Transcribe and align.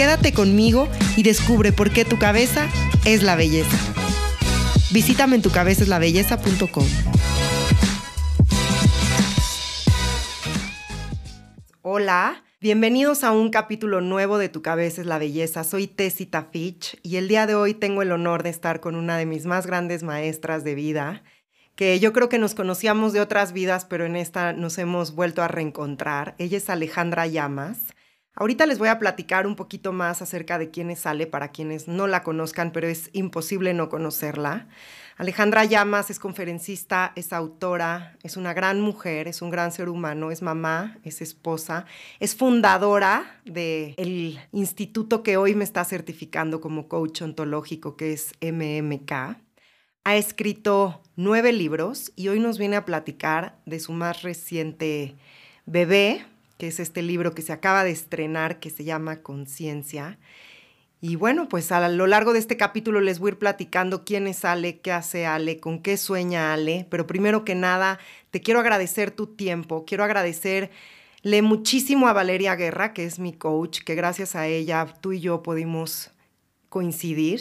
Quédate 0.00 0.32
conmigo 0.32 0.88
y 1.14 1.24
descubre 1.24 1.72
por 1.72 1.90
qué 1.90 2.06
tu 2.06 2.18
cabeza 2.18 2.70
es 3.04 3.22
la 3.22 3.36
belleza. 3.36 3.76
Visítame 4.90 5.36
en 5.36 5.42
tucabezaslabelleza.com. 5.42 6.86
Hola, 11.82 12.42
bienvenidos 12.62 13.24
a 13.24 13.32
un 13.32 13.50
capítulo 13.50 14.00
nuevo 14.00 14.38
de 14.38 14.48
Tu 14.48 14.62
cabeza 14.62 15.02
es 15.02 15.06
la 15.06 15.18
belleza. 15.18 15.64
Soy 15.64 15.86
Tessita 15.86 16.44
Fitch 16.50 16.98
y 17.02 17.16
el 17.16 17.28
día 17.28 17.46
de 17.46 17.54
hoy 17.54 17.74
tengo 17.74 18.00
el 18.00 18.12
honor 18.12 18.42
de 18.42 18.48
estar 18.48 18.80
con 18.80 18.94
una 18.94 19.18
de 19.18 19.26
mis 19.26 19.44
más 19.44 19.66
grandes 19.66 20.02
maestras 20.02 20.64
de 20.64 20.74
vida, 20.74 21.24
que 21.74 22.00
yo 22.00 22.14
creo 22.14 22.30
que 22.30 22.38
nos 22.38 22.54
conocíamos 22.54 23.12
de 23.12 23.20
otras 23.20 23.52
vidas, 23.52 23.84
pero 23.84 24.06
en 24.06 24.16
esta 24.16 24.54
nos 24.54 24.78
hemos 24.78 25.14
vuelto 25.14 25.42
a 25.42 25.48
reencontrar. 25.48 26.36
Ella 26.38 26.56
es 26.56 26.70
Alejandra 26.70 27.26
Llamas. 27.26 27.80
Ahorita 28.34 28.64
les 28.64 28.78
voy 28.78 28.88
a 28.88 28.98
platicar 28.98 29.46
un 29.46 29.56
poquito 29.56 29.92
más 29.92 30.22
acerca 30.22 30.58
de 30.58 30.70
quién 30.70 30.90
es 30.90 31.04
para 31.30 31.48
quienes 31.48 31.88
no 31.88 32.06
la 32.06 32.22
conozcan, 32.22 32.72
pero 32.72 32.86
es 32.86 33.10
imposible 33.12 33.74
no 33.74 33.88
conocerla. 33.88 34.68
Alejandra 35.16 35.64
Llamas 35.64 36.08
es 36.08 36.18
conferencista, 36.18 37.12
es 37.16 37.32
autora, 37.32 38.16
es 38.22 38.38
una 38.38 38.54
gran 38.54 38.80
mujer, 38.80 39.28
es 39.28 39.42
un 39.42 39.50
gran 39.50 39.72
ser 39.72 39.90
humano, 39.90 40.30
es 40.30 40.40
mamá, 40.40 40.98
es 41.02 41.20
esposa, 41.20 41.84
es 42.20 42.34
fundadora 42.34 43.40
del 43.44 44.40
instituto 44.52 45.22
que 45.22 45.36
hoy 45.36 45.54
me 45.54 45.64
está 45.64 45.84
certificando 45.84 46.60
como 46.60 46.88
coach 46.88 47.20
ontológico, 47.22 47.96
que 47.96 48.12
es 48.14 48.32
MMK. 48.40 49.12
Ha 50.04 50.16
escrito 50.16 51.02
nueve 51.16 51.52
libros 51.52 52.12
y 52.16 52.28
hoy 52.28 52.40
nos 52.40 52.58
viene 52.58 52.76
a 52.76 52.86
platicar 52.86 53.58
de 53.66 53.80
su 53.80 53.92
más 53.92 54.22
reciente 54.22 55.16
bebé, 55.66 56.24
que 56.60 56.68
es 56.68 56.78
este 56.78 57.00
libro 57.00 57.34
que 57.34 57.40
se 57.40 57.54
acaba 57.54 57.84
de 57.84 57.90
estrenar, 57.90 58.60
que 58.60 58.68
se 58.68 58.84
llama 58.84 59.22
Conciencia. 59.22 60.18
Y 61.00 61.16
bueno, 61.16 61.48
pues 61.48 61.72
a 61.72 61.88
lo 61.88 62.06
largo 62.06 62.34
de 62.34 62.38
este 62.38 62.58
capítulo 62.58 63.00
les 63.00 63.18
voy 63.18 63.30
a 63.30 63.32
ir 63.32 63.38
platicando 63.38 64.04
quién 64.04 64.26
es 64.26 64.44
Ale, 64.44 64.78
qué 64.80 64.92
hace 64.92 65.24
Ale, 65.24 65.58
con 65.58 65.80
qué 65.80 65.96
sueña 65.96 66.52
Ale, 66.52 66.86
pero 66.90 67.06
primero 67.06 67.46
que 67.46 67.54
nada, 67.54 67.98
te 68.30 68.42
quiero 68.42 68.60
agradecer 68.60 69.10
tu 69.10 69.26
tiempo, 69.26 69.86
quiero 69.86 70.04
agradecerle 70.04 70.70
muchísimo 71.40 72.08
a 72.08 72.12
Valeria 72.12 72.54
Guerra, 72.56 72.92
que 72.92 73.06
es 73.06 73.18
mi 73.18 73.32
coach, 73.32 73.80
que 73.80 73.94
gracias 73.94 74.36
a 74.36 74.46
ella 74.46 74.86
tú 75.00 75.12
y 75.12 75.20
yo 75.20 75.42
pudimos 75.42 76.10
coincidir 76.68 77.40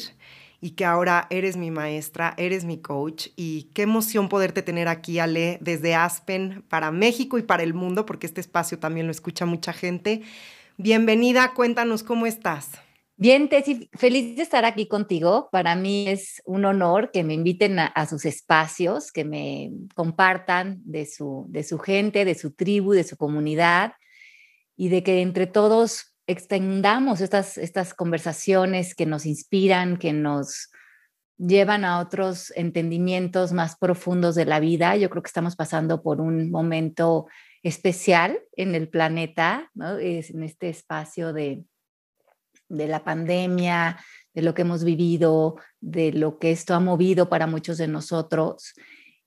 y 0.62 0.72
que 0.72 0.86
ahora 0.86 1.28
eres 1.30 1.58
mi 1.58 1.72
maestra, 1.72 2.34
eres 2.38 2.66
mi 2.66 2.82
coach 2.82 3.28
y 3.36 3.70
qué 3.74 3.84
emoción 3.84 4.30
poderte 4.30 4.62
tener 4.62 4.88
aquí, 4.88 5.20
Ale, 5.20 5.58
desde 5.62 5.96
Aspen 5.96 6.64
para 6.70 6.92
México 6.92 7.38
y 7.38 7.44
para 7.44 7.64
el 7.64 7.74
mundo, 7.74 8.06
porque 8.06 8.28
este 8.28 8.42
espacio 8.42 8.80
también 8.80 9.06
lo 9.06 9.12
escucha 9.12 9.46
mucha 9.46 9.74
gente. 9.74 10.22
Bienvenida, 10.78 11.54
cuéntanos 11.54 12.04
cómo 12.04 12.26
estás. 12.26 12.72
Bien, 13.22 13.50
Tessy, 13.50 13.90
feliz 13.94 14.38
de 14.38 14.44
estar 14.44 14.64
aquí 14.64 14.88
contigo. 14.88 15.50
Para 15.52 15.76
mí 15.76 16.08
es 16.08 16.42
un 16.46 16.64
honor 16.64 17.12
que 17.12 17.26
me 17.26 17.34
inviten 17.34 17.78
a, 17.78 18.06
sus 18.06 18.24
espacios, 18.24 19.12
que 19.12 19.26
me 19.26 19.72
compartan 19.94 20.82
de 20.86 21.06
su, 21.06 21.46
de 21.50 21.64
su 21.64 21.80
gente, 21.80 22.24
de 22.24 22.36
su 22.36 22.52
tribu, 22.52 22.94
de 22.94 23.04
su 23.04 23.18
comunidad 23.18 23.92
y 24.78 24.88
de 24.88 25.04
que 25.04 25.22
entre 25.22 25.48
todos 25.48 26.09
extendamos 26.30 27.22
estas, 27.22 27.58
estas 27.58 27.96
conversaciones 27.96 28.94
que 28.94 29.08
nos 29.08 29.26
inspiran, 29.26 29.98
que 29.98 30.14
nos 30.14 30.70
llevan 31.40 31.86
a 31.86 32.00
otros 32.00 32.54
entendimientos 32.56 33.52
más 33.52 33.76
profundos 33.78 34.36
de 34.36 34.46
la 34.46 34.60
vida. 34.60 34.96
Yo 34.96 35.10
creo 35.10 35.24
que 35.24 35.30
estamos 35.30 35.56
pasando 35.56 36.04
por 36.04 36.22
un 36.22 36.52
momento 36.52 37.26
especial 37.64 38.40
en 38.56 38.76
el 38.76 38.90
planeta, 38.90 39.72
es 40.00 40.30
en 40.30 40.44
este 40.44 40.70
espacio 40.70 41.34
de, 41.34 41.66
de 42.68 42.88
la 42.88 43.04
pandemia, 43.04 44.00
de 44.36 44.44
lo 44.44 44.54
que 44.54 44.62
hemos 44.62 44.84
vivido, 44.84 45.56
de 45.82 46.12
lo 46.12 46.38
que 46.38 46.52
esto 46.52 46.76
ha 46.76 46.80
movido 46.80 47.28
para 47.28 47.48
muchos 47.48 47.80
de 47.80 47.88
nosotros. 47.88 48.76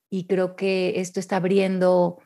Y 0.08 0.28
creo 0.28 0.54
que 0.54 1.00
esto 1.00 1.18
está 1.18 1.38
abriendo 1.38 2.18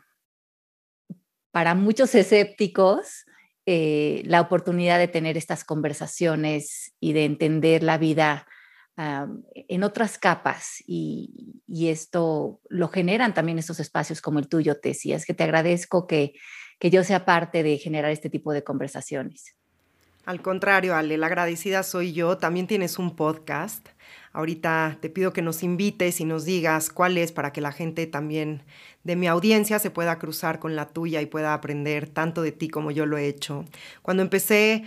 para 1.50 1.75
muchos 1.75 2.15
escépticos 2.15 3.25
eh, 3.66 4.22
la 4.25 4.41
oportunidad 4.41 4.99
de 4.99 5.09
tener 5.09 5.37
estas 5.37 5.65
conversaciones 5.65 6.94
y 7.00 7.12
de 7.12 7.25
entender 7.25 7.82
la 7.82 7.99
vida 7.99 8.47
en 8.99 9.82
otras 9.84 10.16
capas 10.16 10.82
y, 10.87 11.60
esto 11.69 12.60
lo 12.71 12.88
generan 12.88 13.34
también 13.34 13.59
estos 13.59 13.78
espacios 13.78 14.22
como 14.22 14.38
el 14.38 14.49
tuyo, 14.49 14.81
Tessie. 14.81 15.15
Es 15.15 15.27
que 15.27 15.34
te 15.34 15.44
agradezco 15.44 16.06
que, 16.06 16.32
que 16.78 16.88
yo 16.88 17.04
sea 17.04 17.27
parte 17.27 17.62
de 17.62 17.77
generar 17.77 18.10
este 18.10 18.31
tipo 18.31 18.54
de 18.54 18.65
conversaciones. 18.65 19.54
Al 20.27 20.43
contrario, 20.43 20.97
Ale, 20.97 21.19
la 21.19 21.27
agradecida 21.27 21.84
soy 21.84 22.12
yo. 22.12 22.37
También 22.38 22.66
tienes 22.66 22.98
un 22.98 23.15
podcast. 23.15 23.88
Ahorita 24.36 24.98
te 25.00 25.08
pido 25.08 25.32
que 25.32 25.41
nos 25.41 25.62
invites 25.62 26.20
y 26.20 26.26
nos 26.26 26.44
digas 26.44 26.91
cuál 26.91 27.16
es 27.16 27.32
para 27.32 27.54
que 27.54 27.62
la 27.62 27.72
gente 27.72 28.06
también 28.06 28.64
de 29.02 29.16
mi 29.16 29.28
audiencia 29.28 29.78
se 29.78 29.91
pueda 29.91 30.19
cruzar 30.19 30.58
con 30.58 30.76
la 30.76 30.91
tuya 30.91 31.22
y 31.22 31.26
pueda 31.26 31.54
aprender 31.54 32.06
tanto 32.06 32.42
de 32.42 32.52
ti 32.52 32.69
como 32.69 32.91
yo 32.91 33.06
lo 33.06 33.16
he 33.16 33.28
hecho. 33.28 33.64
Cuando 34.02 34.22
empecé 34.22 34.84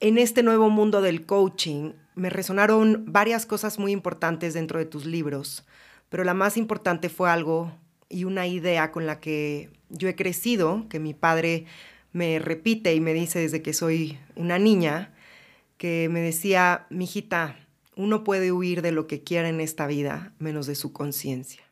en 0.00 0.18
este 0.18 0.42
nuevo 0.42 0.70
mundo 0.70 1.02
del 1.02 1.24
coaching, 1.24 1.92
me 2.16 2.30
resonaron 2.30 3.04
varias 3.06 3.46
cosas 3.46 3.78
muy 3.78 3.92
importantes 3.92 4.54
dentro 4.54 4.80
de 4.80 4.86
tus 4.86 5.06
libros, 5.06 5.64
pero 6.08 6.24
la 6.24 6.34
más 6.34 6.56
importante 6.56 7.08
fue 7.08 7.30
algo 7.30 7.70
y 8.08 8.24
una 8.24 8.48
idea 8.48 8.90
con 8.90 9.06
la 9.06 9.20
que 9.20 9.70
yo 9.88 10.08
he 10.08 10.16
crecido, 10.16 10.88
que 10.88 10.98
mi 10.98 11.14
padre 11.14 11.64
me 12.12 12.40
repite 12.40 12.92
y 12.92 12.98
me 12.98 13.14
dice 13.14 13.38
desde 13.38 13.62
que 13.62 13.72
soy 13.72 14.18
una 14.34 14.58
niña, 14.58 15.14
que 15.76 16.08
me 16.10 16.22
decía, 16.22 16.86
mijita, 16.90 17.56
uno 18.00 18.24
puede 18.24 18.50
huir 18.50 18.82
de 18.82 18.92
lo 18.92 19.06
que 19.06 19.22
quiera 19.22 19.48
en 19.48 19.60
esta 19.60 19.86
vida, 19.86 20.32
menos 20.38 20.66
de 20.66 20.74
su 20.74 20.92
conciencia. 20.92 21.62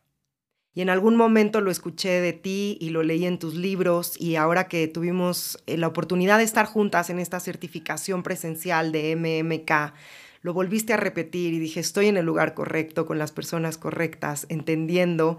Y 0.75 0.83
en 0.83 0.91
algún 0.91 1.17
momento 1.17 1.61
lo 1.61 1.71
escuché 1.71 2.21
de 2.21 2.33
ti 2.33 2.77
y 2.81 2.91
lo 2.91 3.03
leí 3.03 3.25
en 3.25 3.39
tus 3.39 3.55
libros 3.55 4.15
y 4.21 4.37
ahora 4.37 4.69
que 4.69 4.87
tuvimos 4.87 5.59
eh, 5.67 5.77
la 5.77 5.89
oportunidad 5.89 6.39
de 6.39 6.45
estar 6.45 6.67
juntas 6.67 7.11
en 7.11 7.19
esta 7.19 7.41
certificación 7.41 8.23
presencial 8.23 8.93
de 8.93 9.17
MMK, 9.17 9.95
lo 10.43 10.53
volviste 10.53 10.93
a 10.93 10.99
repetir 10.99 11.55
y 11.55 11.59
dije, 11.59 11.81
estoy 11.81 12.07
en 12.07 12.17
el 12.17 12.27
lugar 12.27 12.55
correcto, 12.55 13.07
con 13.07 13.19
las 13.19 13.33
personas 13.33 13.79
correctas, 13.79 14.47
entendiendo 14.51 15.39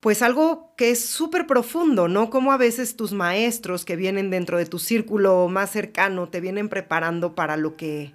pues 0.00 0.20
algo 0.20 0.74
que 0.76 0.90
es 0.90 1.02
súper 1.02 1.46
profundo, 1.46 2.08
¿no? 2.08 2.28
Como 2.28 2.52
a 2.52 2.58
veces 2.58 2.94
tus 2.94 3.12
maestros 3.12 3.86
que 3.86 3.96
vienen 3.96 4.28
dentro 4.28 4.58
de 4.58 4.66
tu 4.66 4.78
círculo 4.78 5.48
más 5.48 5.70
cercano 5.70 6.28
te 6.28 6.40
vienen 6.40 6.68
preparando 6.68 7.34
para 7.34 7.56
lo 7.56 7.76
que 7.76 8.12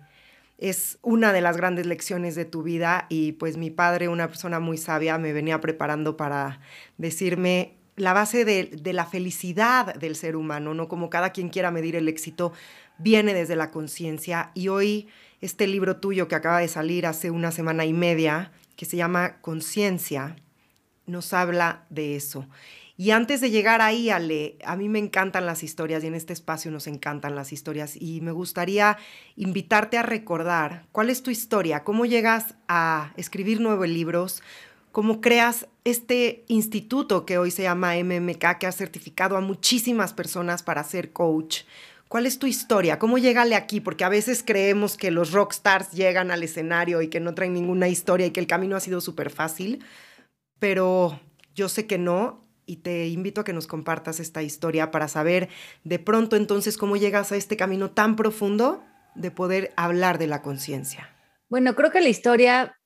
es 0.60 1.00
una 1.02 1.34
de 1.34 1.42
las 1.42 1.58
grandes 1.58 1.86
lecciones 1.86 2.36
de 2.36 2.46
tu 2.46 2.64
vida 2.64 3.06
y 3.10 3.34
pues 3.34 3.58
mi 3.58 3.70
padre, 3.70 4.08
una 4.10 4.28
persona 4.28 4.60
muy 4.60 4.78
sabia, 4.78 5.18
me 5.18 5.34
venía 5.34 5.62
preparando 5.62 6.18
para 6.18 6.60
decirme 6.98 7.78
la 7.96 8.14
base 8.14 8.46
de, 8.46 8.66
de 8.66 8.94
la 8.94 9.06
felicidad 9.06 9.96
del 9.96 10.16
ser 10.16 10.36
humano, 10.36 10.74
¿no? 10.74 10.88
Como 10.88 11.10
cada 11.10 11.32
quien 11.32 11.50
quiera 11.50 11.72
medir 11.72 11.96
el 11.96 12.08
éxito, 12.08 12.54
viene 12.98 13.34
desde 13.34 13.56
la 13.56 13.72
conciencia 13.72 14.52
y 14.54 14.68
hoy 14.68 15.08
este 15.42 15.68
libro 15.68 15.98
tuyo 15.98 16.28
que 16.28 16.36
acaba 16.36 16.60
de 16.60 16.68
salir 16.68 17.06
hace 17.06 17.32
una 17.32 17.52
semana 17.52 17.86
y 17.86 17.94
media, 17.94 18.52
que 18.76 18.86
se 18.86 18.98
llama 18.98 19.40
Conciencia, 19.42 20.36
nos 21.06 21.34
habla 21.34 21.86
de 21.90 22.16
eso. 22.16 22.48
Y 23.00 23.12
antes 23.12 23.40
de 23.40 23.50
llegar 23.50 23.82
ahí, 23.82 24.10
Ale, 24.10 24.58
a 24.66 24.76
mí 24.76 24.90
me 24.90 25.00
encantan 25.00 25.46
las 25.46 25.64
historias 25.64 26.04
y 26.04 26.08
en 26.08 26.16
este 26.16 26.34
espacio 26.34 26.70
nos 26.70 26.86
encantan 26.86 27.34
las 27.34 27.54
historias 27.54 27.96
y 27.96 28.20
me 28.20 28.34
gustaría 28.34 28.98
invitarte 29.38 29.98
a 29.98 30.04
recordar 30.04 30.86
cuál 30.92 31.10
es 31.10 31.24
tu 31.24 31.32
historia, 31.32 31.86
cómo 31.86 32.06
llegas 32.06 32.56
a 32.68 33.14
escribir 33.16 33.62
nuevos 33.62 33.88
libros, 33.88 34.44
cómo 34.92 35.22
creas 35.22 35.70
este 35.86 36.44
instituto 36.50 37.26
que 37.26 37.38
hoy 37.38 37.52
se 37.52 37.64
llama 37.64 37.96
MMK, 37.96 38.58
que 38.60 38.68
ha 38.68 38.72
certificado 38.74 39.38
a 39.38 39.42
muchísimas 39.42 40.12
personas 40.12 40.62
para 40.62 40.84
ser 40.84 41.14
coach. 41.14 41.62
¿Cuál 42.10 42.26
es 42.26 42.38
tu 42.38 42.48
historia? 42.48 43.00
¿Cómo 43.00 43.18
llegale 43.18 43.56
aquí? 43.56 43.80
Porque 43.80 44.04
a 44.04 44.10
veces 44.10 44.44
creemos 44.46 44.98
que 44.98 45.10
los 45.10 45.32
rockstars 45.32 45.92
llegan 45.92 46.32
al 46.32 46.44
escenario 46.44 47.02
y 47.02 47.08
que 47.08 47.22
no 47.22 47.34
traen 47.34 47.54
ninguna 47.54 47.88
historia 47.88 48.28
y 48.28 48.32
que 48.32 48.42
el 48.42 48.48
camino 48.48 48.76
ha 48.76 48.82
sido 48.82 49.00
súper 49.00 49.30
fácil 49.30 49.86
pero 50.60 51.20
yo 51.56 51.70
sé 51.70 51.88
que 51.88 51.98
no 51.98 52.42
y 52.70 52.78
te 52.78 53.08
invito 53.08 53.42
a 53.42 53.44
que 53.44 53.54
nos 53.54 53.66
compartas 53.66 54.20
esta 54.20 54.44
historia 54.44 54.92
para 54.92 55.08
saber 55.08 55.50
de 55.84 55.98
pronto 55.98 56.36
entonces 56.36 56.78
cómo 56.78 56.98
llegas 56.98 57.32
a 57.32 57.36
este 57.36 57.58
camino 57.58 57.90
tan 57.90 58.16
profundo 58.16 58.84
de 59.16 59.32
poder 59.32 59.74
hablar 59.76 60.20
de 60.20 60.28
la 60.28 60.44
conciencia? 60.44 61.10
Bueno, 61.50 61.76
creo 61.76 61.90
que 61.90 62.00
la 62.00 62.10
historia 62.10 62.78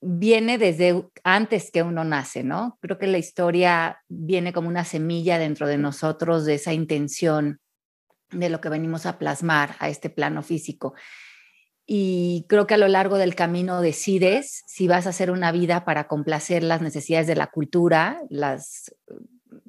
viene 0.00 0.56
desde 0.56 1.06
antes 1.22 1.70
que 1.70 1.82
uno 1.82 2.02
nace, 2.02 2.44
¿no? 2.44 2.78
Creo 2.80 2.98
que 2.98 3.06
la 3.06 3.18
historia 3.18 4.02
viene 4.08 4.54
como 4.54 4.68
una 4.68 4.84
semilla 4.84 5.38
dentro 5.38 5.66
de 5.66 5.76
nosotros 5.76 6.46
de 6.46 6.54
esa 6.54 6.72
intención 6.72 7.60
de 8.30 8.48
lo 8.48 8.62
que 8.62 8.70
venimos 8.70 9.04
a 9.04 9.18
plasmar 9.18 9.76
a 9.80 9.90
este 9.90 10.08
plano 10.08 10.42
físico. 10.42 10.94
Y 11.86 12.44
creo 12.48 12.66
que 12.66 12.74
a 12.74 12.78
lo 12.78 12.88
largo 12.88 13.16
del 13.16 13.36
camino 13.36 13.80
decides 13.80 14.64
si 14.66 14.88
vas 14.88 15.06
a 15.06 15.10
hacer 15.10 15.30
una 15.30 15.52
vida 15.52 15.84
para 15.84 16.08
complacer 16.08 16.64
las 16.64 16.82
necesidades 16.82 17.28
de 17.28 17.36
la 17.36 17.46
cultura, 17.46 18.20
las 18.28 18.92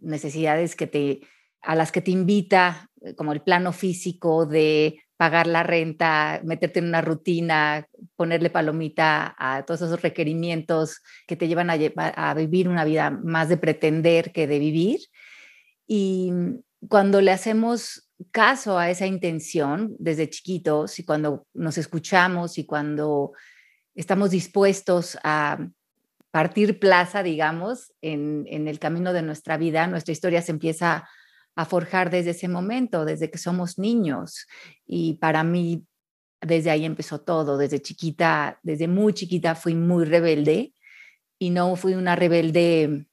necesidades 0.02 0.76
que 0.76 0.88
te, 0.88 1.22
a 1.62 1.76
las 1.76 1.92
que 1.92 2.02
te 2.02 2.10
invita, 2.10 2.90
eh, 3.02 3.14
como 3.14 3.34
el 3.34 3.42
plano 3.42 3.72
físico 3.72 4.48
de 4.48 5.00
pagar 5.16 5.46
la 5.48 5.64
renta, 5.64 6.42
meterte 6.44 6.80
en 6.80 6.88
una 6.88 7.02
rutina, 7.02 7.88
ponerle 8.16 8.50
palomita 8.50 9.36
a 9.38 9.64
todos 9.66 9.82
esos 9.82 10.02
requerimientos 10.02 11.02
que 11.28 11.36
te 11.36 11.48
llevan 11.48 11.70
a, 11.70 11.74
a 11.74 12.34
vivir 12.36 12.70
una 12.70 12.86
vida 12.86 13.10
más 13.10 13.50
de 13.50 13.58
pretender 13.58 14.32
que 14.32 14.48
de 14.48 14.60
vivir. 14.60 15.00
Y 15.88 16.32
cuando 16.88 17.22
le 17.22 17.32
hacemos 17.32 18.07
caso 18.32 18.78
a 18.78 18.90
esa 18.90 19.06
intención 19.06 19.96
desde 20.00 20.30
chiquitos 20.30 21.00
y 21.00 21.06
cuando 21.06 21.46
nos 21.54 21.78
escuchamos 21.78 22.58
y 22.58 22.66
cuando 22.66 23.34
estamos 23.96 24.32
dispuestos 24.32 25.18
a 25.24 25.60
partir 26.32 26.80
plaza, 26.80 27.24
digamos, 27.24 27.94
en, 28.02 28.46
el 28.48 28.80
camino 28.80 29.14
de 29.14 29.22
nuestra 29.22 29.58
vida, 29.58 29.88
nuestra 29.88 30.12
historia 30.12 30.42
se 30.42 30.52
empieza 30.52 31.08
a 31.56 31.66
forjar 31.66 32.12
desde 32.12 32.32
ese 32.32 32.48
momento, 32.48 33.06
desde 33.06 33.32
que 33.32 33.40
somos 33.40 33.80
niños. 33.80 34.46
Y 34.86 35.16
para 35.16 35.44
mí, 35.44 35.86
desde 36.42 36.70
ahí 36.70 36.86
empezó 36.86 37.22
todo. 37.22 37.58
Desde 37.58 37.82
chiquita, 37.82 38.60
desde 38.62 38.88
muy 38.88 39.14
chiquita 39.14 39.56
fui 39.56 39.74
muy 39.74 40.06
rebelde 40.06 40.74
y 41.40 41.50
no 41.50 41.76
fui 41.76 41.96
una 41.96 42.16
rebelde, 42.16 43.08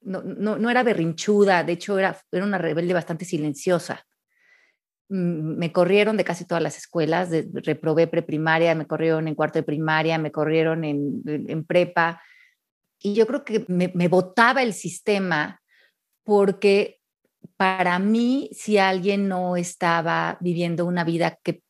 no, 0.00 0.22
no, 0.22 0.70
era 0.70 0.82
berrinchuda, 0.82 1.62
de 1.62 1.74
hecho 1.74 1.98
era, 1.98 2.20
era 2.32 2.44
una 2.44 2.58
rebelde 2.58 2.94
bastante 2.94 3.24
silenciosa. 3.24 4.04
Me 5.14 5.72
corrieron 5.72 6.16
de 6.16 6.24
casi 6.24 6.46
todas 6.46 6.62
las 6.62 6.78
escuelas, 6.78 7.28
reprobé 7.52 8.06
preprimaria, 8.06 8.74
me 8.74 8.86
corrieron 8.86 9.28
en 9.28 9.34
cuarto 9.34 9.58
de 9.58 9.62
primaria, 9.62 10.16
me 10.16 10.32
corrieron 10.32 10.84
en, 10.84 11.64
prepa. 11.64 12.22
Y 12.98 13.12
yo 13.12 13.26
creo 13.26 13.44
que 13.44 13.66
me, 13.68 13.92
me 13.94 14.08
botaba 14.08 14.62
el 14.62 14.72
sistema 14.72 15.60
porque 16.24 17.00
para 17.58 17.98
mí, 17.98 18.48
si 18.54 18.78
alguien 18.78 19.28
no 19.28 19.56
estaba 19.56 20.38
viviendo 20.40 20.86
una 20.86 21.04
vida 21.04 21.38
que 21.42 21.62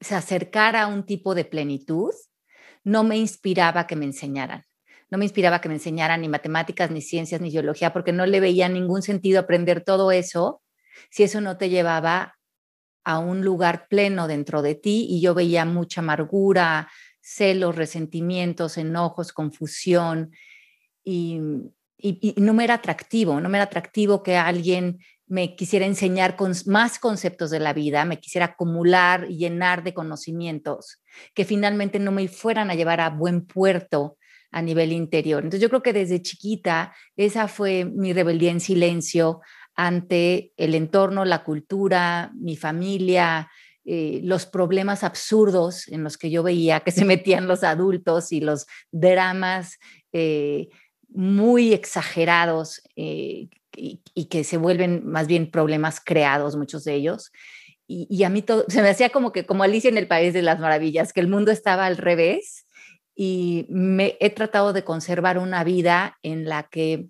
se 0.00 0.14
acercara 0.14 0.82
a 0.82 0.86
un 0.88 1.06
tipo 1.06 1.34
de 1.34 1.46
plenitud, 1.46 2.12
no 2.84 3.04
me 3.04 3.16
inspiraba 3.16 3.86
que 3.86 3.96
me 3.96 4.04
enseñaran. 4.04 4.64
No 5.10 5.16
me 5.16 5.24
inspiraba 5.24 5.62
que 5.62 5.68
me 5.68 5.76
enseñaran 5.76 6.20
ni 6.20 6.28
matemáticas, 6.28 6.90
ni 6.90 7.00
ciencias, 7.00 7.40
ni 7.40 7.50
biología, 7.50 7.94
porque 7.94 8.12
no 8.12 8.26
le 8.26 8.40
veía 8.40 8.68
ningún 8.68 9.00
sentido 9.00 9.40
aprender 9.40 9.82
todo 9.82 10.12
eso 10.12 10.60
si 11.10 11.22
eso 11.22 11.40
no 11.40 11.56
te 11.56 11.68
llevaba 11.68 12.38
a 13.04 13.18
un 13.18 13.42
lugar 13.42 13.88
pleno 13.88 14.28
dentro 14.28 14.60
de 14.60 14.74
ti 14.74 15.06
y 15.08 15.20
yo 15.20 15.34
veía 15.34 15.64
mucha 15.64 16.00
amargura, 16.00 16.90
celos, 17.20 17.76
resentimientos, 17.76 18.78
enojos, 18.78 19.32
confusión 19.32 20.30
y, 21.04 21.40
no 22.36 22.54
me 22.54 22.64
era 22.64 22.74
atractivo, 22.74 23.40
no 23.40 23.48
me 23.48 23.58
era 23.58 23.64
atractivo 23.64 24.22
que 24.22 24.36
alguien 24.36 24.98
me 25.26 25.56
quisiera 25.56 25.84
enseñar 25.84 26.36
más 26.66 26.98
conceptos 26.98 27.50
de 27.50 27.60
la 27.60 27.72
vida, 27.72 28.04
me 28.04 28.20
quisiera 28.20 28.46
acumular 28.46 29.26
y 29.28 29.36
llenar 29.36 29.82
de 29.82 29.94
conocimientos 29.94 31.02
que 31.34 31.44
finalmente 31.44 31.98
no 31.98 32.12
me 32.12 32.28
fueran 32.28 32.70
a 32.70 32.74
llevar 32.74 33.00
a 33.00 33.10
buen 33.10 33.46
puerto 33.46 34.16
a 34.50 34.62
nivel 34.62 34.92
interior. 34.92 35.42
Entonces 35.42 35.60
yo 35.60 35.68
creo 35.68 35.82
que 35.82 35.92
desde 35.92 36.22
chiquita 36.22 36.94
esa 37.16 37.48
fue 37.48 37.84
mi 37.84 38.12
rebeldía 38.12 38.50
en 38.50 38.60
silencio 38.60 39.40
ante 39.78 40.52
el 40.56 40.74
entorno, 40.74 41.24
la 41.24 41.44
cultura, 41.44 42.32
mi 42.34 42.56
familia, 42.56 43.48
eh, 43.84 44.20
los 44.24 44.44
problemas 44.44 45.04
absurdos 45.04 45.86
en 45.86 46.02
los 46.02 46.18
que 46.18 46.30
yo 46.30 46.42
veía 46.42 46.80
que 46.80 46.90
se 46.90 47.04
metían 47.04 47.46
los 47.46 47.62
adultos 47.62 48.32
y 48.32 48.40
los 48.40 48.66
dramas 48.90 49.78
eh, 50.12 50.68
muy 51.08 51.72
exagerados 51.72 52.82
eh, 52.96 53.48
y, 53.76 54.24
que 54.24 54.42
se 54.42 54.56
vuelven 54.56 55.06
más 55.06 55.28
bien 55.28 55.48
problemas 55.48 56.00
creados, 56.04 56.56
muchos 56.56 56.82
de 56.82 56.94
ellos. 56.94 57.30
Y, 57.86 58.24
a 58.24 58.30
mí 58.30 58.44
se 58.66 58.82
me 58.82 58.90
hacía 58.90 59.10
como 59.10 59.30
que, 59.30 59.46
como 59.46 59.62
Alicia 59.62 59.88
en 59.88 59.96
el 59.96 60.08
País 60.08 60.34
de 60.34 60.42
las 60.42 60.58
Maravillas, 60.58 61.12
que 61.12 61.20
el 61.20 61.28
mundo 61.28 61.52
estaba 61.52 61.86
al 61.86 61.96
revés 61.96 62.66
y 63.14 63.64
me 63.70 64.16
he 64.20 64.30
tratado 64.30 64.72
de 64.72 64.82
conservar 64.82 65.38
una 65.38 65.62
vida 65.62 66.18
en 66.22 66.46
la 66.48 66.64
que 66.64 67.08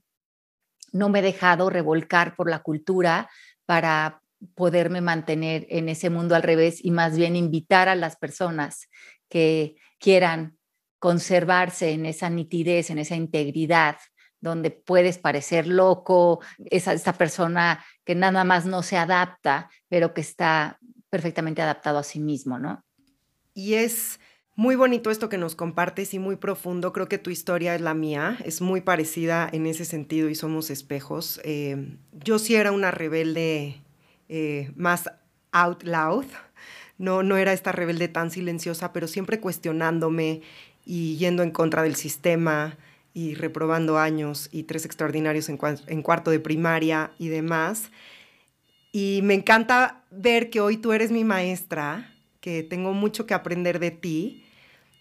no 0.93 1.09
me 1.09 1.21
he 1.21 1.23
dejado 1.23 1.71
revolcar 1.71 2.35
por 2.35 2.51
la 2.51 2.61
cultura 2.61 3.29
para 3.67 4.23
poderme 4.55 5.01
mantener 5.01 5.67
en 5.69 5.89
ese 5.89 6.11
mundo 6.11 6.35
al 6.35 6.43
revés 6.43 6.85
y 6.85 6.91
más 6.91 7.17
bien 7.17 7.37
invitar 7.37 7.89
a 7.89 7.95
las 7.95 8.17
personas 8.17 8.89
que 9.29 9.77
quieran 9.99 10.57
conservarse 10.99 11.91
en 11.91 12.07
esa 12.07 12.31
nitidez, 12.31 12.91
en 12.91 12.99
esa 12.99 13.17
integridad, 13.17 13.97
donde 14.41 14.71
puedes 14.71 15.19
parecer 15.19 15.67
loco, 15.67 16.41
esa, 16.67 16.93
esa 16.93 17.13
persona 17.13 17.85
que 18.05 18.15
nada 18.15 18.45
más 18.45 18.67
no 18.67 18.83
se 18.83 18.97
adapta, 18.97 19.69
pero 19.89 20.15
que 20.15 20.21
está 20.21 20.79
perfectamente 21.11 21.63
adaptado 21.63 21.99
a 21.99 22.05
sí 22.05 22.21
mismo, 22.21 22.59
¿no? 22.59 22.85
Y 23.55 23.75
es 23.75 24.21
muy 24.59 24.75
bonito 24.75 25.13
esto 25.13 25.29
que 25.29 25.39
nos 25.39 25.55
compartes 25.55 26.15
y 26.15 26.19
muy 26.19 26.35
profundo. 26.35 26.93
Creo 26.93 27.09
que 27.09 27.19
tu 27.19 27.31
historia 27.31 27.77
es 27.77 27.81
la 27.81 27.95
mía, 27.95 28.39
es 28.45 28.61
muy 28.61 28.81
parecida 28.81 29.49
en 29.53 29.67
ese 29.67 29.85
sentido 29.85 30.29
y 30.29 30.35
somos 30.35 30.71
espejos. 30.71 31.41
Eh, 31.45 31.97
yo 32.25 32.41
sí 32.41 32.57
era 32.57 32.73
una 32.73 32.91
rebelde 32.91 33.81
eh, 34.29 34.73
más 34.75 35.13
out 35.53 35.85
loud, 35.85 36.25
no, 36.99 37.23
no 37.23 37.37
era 37.37 37.53
esta 37.53 37.71
rebelde 37.71 38.09
tan 38.09 38.33
silenciosa, 38.33 38.93
pero 38.93 39.07
siempre 39.07 39.39
cuestionándome 39.39 40.43
y 40.85 41.17
yendo 41.19 41.45
en 41.45 41.53
contra 41.53 41.85
del 41.85 41.95
sistema 41.95 42.79
y 43.15 43.37
reprobando 43.37 43.97
años 43.97 44.49
y 44.51 44.65
tres 44.65 44.85
extraordinarios 44.85 45.49
en, 45.49 45.61
en 45.87 46.03
cuarto 46.03 46.33
de 46.33 46.41
primaria 46.41 47.13
y 47.21 47.29
demás. 47.29 47.93
Y 48.91 49.21
me 49.23 49.35
encanta 49.35 50.03
ver 50.11 50.51
que 50.51 50.61
hoy 50.61 50.79
tú 50.79 50.93
eres 50.93 51.13
mi 51.13 51.23
maestra, 51.23 52.13
que 52.41 52.65
tengo 52.65 52.93
mucho 52.93 53.25
que 53.25 53.35
aprender 53.35 53.79
de 53.79 53.93
ti 53.93 54.45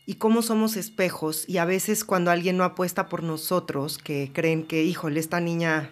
y 0.10 0.16
cómo 0.16 0.42
somos 0.42 0.78
espejos 0.78 1.44
y 1.50 1.58
a 1.58 1.66
veces 1.66 2.06
cuando 2.06 2.32
alguien 2.32 2.56
no 2.56 2.64
apuesta 2.64 3.10
por 3.10 3.24
nosotros, 3.24 3.98
que 3.98 4.32
creen 4.34 4.64
que, 4.64 4.86
híjole, 4.86 5.20
esta 5.20 5.42
niña, 5.42 5.90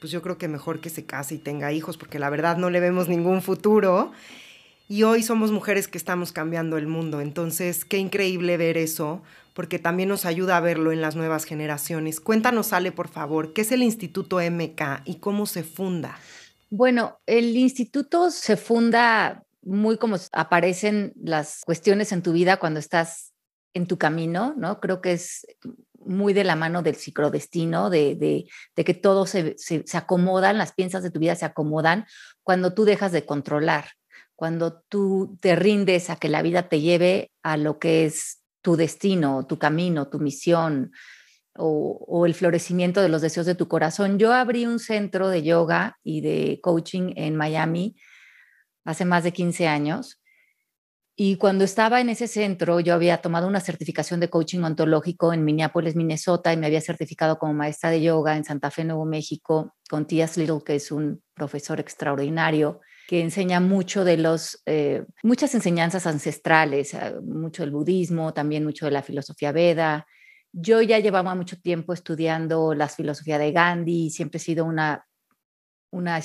pues 0.00 0.12
yo 0.12 0.20
creo 0.20 0.36
que 0.36 0.48
mejor 0.48 0.82
que 0.82 0.90
se 0.90 1.06
case 1.06 1.36
y 1.36 1.38
tenga 1.38 1.72
hijos 1.72 1.96
porque 1.96 2.18
la 2.18 2.28
verdad 2.28 2.58
no 2.58 2.68
le 2.68 2.78
vemos 2.78 3.08
ningún 3.08 3.40
futuro. 3.40 4.12
Y 4.86 5.04
hoy 5.04 5.22
somos 5.22 5.50
mujeres 5.50 5.88
que 5.88 5.96
estamos 5.96 6.30
cambiando 6.30 6.76
el 6.76 6.86
mundo. 6.86 7.22
Entonces, 7.22 7.86
qué 7.86 7.96
increíble 7.96 8.58
ver 8.58 8.76
eso, 8.76 9.22
porque 9.54 9.78
también 9.78 10.10
nos 10.10 10.26
ayuda 10.26 10.58
a 10.58 10.60
verlo 10.60 10.92
en 10.92 11.00
las 11.00 11.16
nuevas 11.16 11.44
generaciones. 11.44 12.20
Cuéntanos, 12.20 12.74
Ale, 12.74 12.92
por 12.92 13.08
favor, 13.08 13.54
¿qué 13.54 13.62
es 13.62 13.72
el 13.72 13.82
Instituto 13.82 14.40
MK 14.42 15.00
y 15.06 15.14
cómo 15.14 15.46
se 15.46 15.62
funda? 15.62 16.18
Bueno, 16.68 17.18
el 17.24 17.56
instituto 17.56 18.30
se 18.30 18.58
funda 18.58 19.42
muy 19.62 19.96
como 19.96 20.16
aparecen 20.32 21.14
las 21.16 21.62
cuestiones 21.64 22.12
en 22.12 22.22
tu 22.22 22.32
vida 22.34 22.58
cuando 22.58 22.78
estás 22.78 23.33
en 23.74 23.86
tu 23.86 23.98
camino, 23.98 24.54
¿no? 24.56 24.80
Creo 24.80 25.00
que 25.00 25.12
es 25.12 25.46
muy 26.06 26.32
de 26.32 26.44
la 26.44 26.56
mano 26.56 26.82
del 26.82 26.96
ciclodestino, 26.96 27.90
de, 27.90 28.14
de, 28.14 28.84
que 28.84 28.94
todo 28.94 29.26
se, 29.26 29.56
se, 29.58 29.84
acomodan, 29.96 30.58
las 30.58 30.72
piezas 30.72 31.02
de 31.02 31.10
tu 31.10 31.18
vida 31.18 31.34
se 31.34 31.44
acomodan 31.44 32.06
cuando 32.42 32.74
tú 32.74 32.84
dejas 32.84 33.12
de 33.12 33.26
controlar, 33.26 33.86
cuando 34.36 34.80
tú 34.88 35.38
te 35.40 35.56
rindes 35.56 36.10
a 36.10 36.16
que 36.16 36.28
la 36.28 36.42
vida 36.42 36.68
te 36.68 36.80
lleve 36.80 37.32
a 37.42 37.56
lo 37.56 37.78
que 37.78 38.04
es 38.06 38.42
tu 38.62 38.76
destino, 38.76 39.46
tu 39.46 39.58
camino, 39.58 40.08
tu 40.08 40.18
misión 40.18 40.92
o, 41.56 42.04
o 42.06 42.26
el 42.26 42.34
florecimiento 42.34 43.00
de 43.00 43.08
los 43.08 43.22
deseos 43.22 43.46
de 43.46 43.54
tu 43.54 43.68
corazón. 43.68 44.18
Yo 44.18 44.32
abrí 44.32 44.66
un 44.66 44.78
centro 44.78 45.28
de 45.28 45.42
yoga 45.42 45.98
y 46.02 46.20
de 46.20 46.60
coaching 46.62 47.12
en 47.16 47.36
Miami 47.36 47.96
hace 48.84 49.04
más 49.04 49.24
de 49.24 49.32
15 49.32 49.66
años 49.68 50.20
y 51.16 51.36
cuando 51.36 51.64
estaba 51.64 52.00
en 52.00 52.08
ese 52.08 52.26
centro, 52.26 52.80
yo 52.80 52.92
había 52.92 53.18
tomado 53.18 53.46
una 53.46 53.60
certificación 53.60 54.18
de 54.18 54.30
coaching 54.30 54.60
ontológico 54.62 55.32
en 55.32 55.44
Minneapolis, 55.44 55.94
Minnesota, 55.94 56.52
y 56.52 56.56
me 56.56 56.66
había 56.66 56.80
certificado 56.80 57.38
como 57.38 57.54
maestra 57.54 57.90
de 57.90 58.02
yoga 58.02 58.36
en 58.36 58.44
Santa 58.44 58.72
Fe, 58.72 58.84
Nuevo 58.84 59.04
México, 59.04 59.76
con 59.88 60.06
T.S. 60.06 60.40
Little, 60.40 60.62
que 60.66 60.74
es 60.74 60.90
un 60.90 61.22
profesor 61.34 61.78
extraordinario 61.78 62.80
que 63.06 63.20
enseña 63.20 63.60
mucho 63.60 64.04
de 64.04 64.16
los, 64.16 64.62
eh, 64.66 65.04
muchas 65.22 65.54
enseñanzas 65.54 66.06
ancestrales, 66.06 66.94
eh, 66.94 67.14
mucho 67.22 67.62
del 67.62 67.70
budismo, 67.70 68.32
también 68.32 68.64
mucho 68.64 68.86
de 68.86 68.92
la 68.92 69.02
filosofía 69.02 69.52
veda. 69.52 70.06
Yo 70.52 70.82
ya 70.82 70.98
llevaba 70.98 71.34
mucho 71.34 71.60
tiempo 71.60 71.92
estudiando 71.92 72.74
la 72.74 72.88
filosofía 72.88 73.38
de 73.38 73.52
Gandhi, 73.52 74.10
siempre 74.10 74.38
he 74.38 74.40
sido 74.40 74.64
una 74.64 75.06
una, 75.94 76.18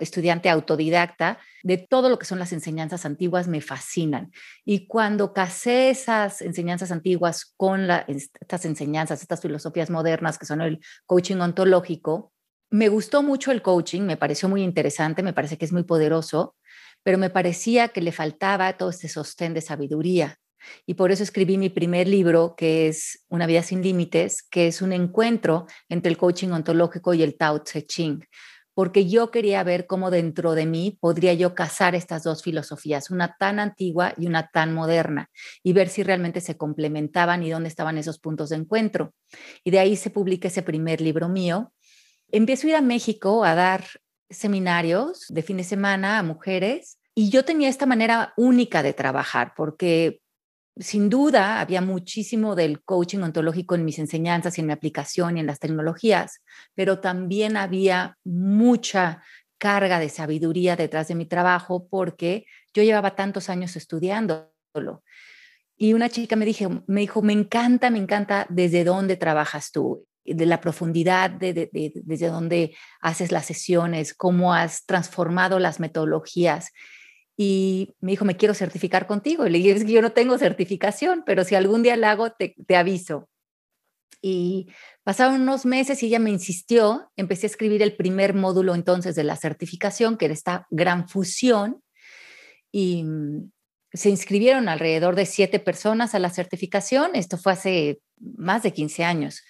estudiante 0.00 0.48
autodidacta 0.48 1.38
de 1.62 1.78
todo 1.78 2.08
lo 2.08 2.18
que 2.18 2.26
son 2.26 2.38
las 2.38 2.52
enseñanzas 2.52 3.04
antiguas, 3.04 3.48
me 3.48 3.60
fascinan. 3.60 4.32
Y 4.64 4.86
cuando 4.86 5.32
casé 5.32 5.90
esas 5.90 6.40
enseñanzas 6.40 6.90
antiguas 6.90 7.52
con 7.56 7.88
estas 7.90 8.64
enseñanzas, 8.64 9.20
estas 9.20 9.40
filosofías 9.40 9.90
modernas 9.90 10.38
que 10.38 10.46
son 10.46 10.62
el 10.62 10.80
coaching 11.06 11.36
ontológico, 11.36 12.32
me 12.70 12.88
gustó 12.88 13.22
mucho 13.22 13.52
el 13.52 13.62
coaching, 13.62 14.02
me 14.02 14.16
pareció 14.16 14.48
muy 14.48 14.62
interesante, 14.62 15.22
me 15.22 15.32
parece 15.32 15.58
que 15.58 15.64
es 15.64 15.72
muy 15.72 15.84
poderoso, 15.84 16.56
pero 17.02 17.18
me 17.18 17.30
parecía 17.30 17.88
que 17.88 18.00
le 18.00 18.10
faltaba 18.10 18.76
todo 18.76 18.90
este 18.90 19.08
sostén 19.08 19.54
de 19.54 19.60
sabiduría. 19.60 20.38
Y 20.86 20.94
por 20.94 21.12
eso 21.12 21.22
escribí 21.22 21.58
mi 21.58 21.68
primer 21.68 22.08
libro, 22.08 22.54
que 22.56 22.88
es 22.88 23.22
Una 23.28 23.46
vida 23.46 23.62
sin 23.62 23.82
límites, 23.82 24.42
que 24.42 24.66
es 24.66 24.80
un 24.80 24.94
encuentro 24.94 25.66
entre 25.90 26.10
el 26.10 26.16
coaching 26.16 26.48
ontológico 26.48 27.12
y 27.12 27.22
el 27.22 27.36
Tao 27.36 27.60
Te 27.60 27.84
Ching 27.84 28.24
porque 28.74 29.06
yo 29.06 29.30
quería 29.30 29.62
ver 29.62 29.86
cómo 29.86 30.10
dentro 30.10 30.54
de 30.54 30.66
mí 30.66 30.98
podría 31.00 31.32
yo 31.32 31.54
casar 31.54 31.94
estas 31.94 32.24
dos 32.24 32.42
filosofías, 32.42 33.10
una 33.10 33.36
tan 33.38 33.60
antigua 33.60 34.12
y 34.16 34.26
una 34.26 34.50
tan 34.52 34.74
moderna, 34.74 35.30
y 35.62 35.72
ver 35.72 35.88
si 35.88 36.02
realmente 36.02 36.40
se 36.40 36.56
complementaban 36.56 37.42
y 37.42 37.50
dónde 37.50 37.68
estaban 37.68 37.98
esos 37.98 38.18
puntos 38.18 38.50
de 38.50 38.56
encuentro. 38.56 39.14
Y 39.62 39.70
de 39.70 39.78
ahí 39.78 39.96
se 39.96 40.10
publica 40.10 40.48
ese 40.48 40.62
primer 40.62 41.00
libro 41.00 41.28
mío. 41.28 41.72
Empiezo 42.30 42.66
a 42.66 42.70
ir 42.70 42.76
a 42.76 42.82
México 42.82 43.44
a 43.44 43.54
dar 43.54 43.84
seminarios 44.28 45.26
de 45.28 45.42
fin 45.42 45.58
de 45.58 45.64
semana 45.64 46.18
a 46.18 46.22
mujeres 46.22 46.98
y 47.14 47.30
yo 47.30 47.44
tenía 47.44 47.68
esta 47.68 47.86
manera 47.86 48.34
única 48.36 48.82
de 48.82 48.92
trabajar 48.92 49.52
porque 49.56 50.20
sin 50.76 51.08
duda, 51.08 51.60
había 51.60 51.80
muchísimo 51.80 52.54
del 52.56 52.82
coaching 52.82 53.20
ontológico 53.20 53.74
en 53.74 53.84
mis 53.84 53.98
enseñanzas 53.98 54.58
y 54.58 54.60
en 54.60 54.66
mi 54.66 54.72
aplicación 54.72 55.36
y 55.36 55.40
en 55.40 55.46
las 55.46 55.60
tecnologías, 55.60 56.42
pero 56.74 57.00
también 57.00 57.56
había 57.56 58.18
mucha 58.24 59.22
carga 59.58 60.00
de 60.00 60.08
sabiduría 60.08 60.76
detrás 60.76 61.08
de 61.08 61.14
mi 61.14 61.26
trabajo 61.26 61.86
porque 61.88 62.46
yo 62.74 62.82
llevaba 62.82 63.14
tantos 63.14 63.48
años 63.48 63.76
estudiándolo. 63.76 65.04
Y 65.76 65.92
una 65.92 66.08
chica 66.08 66.36
me, 66.36 66.44
dije, 66.44 66.68
me 66.86 67.00
dijo, 67.00 67.22
me 67.22 67.32
encanta, 67.32 67.90
me 67.90 67.98
encanta 67.98 68.46
desde 68.48 68.84
dónde 68.84 69.16
trabajas 69.16 69.70
tú, 69.72 70.06
de 70.24 70.46
la 70.46 70.60
profundidad, 70.60 71.30
de, 71.30 71.70
desde 71.72 72.28
dónde 72.28 72.76
haces 73.00 73.32
las 73.32 73.46
sesiones, 73.46 74.14
cómo 74.14 74.54
has 74.54 74.86
transformado 74.86 75.58
las 75.58 75.80
metodologías 75.80 76.70
y 77.36 77.94
me 78.00 78.12
dijo, 78.12 78.24
me 78.24 78.36
quiero 78.36 78.54
certificar 78.54 79.06
contigo. 79.06 79.46
Y 79.46 79.50
le 79.50 79.58
dije, 79.58 79.72
es 79.72 79.84
que 79.84 79.92
yo 79.92 80.02
no 80.02 80.12
tengo 80.12 80.38
certificación, 80.38 81.22
pero 81.26 81.44
si 81.44 81.54
algún 81.54 81.82
día 81.82 81.96
la 81.96 82.12
hago, 82.12 82.30
te, 82.32 82.54
te 82.66 82.76
aviso. 82.76 83.28
Y 84.22 84.68
pasaron 85.02 85.42
unos 85.42 85.66
meses 85.66 86.02
y 86.02 86.06
ella 86.06 86.18
me 86.18 86.30
insistió, 86.30 87.10
empecé 87.16 87.46
a 87.46 87.50
escribir 87.50 87.82
el 87.82 87.96
primer 87.96 88.34
módulo 88.34 88.74
entonces 88.74 89.14
de 89.14 89.24
la 89.24 89.36
certificación, 89.36 90.16
que 90.16 90.26
era 90.26 90.34
esta 90.34 90.66
gran 90.70 91.08
fusión, 91.08 91.82
y 92.72 93.04
mm, 93.04 93.50
se 93.92 94.10
inscribieron 94.10 94.68
alrededor 94.68 95.14
de 95.14 95.26
siete 95.26 95.60
personas 95.60 96.14
a 96.14 96.18
la 96.18 96.30
certificación, 96.30 97.14
esto 97.14 97.38
fue 97.38 97.52
hace 97.52 98.00
más 98.18 98.62
de 98.62 98.72
15 98.72 99.04
años. 99.04 99.42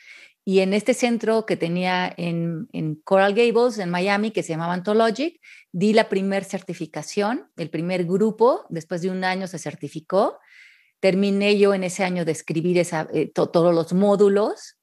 Y 0.46 0.60
en 0.60 0.74
este 0.74 0.92
centro 0.92 1.46
que 1.46 1.56
tenía 1.56 2.12
en, 2.16 2.68
Coral 3.04 3.34
Gables, 3.34 3.78
en 3.78 3.88
Miami, 3.88 4.30
que 4.30 4.42
se 4.42 4.50
llamaba 4.50 4.74
Anthologic, 4.74 5.40
di 5.72 5.94
la 5.94 6.10
primer 6.10 6.44
certificación, 6.44 7.50
el 7.56 7.70
primer 7.70 8.04
grupo, 8.04 8.66
después 8.68 9.00
de 9.00 9.10
un 9.10 9.24
año 9.24 9.46
se 9.46 9.58
certificó. 9.58 10.38
Terminé 11.00 11.58
yo 11.58 11.72
en 11.72 11.84
ese 11.84 12.04
año 12.04 12.26
de 12.26 12.32
escribir 12.32 12.78
eh, 12.78 13.32
todos 13.32 13.74
los 13.74 13.92
módulos 13.94 14.78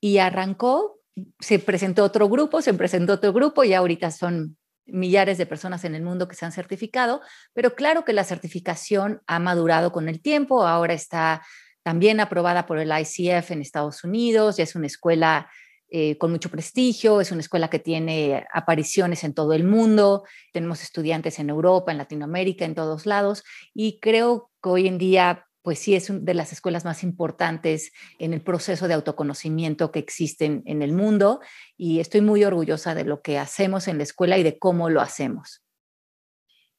y 0.00 0.18
arrancó, 0.18 1.00
se 1.40 1.58
presentó 1.58 2.04
otro 2.04 2.28
grupo, 2.28 2.62
se 2.62 2.72
presentó 2.72 3.14
otro 3.14 3.34
grupo 3.34 3.64
y 3.64 3.74
ahorita 3.74 4.10
son 4.10 4.56
millares 4.86 5.38
de 5.38 5.46
personas 5.46 5.84
en 5.84 5.94
el 5.94 6.02
mundo 6.02 6.26
que 6.26 6.34
se 6.34 6.44
han 6.44 6.52
certificado, 6.52 7.20
pero 7.52 7.74
claro 7.74 8.04
que 8.04 8.12
la 8.12 8.24
certificación 8.24 9.22
ha 9.26 9.38
madurado 9.38 9.92
con 9.92 10.08
el 10.08 10.20
tiempo, 10.20 10.66
ahora 10.66 10.94
está 10.94 11.42
también 11.82 12.20
aprobada 12.20 12.66
por 12.66 12.78
el 12.78 12.90
ICF 12.90 13.50
en 13.50 13.60
Estados 13.60 14.04
Unidos, 14.04 14.56
ya 14.56 14.64
es 14.64 14.74
una 14.74 14.86
escuela 14.86 15.50
eh, 15.90 16.16
con 16.16 16.30
mucho 16.30 16.48
prestigio, 16.48 17.20
es 17.20 17.32
una 17.32 17.42
escuela 17.42 17.68
que 17.68 17.78
tiene 17.78 18.46
apariciones 18.54 19.24
en 19.24 19.34
todo 19.34 19.52
el 19.52 19.64
mundo, 19.64 20.24
tenemos 20.52 20.82
estudiantes 20.82 21.38
en 21.38 21.50
Europa, 21.50 21.92
en 21.92 21.98
Latinoamérica, 21.98 22.64
en 22.64 22.74
todos 22.74 23.04
lados, 23.04 23.44
y 23.74 24.00
creo 24.00 24.50
que 24.62 24.70
hoy 24.70 24.88
en 24.88 24.96
día 24.96 25.46
pues 25.60 25.78
sí 25.78 25.94
es 25.94 26.10
una 26.10 26.20
de 26.20 26.34
las 26.34 26.52
escuelas 26.52 26.84
más 26.84 27.02
importantes 27.02 27.92
en 28.18 28.32
el 28.32 28.42
proceso 28.42 28.88
de 28.88 28.94
autoconocimiento 28.94 29.92
que 29.92 30.00
existen 30.00 30.62
en 30.66 30.82
el 30.82 30.92
mundo 30.92 31.40
y 31.76 32.00
estoy 32.00 32.20
muy 32.20 32.42
orgullosa 32.42 32.94
de 32.94 33.04
lo 33.04 33.22
que 33.22 33.38
hacemos 33.38 33.86
en 33.86 33.98
la 33.98 34.04
escuela 34.04 34.38
y 34.38 34.42
de 34.42 34.58
cómo 34.58 34.90
lo 34.90 35.00
hacemos 35.00 35.62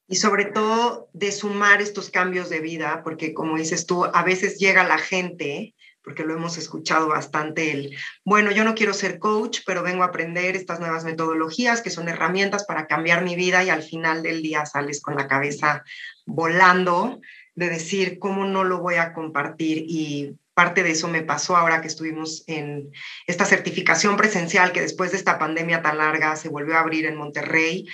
y 0.06 0.16
sobre 0.16 0.44
todo 0.44 1.08
de 1.12 1.32
sumar 1.32 1.80
estos 1.80 2.10
cambios 2.10 2.50
de 2.50 2.60
vida, 2.60 3.02
porque 3.02 3.32
como 3.32 3.56
dices 3.56 3.86
tú, 3.86 4.04
a 4.04 4.22
veces 4.22 4.58
llega 4.58 4.84
la 4.84 4.98
gente, 4.98 5.74
porque 6.02 6.24
lo 6.24 6.34
hemos 6.34 6.58
escuchado 6.58 7.08
bastante, 7.08 7.72
el, 7.72 7.96
bueno, 8.24 8.50
yo 8.50 8.64
no 8.64 8.74
quiero 8.74 8.92
ser 8.92 9.18
coach, 9.18 9.60
pero 9.64 9.82
vengo 9.82 10.02
a 10.02 10.08
aprender 10.08 10.54
estas 10.54 10.78
nuevas 10.78 11.04
metodologías 11.04 11.80
que 11.80 11.88
son 11.88 12.08
herramientas 12.08 12.64
para 12.64 12.86
cambiar 12.86 13.24
mi 13.24 13.34
vida 13.34 13.64
y 13.64 13.70
al 13.70 13.82
final 13.82 14.22
del 14.22 14.42
día 14.42 14.66
sales 14.66 15.00
con 15.00 15.16
la 15.16 15.26
cabeza 15.26 15.82
volando 16.26 17.20
de 17.54 17.70
decir, 17.70 18.18
¿cómo 18.18 18.44
no 18.44 18.64
lo 18.64 18.80
voy 18.80 18.96
a 18.96 19.14
compartir? 19.14 19.84
Y 19.88 20.36
parte 20.52 20.82
de 20.82 20.90
eso 20.90 21.08
me 21.08 21.22
pasó 21.22 21.56
ahora 21.56 21.80
que 21.80 21.88
estuvimos 21.88 22.44
en 22.46 22.90
esta 23.26 23.46
certificación 23.46 24.16
presencial 24.16 24.72
que 24.72 24.82
después 24.82 25.12
de 25.12 25.16
esta 25.16 25.38
pandemia 25.38 25.80
tan 25.80 25.98
larga 25.98 26.36
se 26.36 26.50
volvió 26.50 26.76
a 26.76 26.80
abrir 26.80 27.06
en 27.06 27.16
Monterrey 27.16 27.86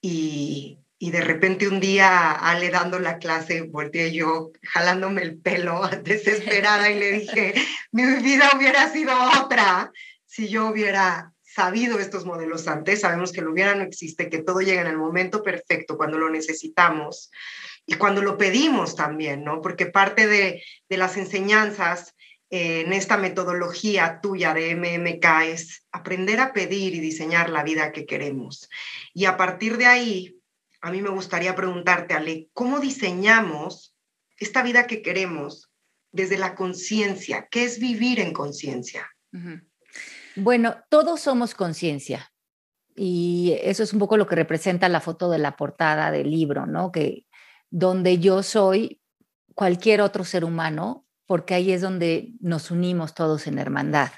y 0.00 0.78
y 1.02 1.10
de 1.10 1.20
repente 1.20 1.66
un 1.66 1.80
día 1.80 2.30
Ale 2.30 2.70
dando 2.70 3.00
la 3.00 3.18
clase, 3.18 3.62
volteé 3.62 4.12
yo 4.12 4.52
jalándome 4.62 5.22
el 5.22 5.36
pelo 5.36 5.82
desesperada 6.04 6.92
y 6.92 6.98
le 7.00 7.10
dije, 7.10 7.54
mi 7.90 8.04
vida 8.22 8.52
hubiera 8.56 8.88
sido 8.88 9.12
otra 9.42 9.90
si 10.26 10.48
yo 10.48 10.68
hubiera 10.68 11.32
sabido 11.42 11.98
estos 11.98 12.24
modelos 12.24 12.68
antes, 12.68 13.00
sabemos 13.00 13.32
que 13.32 13.42
lo 13.42 13.50
hubiera 13.50 13.74
no 13.74 13.82
existe, 13.82 14.30
que 14.30 14.44
todo 14.44 14.60
llega 14.60 14.82
en 14.82 14.86
el 14.86 14.96
momento 14.96 15.42
perfecto, 15.42 15.96
cuando 15.96 16.18
lo 16.18 16.30
necesitamos 16.30 17.32
y 17.84 17.94
cuando 17.94 18.22
lo 18.22 18.38
pedimos 18.38 18.94
también, 18.94 19.42
¿no? 19.42 19.60
Porque 19.60 19.86
parte 19.86 20.28
de, 20.28 20.62
de 20.88 20.96
las 20.96 21.16
enseñanzas 21.16 22.14
eh, 22.48 22.82
en 22.86 22.92
esta 22.92 23.16
metodología 23.16 24.20
tuya 24.22 24.54
de 24.54 24.76
MMK 24.76 25.26
es 25.46 25.84
aprender 25.90 26.38
a 26.38 26.52
pedir 26.52 26.94
y 26.94 27.00
diseñar 27.00 27.50
la 27.50 27.64
vida 27.64 27.90
que 27.90 28.06
queremos. 28.06 28.70
Y 29.12 29.24
a 29.24 29.36
partir 29.36 29.78
de 29.78 29.86
ahí, 29.86 30.36
a 30.82 30.90
mí 30.90 31.00
me 31.00 31.10
gustaría 31.10 31.54
preguntarte, 31.54 32.12
Ale, 32.12 32.48
¿cómo 32.52 32.80
diseñamos 32.80 33.96
esta 34.36 34.64
vida 34.64 34.88
que 34.88 35.00
queremos 35.00 35.72
desde 36.10 36.36
la 36.36 36.56
conciencia? 36.56 37.48
¿Qué 37.50 37.64
es 37.64 37.78
vivir 37.78 38.18
en 38.18 38.32
conciencia? 38.32 39.08
Bueno, 40.34 40.76
todos 40.90 41.20
somos 41.20 41.54
conciencia. 41.54 42.32
Y 42.96 43.56
eso 43.62 43.84
es 43.84 43.92
un 43.92 44.00
poco 44.00 44.16
lo 44.16 44.26
que 44.26 44.34
representa 44.34 44.88
la 44.88 45.00
foto 45.00 45.30
de 45.30 45.38
la 45.38 45.56
portada 45.56 46.10
del 46.10 46.30
libro, 46.30 46.66
¿no? 46.66 46.90
Que 46.90 47.26
donde 47.70 48.18
yo 48.18 48.42
soy 48.42 49.00
cualquier 49.54 50.00
otro 50.00 50.24
ser 50.24 50.44
humano, 50.44 51.06
porque 51.26 51.54
ahí 51.54 51.72
es 51.72 51.80
donde 51.80 52.32
nos 52.40 52.72
unimos 52.72 53.14
todos 53.14 53.46
en 53.46 53.58
hermandad. 53.58 54.10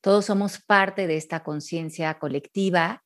Todos 0.00 0.26
somos 0.26 0.58
parte 0.58 1.06
de 1.06 1.16
esta 1.16 1.44
conciencia 1.44 2.18
colectiva 2.18 3.04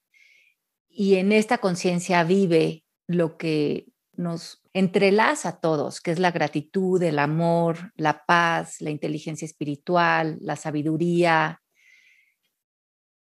y 0.89 1.17
en 1.17 1.33
esta 1.33 1.59
conciencia 1.59 2.25
vive 2.25 2.84
lo 3.07 3.37
que 3.37 3.87
nos 4.17 4.63
entrelaza 4.73 5.51
a 5.51 5.61
todos, 5.61 6.01
que 6.01 6.11
es 6.11 6.19
la 6.19 6.31
gratitud, 6.31 7.03
el 7.03 7.19
amor, 7.19 7.93
la 7.97 8.25
paz, 8.25 8.81
la 8.81 8.91
inteligencia 8.91 9.47
espiritual, 9.47 10.39
la 10.41 10.57
sabiduría 10.57 11.61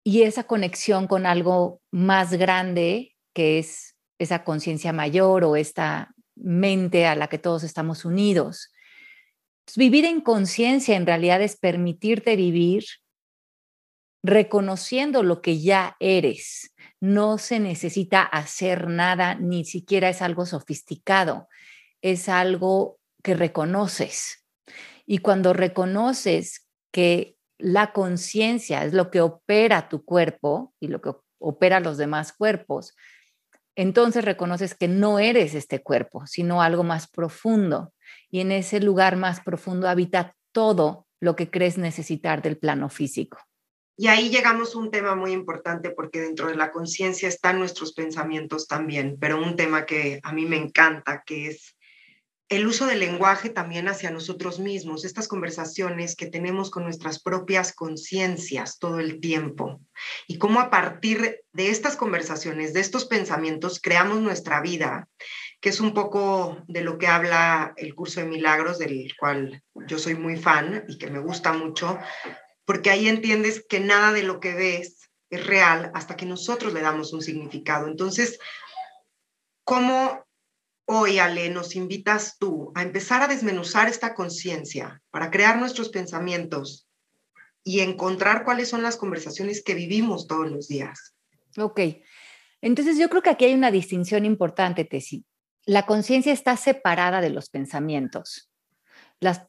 y 0.03 0.23
esa 0.23 0.43
conexión 0.43 1.07
con 1.07 1.25
algo 1.25 1.81
más 1.91 2.33
grande 2.33 3.15
que 3.33 3.59
es 3.59 3.95
esa 4.19 4.43
conciencia 4.43 4.93
mayor 4.93 5.43
o 5.43 5.55
esta 5.55 6.13
mente 6.35 7.05
a 7.05 7.15
la 7.15 7.27
que 7.27 7.37
todos 7.37 7.63
estamos 7.63 8.05
unidos. 8.05 8.71
vivir 9.75 10.05
en 10.05 10.21
conciencia 10.21 10.95
en 10.95 11.05
realidad 11.05 11.41
es 11.41 11.55
permitirte 11.57 12.35
vivir 12.35 12.83
reconociendo 14.23 15.21
lo 15.21 15.41
que 15.41 15.59
ya 15.59 15.97
eres, 15.99 16.73
no 17.01 17.37
se 17.37 17.59
necesita 17.59 18.23
hacer 18.23 18.87
nada, 18.87 19.35
ni 19.35 19.65
siquiera 19.65 20.09
es 20.09 20.21
algo 20.21 20.45
sofisticado, 20.45 21.49
es 22.01 22.29
algo 22.29 22.99
que 23.21 23.35
reconoces. 23.35 24.45
Y 25.05 25.17
cuando 25.17 25.51
reconoces 25.51 26.69
que 26.91 27.35
la 27.57 27.91
conciencia 27.91 28.85
es 28.85 28.93
lo 28.93 29.11
que 29.11 29.19
opera 29.19 29.89
tu 29.89 30.05
cuerpo 30.05 30.73
y 30.79 30.87
lo 30.87 31.01
que 31.01 31.11
opera 31.39 31.81
los 31.81 31.97
demás 31.97 32.31
cuerpos, 32.31 32.95
entonces 33.75 34.23
reconoces 34.23 34.75
que 34.75 34.87
no 34.87 35.19
eres 35.19 35.55
este 35.55 35.81
cuerpo, 35.81 36.25
sino 36.27 36.61
algo 36.61 36.83
más 36.83 37.07
profundo. 37.09 37.93
Y 38.29 38.39
en 38.39 38.51
ese 38.51 38.79
lugar 38.79 39.17
más 39.17 39.41
profundo 39.41 39.89
habita 39.89 40.35
todo 40.53 41.07
lo 41.19 41.35
que 41.35 41.49
crees 41.49 41.77
necesitar 41.77 42.41
del 42.41 42.57
plano 42.57 42.89
físico. 42.89 43.39
Y 43.95 44.07
ahí 44.07 44.29
llegamos 44.29 44.73
a 44.73 44.79
un 44.79 44.89
tema 44.89 45.15
muy 45.15 45.31
importante 45.31 45.91
porque 45.91 46.21
dentro 46.21 46.47
de 46.47 46.55
la 46.55 46.71
conciencia 46.71 47.27
están 47.27 47.59
nuestros 47.59 47.93
pensamientos 47.93 48.67
también, 48.67 49.17
pero 49.19 49.41
un 49.41 49.55
tema 49.55 49.85
que 49.85 50.19
a 50.23 50.33
mí 50.33 50.45
me 50.45 50.57
encanta, 50.57 51.23
que 51.25 51.47
es 51.47 51.75
el 52.49 52.67
uso 52.67 52.85
del 52.85 52.99
lenguaje 52.99 53.49
también 53.49 53.87
hacia 53.87 54.11
nosotros 54.11 54.59
mismos, 54.59 55.05
estas 55.05 55.27
conversaciones 55.27 56.15
que 56.15 56.27
tenemos 56.27 56.69
con 56.69 56.83
nuestras 56.83 57.21
propias 57.21 57.73
conciencias 57.73 58.77
todo 58.79 58.99
el 58.99 59.19
tiempo. 59.19 59.79
Y 60.27 60.37
cómo 60.37 60.59
a 60.59 60.69
partir 60.69 61.41
de 61.51 61.69
estas 61.69 61.95
conversaciones, 61.95 62.73
de 62.73 62.81
estos 62.81 63.05
pensamientos, 63.05 63.79
creamos 63.79 64.21
nuestra 64.21 64.61
vida, 64.61 65.07
que 65.61 65.69
es 65.69 65.79
un 65.79 65.93
poco 65.93 66.63
de 66.67 66.81
lo 66.81 66.97
que 66.97 67.07
habla 67.07 67.73
el 67.77 67.95
curso 67.95 68.19
de 68.19 68.27
milagros, 68.27 68.77
del 68.77 69.13
cual 69.17 69.63
yo 69.87 69.97
soy 69.97 70.15
muy 70.15 70.35
fan 70.35 70.83
y 70.87 70.97
que 70.97 71.09
me 71.09 71.19
gusta 71.19 71.53
mucho, 71.53 71.97
porque 72.65 72.89
ahí 72.89 73.07
entiendes 73.07 73.65
que 73.67 73.79
nada 73.79 74.13
de 74.13 74.23
lo 74.23 74.39
que 74.39 74.53
ves 74.53 75.09
es 75.29 75.45
real 75.45 75.91
hasta 75.93 76.15
que 76.15 76.25
nosotros 76.25 76.73
le 76.73 76.81
damos 76.81 77.13
un 77.13 77.21
significado. 77.21 77.87
Entonces, 77.87 78.39
¿cómo 79.63 80.25
hoy, 80.85 81.19
Ale, 81.19 81.49
nos 81.49 81.75
invitas 81.75 82.37
tú 82.37 82.71
a 82.75 82.83
empezar 82.83 83.21
a 83.21 83.27
desmenuzar 83.27 83.87
esta 83.87 84.13
conciencia 84.13 85.01
para 85.09 85.31
crear 85.31 85.57
nuestros 85.57 85.89
pensamientos 85.89 86.87
y 87.63 87.79
encontrar 87.79 88.43
cuáles 88.43 88.69
son 88.69 88.83
las 88.83 88.97
conversaciones 88.97 89.63
que 89.63 89.73
vivimos 89.73 90.27
todos 90.27 90.51
los 90.51 90.67
días? 90.67 91.15
Ok. 91.57 91.79
Entonces 92.61 92.97
yo 92.97 93.09
creo 93.09 93.21
que 93.21 93.29
aquí 93.29 93.45
hay 93.45 93.53
una 93.53 93.71
distinción 93.71 94.25
importante, 94.25 94.85
Tessy. 94.85 95.25
La 95.65 95.85
conciencia 95.85 96.33
está 96.33 96.57
separada 96.57 97.21
de 97.21 97.29
los 97.29 97.49
pensamientos. 97.49 98.49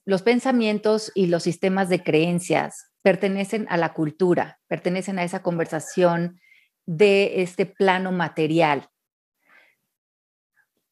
los 0.04 0.22
pensamientos 0.22 1.10
y 1.16 1.26
los 1.26 1.42
sistemas 1.42 1.88
de 1.88 2.02
creencias 2.04 2.93
pertenecen 3.04 3.66
a 3.68 3.76
la 3.76 3.92
cultura, 3.92 4.60
pertenecen 4.66 5.18
a 5.18 5.24
esa 5.24 5.42
conversación 5.42 6.40
de 6.86 7.42
este 7.42 7.66
plano 7.66 8.12
material. 8.12 8.88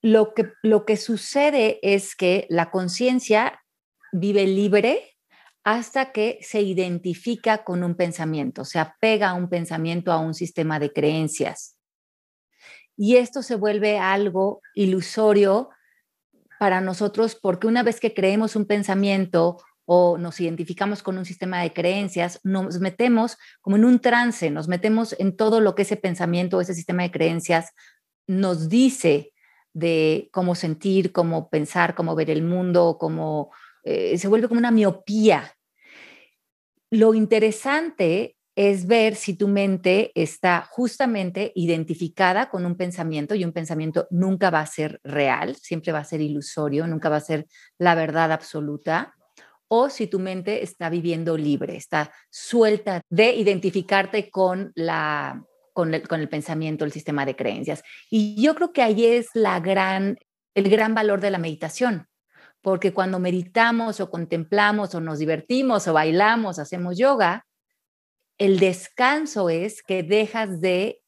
Lo 0.02 0.34
que, 0.34 0.52
lo 0.62 0.84
que 0.84 0.98
sucede 0.98 1.78
es 1.82 2.14
que 2.14 2.46
la 2.50 2.70
conciencia 2.70 3.64
vive 4.12 4.46
libre 4.46 5.16
hasta 5.64 6.12
que 6.12 6.38
se 6.42 6.60
identifica 6.60 7.64
con 7.64 7.82
un 7.82 7.94
pensamiento, 7.94 8.66
se 8.66 8.78
apega 8.78 9.30
a 9.30 9.34
un 9.34 9.48
pensamiento, 9.48 10.12
a 10.12 10.18
un 10.18 10.34
sistema 10.34 10.78
de 10.78 10.92
creencias. 10.92 11.78
Y 12.94 13.16
esto 13.16 13.42
se 13.42 13.54
vuelve 13.54 13.98
algo 13.98 14.60
ilusorio 14.74 15.70
para 16.58 16.82
nosotros 16.82 17.38
porque 17.40 17.68
una 17.68 17.82
vez 17.82 18.00
que 18.00 18.12
creemos 18.12 18.54
un 18.54 18.66
pensamiento 18.66 19.56
o 19.84 20.18
nos 20.18 20.40
identificamos 20.40 21.02
con 21.02 21.18
un 21.18 21.24
sistema 21.24 21.62
de 21.62 21.72
creencias, 21.72 22.40
nos 22.44 22.78
metemos 22.80 23.36
como 23.60 23.76
en 23.76 23.84
un 23.84 24.00
trance, 24.00 24.50
nos 24.50 24.68
metemos 24.68 25.14
en 25.18 25.36
todo 25.36 25.60
lo 25.60 25.74
que 25.74 25.82
ese 25.82 25.96
pensamiento 25.96 26.56
o 26.58 26.60
ese 26.60 26.74
sistema 26.74 27.02
de 27.02 27.10
creencias 27.10 27.72
nos 28.26 28.68
dice 28.68 29.32
de 29.72 30.28
cómo 30.32 30.54
sentir, 30.54 31.12
cómo 31.12 31.48
pensar, 31.48 31.94
cómo 31.94 32.14
ver 32.14 32.30
el 32.30 32.42
mundo, 32.42 32.96
cómo 32.98 33.50
eh, 33.82 34.16
se 34.18 34.28
vuelve 34.28 34.48
como 34.48 34.58
una 34.58 34.70
miopía. 34.70 35.52
Lo 36.90 37.14
interesante 37.14 38.36
es 38.54 38.86
ver 38.86 39.14
si 39.14 39.34
tu 39.34 39.48
mente 39.48 40.12
está 40.14 40.68
justamente 40.70 41.52
identificada 41.54 42.50
con 42.50 42.66
un 42.66 42.76
pensamiento 42.76 43.34
y 43.34 43.44
un 43.44 43.52
pensamiento 43.52 44.06
nunca 44.10 44.50
va 44.50 44.60
a 44.60 44.66
ser 44.66 45.00
real, 45.02 45.56
siempre 45.56 45.90
va 45.90 46.00
a 46.00 46.04
ser 46.04 46.20
ilusorio, 46.20 46.86
nunca 46.86 47.08
va 47.08 47.16
a 47.16 47.20
ser 47.20 47.46
la 47.78 47.94
verdad 47.94 48.30
absoluta 48.30 49.14
o 49.74 49.88
si 49.88 50.06
tu 50.06 50.18
mente 50.18 50.62
está 50.62 50.90
viviendo 50.90 51.34
libre, 51.38 51.76
está 51.76 52.12
suelta 52.28 53.00
de 53.08 53.32
identificarte 53.32 54.28
con, 54.28 54.70
la, 54.74 55.46
con, 55.72 55.94
el, 55.94 56.06
con 56.06 56.20
el 56.20 56.28
pensamiento, 56.28 56.84
el 56.84 56.92
sistema 56.92 57.24
de 57.24 57.34
creencias. 57.36 57.82
Y 58.10 58.34
yo 58.38 58.54
creo 58.54 58.74
que 58.74 58.82
ahí 58.82 59.06
es 59.06 59.28
la 59.32 59.60
gran, 59.60 60.18
el 60.54 60.68
gran 60.68 60.94
valor 60.94 61.22
de 61.22 61.30
la 61.30 61.38
meditación, 61.38 62.06
porque 62.60 62.92
cuando 62.92 63.18
meditamos 63.18 64.00
o 64.00 64.10
contemplamos 64.10 64.94
o 64.94 65.00
nos 65.00 65.18
divertimos 65.18 65.88
o 65.88 65.94
bailamos, 65.94 66.58
hacemos 66.58 66.98
yoga, 66.98 67.46
el 68.36 68.58
descanso 68.58 69.48
es 69.48 69.82
que 69.82 70.02
dejas 70.02 70.60
de 70.60 71.00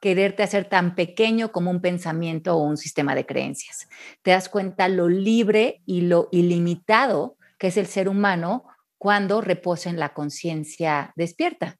quererte 0.00 0.44
hacer 0.44 0.68
tan 0.68 0.94
pequeño 0.94 1.50
como 1.50 1.72
un 1.72 1.80
pensamiento 1.80 2.54
o 2.54 2.62
un 2.62 2.76
sistema 2.76 3.16
de 3.16 3.26
creencias. 3.26 3.88
Te 4.22 4.30
das 4.30 4.48
cuenta 4.48 4.86
lo 4.86 5.08
libre 5.08 5.82
y 5.84 6.02
lo 6.02 6.28
ilimitado 6.30 7.37
que 7.58 7.68
es 7.68 7.76
el 7.76 7.86
ser 7.86 8.08
humano 8.08 8.64
cuando 8.96 9.40
reposa 9.40 9.90
en 9.90 9.98
la 9.98 10.14
conciencia 10.14 11.12
despierta. 11.16 11.78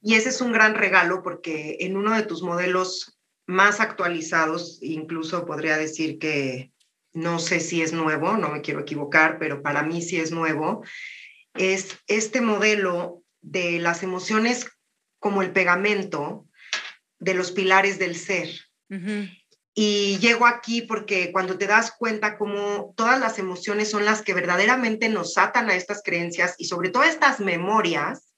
Y 0.00 0.14
ese 0.14 0.30
es 0.30 0.40
un 0.40 0.52
gran 0.52 0.74
regalo 0.74 1.22
porque 1.22 1.78
en 1.80 1.96
uno 1.96 2.14
de 2.14 2.22
tus 2.22 2.42
modelos 2.42 3.18
más 3.46 3.80
actualizados, 3.80 4.78
incluso 4.82 5.46
podría 5.46 5.76
decir 5.76 6.18
que 6.18 6.72
no 7.12 7.38
sé 7.38 7.60
si 7.60 7.82
es 7.82 7.92
nuevo, 7.92 8.36
no 8.36 8.48
me 8.48 8.62
quiero 8.62 8.80
equivocar, 8.80 9.38
pero 9.38 9.62
para 9.62 9.82
mí 9.82 10.02
sí 10.02 10.18
es 10.18 10.32
nuevo, 10.32 10.82
es 11.54 11.98
este 12.06 12.40
modelo 12.40 13.22
de 13.40 13.78
las 13.78 14.02
emociones 14.02 14.66
como 15.18 15.42
el 15.42 15.52
pegamento 15.52 16.46
de 17.18 17.34
los 17.34 17.52
pilares 17.52 17.98
del 17.98 18.16
ser. 18.16 18.48
Y 19.74 20.18
llego 20.18 20.46
aquí 20.46 20.82
porque 20.82 21.32
cuando 21.32 21.56
te 21.56 21.66
das 21.66 21.92
cuenta 21.92 22.36
cómo 22.36 22.92
todas 22.96 23.18
las 23.18 23.38
emociones 23.38 23.90
son 23.90 24.04
las 24.04 24.22
que 24.22 24.34
verdaderamente 24.34 25.08
nos 25.08 25.38
atan 25.38 25.70
a 25.70 25.74
estas 25.74 26.02
creencias 26.04 26.56
y 26.58 26.66
sobre 26.66 26.90
todo 26.90 27.04
a 27.04 27.08
estas 27.08 27.40
memorias, 27.40 28.32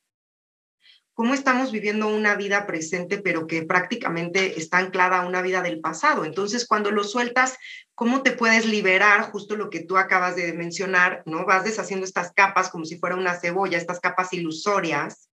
cómo 1.13 1.35
estamos 1.35 1.73
viviendo 1.73 2.09
una 2.09 2.37
vida 2.37 2.67
presente, 2.67 3.19
pero 3.19 3.47
que 3.47 3.63
prácticamente 3.63 4.59
está 4.61 4.79
anclada 4.79 5.19
a 5.19 5.27
una 5.27 5.43
vida 5.43 5.63
del 5.63 5.81
pasado. 5.81 6.25
Entonces, 6.25 6.67
cuando 6.67 6.91
lo 6.91 7.03
sueltas, 7.03 7.57
¿cómo 7.95 8.23
te 8.23 8.33
puedes 8.33 8.67
liberar? 8.67 9.31
Justo 9.31 9.57
lo 9.57 9.71
que 9.71 9.81
tú 9.81 9.97
acabas 9.97 10.37
de 10.37 10.53
mencionar, 10.53 11.23
¿no? 11.27 11.47
Vas 11.47 11.65
deshaciendo 11.65 12.05
estas 12.05 12.33
capas 12.33 12.69
como 12.69 12.85
si 12.85 12.99
fuera 12.99 13.17
una 13.17 13.35
cebolla, 13.35 13.79
estas 13.79 14.01
capas 14.01 14.33
ilusorias, 14.33 15.31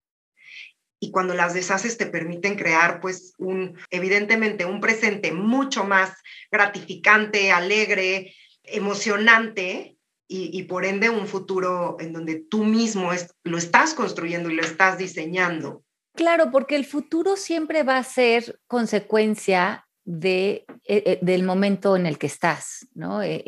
y 1.03 1.09
cuando 1.09 1.33
las 1.33 1.55
deshaces 1.55 1.97
te 1.97 2.05
permiten 2.05 2.55
crear 2.55 3.01
pues 3.01 3.33
un, 3.39 3.75
evidentemente, 3.89 4.65
un 4.65 4.79
presente 4.79 5.31
mucho 5.31 5.83
más 5.83 6.13
gratificante, 6.51 7.51
alegre, 7.51 8.35
emocionante 8.63 9.97
y, 10.33 10.63
por 10.63 10.85
ende 10.85 11.09
un 11.09 11.27
futuro 11.27 11.97
en 11.99 12.13
donde 12.13 12.35
tú 12.35 12.63
mismo 12.63 13.09
lo 13.43 13.57
estás 13.57 13.93
construyendo 13.93 14.49
y 14.49 14.55
lo 14.55 14.61
estás 14.61 14.97
diseñando. 14.97 15.83
Claro, 16.15 16.51
porque 16.51 16.77
el 16.77 16.85
futuro 16.85 17.35
siempre 17.35 17.83
va 17.83 17.97
a 17.97 18.03
ser 18.03 18.59
consecuencia 18.67 19.85
de, 20.05 20.65
eh, 20.85 21.03
eh, 21.05 21.19
del 21.21 21.43
momento 21.43 21.97
en 21.97 22.05
el 22.05 22.17
que 22.17 22.27
estás, 22.27 22.87
¿no? 22.93 23.21
Eh, 23.21 23.41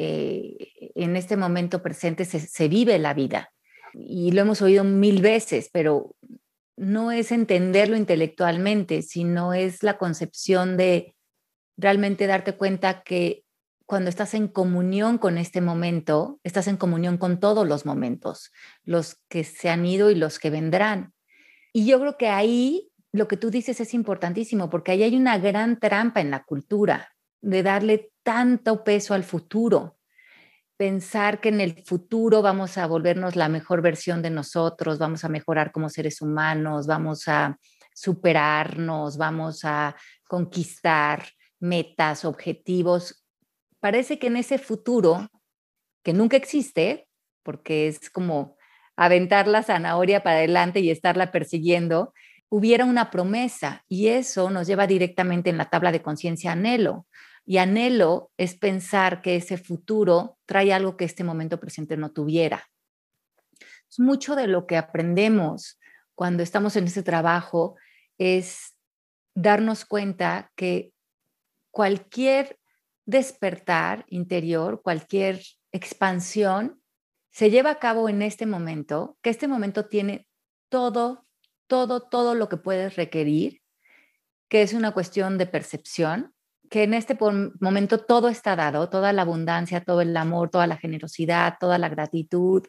en 0.96 1.16
este 1.16 1.38
momento 1.38 1.82
presente 1.82 2.26
se, 2.26 2.42
se, 2.42 2.68
vive 2.68 3.00
la 3.00 3.14
vida 3.14 3.54
y 3.94 4.32
lo 4.32 4.42
hemos 4.42 4.62
oído 4.62 4.84
mil 4.84 5.22
veces, 5.22 5.70
pero 5.72 6.16
no 6.76 7.12
es 7.12 7.32
entenderlo 7.32 7.96
intelectualmente, 7.98 9.02
sino 9.02 9.54
es 9.54 9.84
la 9.84 9.98
concepción 9.98 10.78
de 10.78 11.16
realmente 11.78 12.28
darte 12.28 12.56
cuenta 12.56 13.04
que 13.04 13.44
cuando 13.86 14.10
estás 14.10 14.34
en 14.34 14.48
comunión 14.48 15.18
con 15.18 15.38
este 15.38 15.62
momento, 15.62 16.40
estás 16.44 16.68
en 16.68 16.78
comunión 16.78 17.18
con 17.18 17.40
todos 17.40 17.68
los 17.68 17.86
momentos, 17.86 18.52
los 18.84 19.18
que 19.30 19.44
se 19.44 19.70
han 19.70 19.86
ido 19.86 20.10
y 20.10 20.16
los 20.16 20.40
que 20.40 20.50
vendrán. 20.50 21.14
Y 21.74 21.86
yo 21.86 22.00
creo 22.00 22.18
que 22.18 22.30
ahí 22.30 22.92
lo 23.12 23.28
que 23.28 23.38
tú 23.38 23.52
dices 23.52 23.80
es 23.80 23.94
importantísimo, 23.94 24.70
porque 24.70 24.92
ahí 24.92 25.04
hay 25.04 25.16
una 25.16 25.38
gran 25.38 25.80
trampa 25.80 26.22
en 26.22 26.32
la 26.32 26.44
cultura 26.44 27.14
de 27.42 27.62
darle 27.62 28.12
tanto 28.24 28.84
peso 28.84 29.14
al 29.14 29.24
futuro 29.24 29.98
pensar 30.84 31.40
que 31.40 31.48
en 31.48 31.62
el 31.62 31.82
futuro 31.86 32.42
vamos 32.42 32.78
a 32.78 32.86
volvernos 32.88 33.38
la 33.38 33.48
mejor 33.48 33.82
versión 33.82 34.22
de 34.22 34.30
nosotros, 34.30 35.00
vamos 35.00 35.24
a 35.24 35.30
mejorar 35.30 35.72
como 35.72 35.88
seres 35.88 36.22
humanos, 36.22 36.88
vamos 36.88 37.30
a 37.30 37.58
superarnos, 37.94 39.16
vamos 39.16 39.64
a 39.64 39.96
conquistar 40.28 41.24
metas, 41.62 42.26
objetivos. 42.26 43.26
Parece 43.80 44.20
que 44.20 44.28
en 44.28 44.36
ese 44.36 44.58
futuro, 44.58 45.30
que 46.04 46.12
nunca 46.12 46.36
existe, 46.36 47.08
porque 47.44 47.88
es 47.88 48.10
como 48.10 48.58
aventar 48.98 49.48
la 49.48 49.64
zanahoria 49.64 50.22
para 50.22 50.40
adelante 50.40 50.82
y 50.82 50.90
estarla 50.90 51.32
persiguiendo, 51.32 52.14
hubiera 52.50 52.84
una 52.84 53.10
promesa 53.10 53.86
y 53.88 54.10
eso 54.10 54.50
nos 54.50 54.68
lleva 54.68 54.86
directamente 54.86 55.50
en 55.50 55.58
la 55.58 55.70
tabla 55.70 55.94
de 55.94 56.02
conciencia 56.02 56.52
anhelo. 56.52 57.08
Y 57.46 57.58
anhelo 57.58 58.32
es 58.38 58.56
pensar 58.56 59.22
que 59.22 59.36
ese 59.36 59.58
futuro 59.58 60.38
trae 60.46 60.74
algo 60.74 60.98
que 60.98 61.06
este 61.06 61.24
momento 61.24 61.60
presente 61.60 61.98
no 61.98 62.12
tuviera. 62.12 62.70
Es 63.90 64.00
mucho 64.00 64.36
de 64.36 64.48
lo 64.48 64.66
que 64.66 64.78
aprendemos 64.78 65.80
cuando 66.16 66.44
estamos 66.44 66.76
en 66.76 66.86
ese 66.86 67.04
trabajo 67.04 67.76
es 68.18 68.76
darnos 69.36 69.86
cuenta 69.86 70.52
que 70.56 70.94
cualquier 71.72 72.60
despertar 73.06 74.06
interior, 74.08 74.82
cualquier 74.82 75.42
expansión 75.72 76.82
se 77.32 77.50
lleva 77.50 77.72
a 77.72 77.80
cabo 77.80 78.10
en 78.10 78.22
este 78.22 78.46
momento, 78.46 79.18
que 79.22 79.32
este 79.32 79.48
momento 79.48 79.88
tiene 79.88 80.28
todo 80.70 81.26
todo, 81.68 82.02
todo 82.02 82.36
lo 82.36 82.50
que 82.50 82.58
puedes 82.58 82.96
requerir, 82.96 83.62
que 84.50 84.62
es 84.62 84.74
una 84.74 84.94
cuestión 84.94 85.38
de 85.38 85.48
percepción, 85.48 86.33
que 86.74 86.82
en 86.82 86.96
este 86.96 87.16
momento 87.60 88.00
todo 88.00 88.30
está 88.30 88.56
dado, 88.56 88.90
toda 88.90 89.14
la 89.14 89.22
abundancia, 89.22 89.84
todo 89.84 90.02
el 90.02 90.18
amor, 90.18 90.50
toda 90.50 90.66
la 90.66 90.76
generosidad, 90.76 91.58
toda 91.60 91.78
la 91.78 91.88
gratitud, 91.88 92.64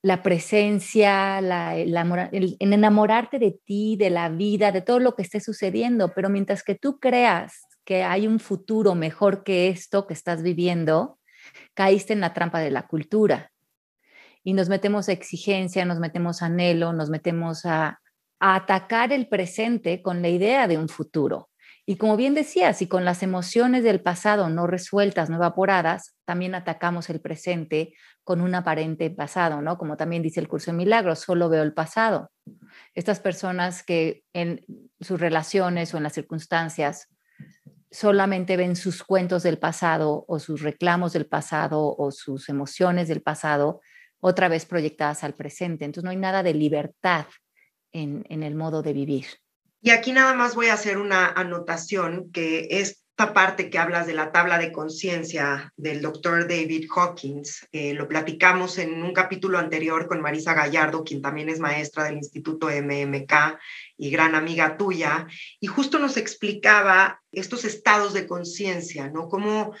la 0.00 0.22
presencia, 0.22 1.40
la, 1.40 1.76
el, 1.76 2.56
enamorarte 2.60 3.40
de 3.40 3.58
ti, 3.64 3.96
de 3.96 4.10
la 4.10 4.28
vida, 4.28 4.70
de 4.70 4.80
todo 4.80 5.00
lo 5.00 5.16
que 5.16 5.22
esté 5.22 5.40
sucediendo, 5.40 6.12
pero 6.14 6.28
mientras 6.28 6.62
que 6.62 6.76
tú 6.76 7.00
creas 7.00 7.64
que 7.84 8.04
hay 8.04 8.28
un 8.28 8.38
futuro 8.38 8.94
mejor 8.94 9.42
que 9.42 9.66
esto 9.66 10.06
que 10.06 10.14
estás 10.14 10.44
viviendo, 10.44 11.18
caíste 11.74 12.12
en 12.12 12.20
la 12.20 12.34
trampa 12.34 12.60
de 12.60 12.70
la 12.70 12.86
cultura. 12.86 13.50
Y 14.44 14.52
nos 14.52 14.68
metemos 14.68 15.08
a 15.08 15.12
exigencia, 15.12 15.84
nos 15.84 15.98
metemos 15.98 16.42
a 16.42 16.46
anhelo, 16.46 16.92
nos 16.92 17.10
metemos 17.10 17.66
a, 17.66 18.00
a 18.38 18.54
atacar 18.54 19.12
el 19.12 19.26
presente 19.26 20.00
con 20.00 20.22
la 20.22 20.28
idea 20.28 20.68
de 20.68 20.78
un 20.78 20.88
futuro. 20.88 21.48
Y 21.90 21.96
como 21.96 22.18
bien 22.18 22.34
decía, 22.34 22.74
si 22.74 22.86
con 22.86 23.06
las 23.06 23.22
emociones 23.22 23.82
del 23.82 24.02
pasado 24.02 24.50
no 24.50 24.66
resueltas, 24.66 25.30
no 25.30 25.36
evaporadas, 25.36 26.14
también 26.26 26.54
atacamos 26.54 27.08
el 27.08 27.22
presente 27.22 27.94
con 28.24 28.42
un 28.42 28.54
aparente 28.54 29.08
pasado, 29.08 29.62
¿no? 29.62 29.78
Como 29.78 29.96
también 29.96 30.22
dice 30.22 30.38
el 30.38 30.48
curso 30.48 30.70
de 30.70 30.76
milagros, 30.76 31.20
solo 31.20 31.48
veo 31.48 31.62
el 31.62 31.72
pasado. 31.72 32.30
Estas 32.92 33.20
personas 33.20 33.82
que 33.82 34.22
en 34.34 34.66
sus 35.00 35.18
relaciones 35.18 35.94
o 35.94 35.96
en 35.96 36.02
las 36.02 36.12
circunstancias 36.12 37.08
solamente 37.90 38.58
ven 38.58 38.76
sus 38.76 39.02
cuentos 39.02 39.42
del 39.42 39.58
pasado 39.58 40.26
o 40.28 40.38
sus 40.40 40.60
reclamos 40.60 41.14
del 41.14 41.24
pasado 41.24 41.96
o 41.96 42.10
sus 42.10 42.50
emociones 42.50 43.08
del 43.08 43.22
pasado 43.22 43.80
otra 44.20 44.48
vez 44.48 44.66
proyectadas 44.66 45.24
al 45.24 45.32
presente. 45.32 45.86
Entonces 45.86 46.04
no 46.04 46.10
hay 46.10 46.18
nada 46.18 46.42
de 46.42 46.52
libertad 46.52 47.24
en, 47.92 48.26
en 48.28 48.42
el 48.42 48.56
modo 48.56 48.82
de 48.82 48.92
vivir. 48.92 49.24
Y 49.80 49.90
aquí 49.90 50.12
nada 50.12 50.34
más 50.34 50.54
voy 50.54 50.66
a 50.66 50.74
hacer 50.74 50.98
una 50.98 51.28
anotación 51.28 52.32
que 52.32 52.66
esta 52.70 53.32
parte 53.32 53.70
que 53.70 53.78
hablas 53.78 54.06
de 54.06 54.14
la 54.14 54.32
tabla 54.32 54.58
de 54.58 54.72
conciencia 54.72 55.72
del 55.76 56.02
doctor 56.02 56.48
David 56.48 56.88
Hawkins, 56.94 57.66
eh, 57.70 57.94
lo 57.94 58.08
platicamos 58.08 58.78
en 58.78 59.02
un 59.02 59.12
capítulo 59.12 59.58
anterior 59.58 60.08
con 60.08 60.20
Marisa 60.20 60.54
Gallardo, 60.54 61.04
quien 61.04 61.22
también 61.22 61.48
es 61.48 61.60
maestra 61.60 62.04
del 62.04 62.16
Instituto 62.16 62.68
MMK 62.68 63.58
y 63.96 64.10
gran 64.10 64.34
amiga 64.34 64.76
tuya, 64.76 65.28
y 65.60 65.68
justo 65.68 65.98
nos 66.00 66.16
explicaba 66.16 67.20
estos 67.30 67.64
estados 67.64 68.14
de 68.14 68.26
conciencia, 68.26 69.08
¿no? 69.10 69.28
Cómo 69.28 69.74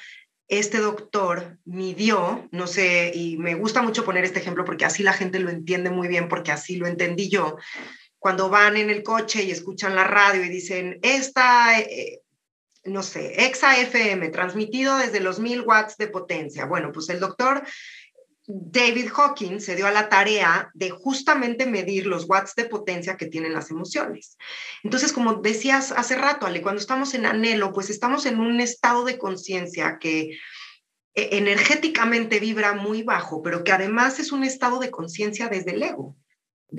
este 0.48 0.78
doctor 0.78 1.58
midió, 1.64 2.48
no 2.52 2.66
sé, 2.66 3.12
y 3.14 3.36
me 3.36 3.54
gusta 3.54 3.82
mucho 3.82 4.04
poner 4.04 4.24
este 4.24 4.38
ejemplo 4.38 4.64
porque 4.64 4.86
así 4.86 5.02
la 5.02 5.12
gente 5.12 5.40
lo 5.40 5.50
entiende 5.50 5.90
muy 5.90 6.08
bien, 6.08 6.28
porque 6.28 6.52
así 6.52 6.76
lo 6.76 6.86
entendí 6.86 7.28
yo, 7.28 7.56
cuando 8.18 8.48
van 8.48 8.76
en 8.76 8.90
el 8.90 9.02
coche 9.02 9.44
y 9.44 9.50
escuchan 9.50 9.94
la 9.94 10.04
radio 10.04 10.44
y 10.44 10.48
dicen, 10.48 10.98
esta, 11.02 11.78
eh, 11.78 12.22
no 12.84 13.02
sé, 13.02 13.46
exa 13.46 13.78
FM, 13.78 14.28
transmitido 14.30 14.96
desde 14.98 15.20
los 15.20 15.38
mil 15.38 15.62
watts 15.62 15.96
de 15.96 16.08
potencia. 16.08 16.66
Bueno, 16.66 16.90
pues 16.92 17.08
el 17.10 17.20
doctor 17.20 17.62
David 18.46 19.10
Hawking 19.10 19.60
se 19.60 19.76
dio 19.76 19.86
a 19.86 19.90
la 19.90 20.08
tarea 20.08 20.70
de 20.74 20.90
justamente 20.90 21.66
medir 21.66 22.06
los 22.06 22.24
watts 22.28 22.54
de 22.54 22.64
potencia 22.64 23.16
que 23.16 23.26
tienen 23.26 23.52
las 23.52 23.70
emociones. 23.70 24.36
Entonces, 24.82 25.12
como 25.12 25.34
decías 25.34 25.92
hace 25.92 26.16
rato, 26.16 26.46
Ale, 26.46 26.62
cuando 26.62 26.80
estamos 26.80 27.14
en 27.14 27.26
anhelo, 27.26 27.72
pues 27.72 27.90
estamos 27.90 28.26
en 28.26 28.40
un 28.40 28.60
estado 28.60 29.04
de 29.04 29.18
conciencia 29.18 29.98
que 30.00 30.38
eh, 31.14 31.28
energéticamente 31.32 32.40
vibra 32.40 32.72
muy 32.72 33.02
bajo, 33.02 33.42
pero 33.42 33.62
que 33.62 33.72
además 33.72 34.18
es 34.18 34.32
un 34.32 34.42
estado 34.44 34.78
de 34.78 34.90
conciencia 34.90 35.48
desde 35.48 35.72
el 35.72 35.82
ego 35.82 36.16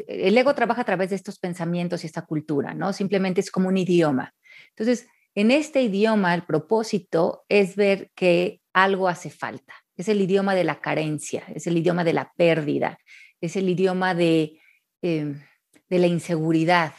el 0.07 0.37
ego 0.37 0.53
trabaja 0.55 0.81
a 0.81 0.85
través 0.85 1.09
de 1.09 1.15
estos 1.15 1.39
pensamientos 1.39 2.03
y 2.03 2.07
esta 2.07 2.25
cultura, 2.25 2.73
¿no? 2.73 2.93
Simplemente 2.93 3.41
es 3.41 3.51
como 3.51 3.69
un 3.69 3.77
idioma. 3.77 4.33
Entonces, 4.69 5.07
en 5.35 5.51
este 5.51 5.81
idioma, 5.81 6.33
el 6.33 6.43
propósito 6.43 7.45
es 7.49 7.75
ver 7.75 8.11
que 8.15 8.61
algo 8.73 9.07
hace 9.07 9.29
falta. 9.29 9.73
Es 9.95 10.07
el 10.07 10.21
idioma 10.21 10.55
de 10.55 10.63
la 10.63 10.79
carencia, 10.79 11.43
es 11.53 11.67
el 11.67 11.77
idioma 11.77 12.03
de 12.03 12.13
la 12.13 12.31
pérdida, 12.35 12.99
es 13.41 13.55
el 13.55 13.69
idioma 13.69 14.15
de, 14.15 14.59
em, 15.01 15.41
de 15.89 15.99
la 15.99 16.07
inseguridad. 16.07 16.93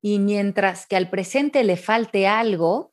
Y 0.00 0.18
mientras 0.18 0.86
que 0.86 0.96
al 0.96 1.10
presente 1.10 1.64
le 1.64 1.76
falte 1.76 2.26
algo, 2.26 2.92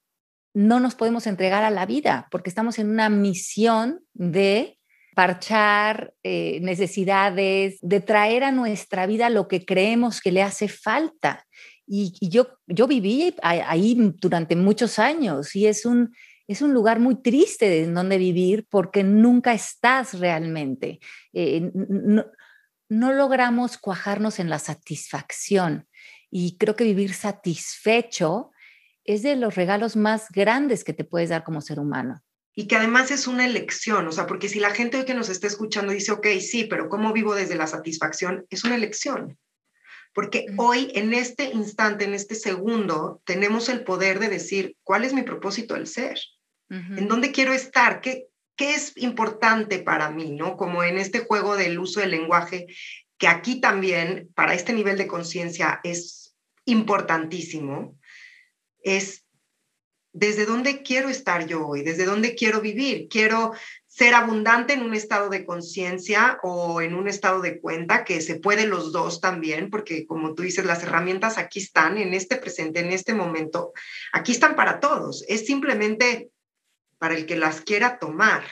no 0.53 0.79
nos 0.79 0.95
podemos 0.95 1.27
entregar 1.27 1.63
a 1.63 1.69
la 1.69 1.86
vida, 1.86 2.27
porque 2.31 2.49
estamos 2.49 2.79
en 2.79 2.89
una 2.89 3.10
misión 3.10 4.05
de 4.13 4.74
parchar 5.15 6.13
eh, 6.23 6.60
necesidades, 6.62 7.80
de 7.82 8.01
traer 8.01 8.43
a 8.43 8.51
nuestra 8.51 9.08
vida 9.08 9.30
lo 9.30 9.47
que 9.47 9.65
creemos 9.65 10.21
que 10.21 10.32
le 10.32 10.43
hace 10.43 10.67
falta. 10.67 11.47
Y, 11.88 12.13
yo, 12.30 12.47
yo 12.67 12.86
viví 12.86 13.34
ahí 13.41 14.13
durante 14.19 14.56
muchos 14.56 14.99
años 14.99 15.56
y 15.56 15.67
es 15.67 15.86
un, 15.86 16.13
es 16.47 16.62
un 16.62 16.73
lugar 16.73 16.99
muy 16.99 17.21
triste 17.21 17.84
en 17.84 17.93
donde 17.93 18.17
vivir 18.17 18.67
porque 18.69 19.04
nunca 19.04 19.54
estás 19.54 20.19
realmente. 20.19 20.99
Eh, 21.32 21.71
no, 21.73 22.25
no 22.89 23.13
logramos 23.13 23.78
cuajarnos 23.78 24.39
en 24.39 24.49
la 24.49 24.60
satisfacción 24.60 25.88
y 26.30 26.58
creo 26.58 26.75
que 26.75 26.84
vivir 26.84 27.13
satisfecho 27.13 28.51
es 29.06 29.23
de 29.23 29.36
los 29.36 29.56
regalos 29.56 29.95
más 29.95 30.30
grandes 30.30 30.84
que 30.84 30.93
te 30.93 31.06
puedes 31.06 31.30
dar 31.30 31.43
como 31.43 31.62
ser 31.62 31.80
humano 31.80 32.21
y 32.55 32.67
que 32.67 32.77
además 32.77 33.11
es 33.11 33.27
una 33.27 33.45
elección, 33.45 34.07
o 34.07 34.11
sea, 34.13 34.25
porque 34.25 34.47
si 34.47 34.59
la 34.59 34.71
gente 34.71 34.97
hoy 34.97 35.05
que 35.05 35.13
nos 35.13 35.27
está 35.27 35.45
escuchando 35.45 35.91
dice, 35.91 36.13
ok, 36.13 36.27
sí, 36.39 36.63
pero 36.63 36.87
¿cómo 36.87 37.11
vivo 37.11 37.35
desde 37.35 37.55
la 37.55 37.67
satisfacción? 37.67 38.45
Es 38.49 38.63
una 38.63 38.75
elección. 38.75 39.37
Porque 40.13 40.45
hoy, 40.55 40.89
en 40.95 41.13
este 41.13 41.51
instante, 41.51 42.05
en 42.05 42.13
este 42.13 42.35
segundo, 42.35 43.21
tenemos 43.25 43.67
el 43.67 43.83
poder 43.83 44.19
de 44.19 44.29
decir, 44.29 44.77
¿cuál 44.83 45.03
es 45.03 45.13
mi 45.13 45.23
propósito 45.23 45.73
del 45.73 45.87
ser? 45.87 46.17
¿En 46.69 47.09
dónde 47.09 47.33
quiero 47.33 47.53
estar? 47.53 47.99
¿Qué, 47.99 48.27
¿Qué 48.55 48.73
es 48.73 48.93
importante 48.95 49.79
para 49.79 50.09
mí? 50.09 50.31
¿no? 50.31 50.55
Como 50.55 50.83
en 50.83 50.97
este 50.97 51.19
juego 51.19 51.57
del 51.57 51.77
uso 51.77 51.99
del 51.99 52.11
lenguaje, 52.11 52.67
que 53.17 53.27
aquí 53.27 53.59
también, 53.59 54.29
para 54.33 54.53
este 54.53 54.71
nivel 54.71 54.97
de 54.97 55.07
conciencia, 55.07 55.81
es 55.83 56.35
importantísimo, 56.63 57.99
es 58.81 59.24
desde 60.15 60.45
dónde 60.45 60.82
quiero 60.82 61.10
estar 61.10 61.45
yo 61.45 61.67
hoy, 61.67 61.84
desde 61.84 62.06
dónde 62.06 62.36
quiero 62.36 62.62
vivir. 62.62 63.10
Quiero 63.10 63.51
ser 63.86 64.13
abundante 64.13 64.71
en 64.71 64.82
un 64.82 64.93
estado 64.93 65.30
de 65.30 65.45
conciencia 65.45 66.39
o 66.41 66.82
en 66.82 66.95
un 66.95 67.10
estado 67.10 67.41
de 67.41 67.60
cuenta, 67.60 68.06
que 68.06 68.21
se 68.21 68.36
puede 68.36 68.65
los 68.65 68.93
dos 68.93 69.19
también, 69.19 69.69
porque 69.69 70.08
como 70.08 70.34
tú 70.34 70.43
dices, 70.43 70.63
las 70.63 70.84
herramientas 70.84 71.38
aquí 71.38 71.60
están 71.60 71.97
en 71.97 72.13
este 72.13 72.38
presente, 72.38 72.80
en 72.80 72.93
este 72.93 73.13
momento, 73.13 73.73
aquí 74.13 74.32
están 74.32 74.56
para 74.56 74.80
todos. 74.80 75.25
Es 75.28 75.45
simplemente 75.45 76.30
para 76.97 77.15
el 77.15 77.25
que 77.25 77.36
las 77.36 77.60
quiera 77.60 77.99
tomar, 77.99 78.45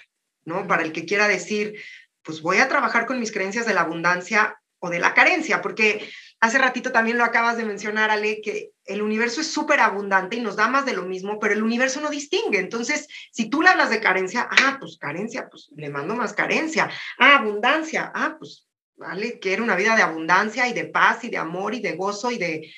¿no? 0.44 0.68
Para 0.68 0.84
el 0.84 0.92
que 0.92 1.06
quiera 1.06 1.30
decir, 1.30 1.76
pues 2.24 2.42
voy 2.42 2.58
a 2.58 2.68
trabajar 2.68 3.06
con 3.06 3.22
mis 3.22 3.32
creencias 3.32 3.66
de 3.66 3.74
la 3.74 3.82
abundancia 3.82 4.60
o 4.80 4.90
de 4.90 5.00
la 5.00 5.14
carencia, 5.14 5.62
porque 5.62 6.10
hace 6.44 6.58
ratito 6.58 6.92
también 6.92 7.18
lo 7.18 7.24
acabas 7.24 7.56
de 7.56 7.64
mencionar, 7.64 8.12
Ale, 8.12 8.42
que 8.42 8.74
el 8.84 9.02
universo 9.02 9.40
es 9.40 9.48
súper 9.48 9.80
abundante 9.80 10.36
y 10.36 10.42
nos 10.42 10.58
da 10.58 10.68
más 10.68 10.86
de 10.86 10.92
lo 10.92 11.04
mismo, 11.04 11.40
pero 11.40 11.54
el 11.54 11.64
universo 11.64 12.02
no 12.02 12.10
distingue. 12.10 12.60
Entonces, 12.60 13.08
si 13.32 13.50
tú 13.50 13.62
le 13.62 13.70
hablas 13.70 13.90
de 13.90 14.02
carencia, 14.02 14.50
ah, 14.52 14.76
pues 14.78 14.98
carencia, 14.98 15.48
pues 15.50 15.70
le 15.74 15.90
mando 15.90 16.16
más 16.16 16.34
carencia. 16.34 16.92
Ah, 17.18 17.38
abundancia, 17.38 18.12
ah, 18.14 18.36
pues 18.38 18.68
vale, 18.98 19.40
quiero 19.40 19.64
una 19.64 19.78
vida 19.78 19.96
de 19.96 20.02
abundancia 20.02 20.68
y 20.68 20.74
de 20.74 20.84
paz 20.84 21.24
y 21.24 21.30
de 21.30 21.38
amor 21.38 21.76
y 21.76 21.80
de 21.80 21.96
gozo 21.96 22.30
y 22.30 22.38
de, 22.38 22.74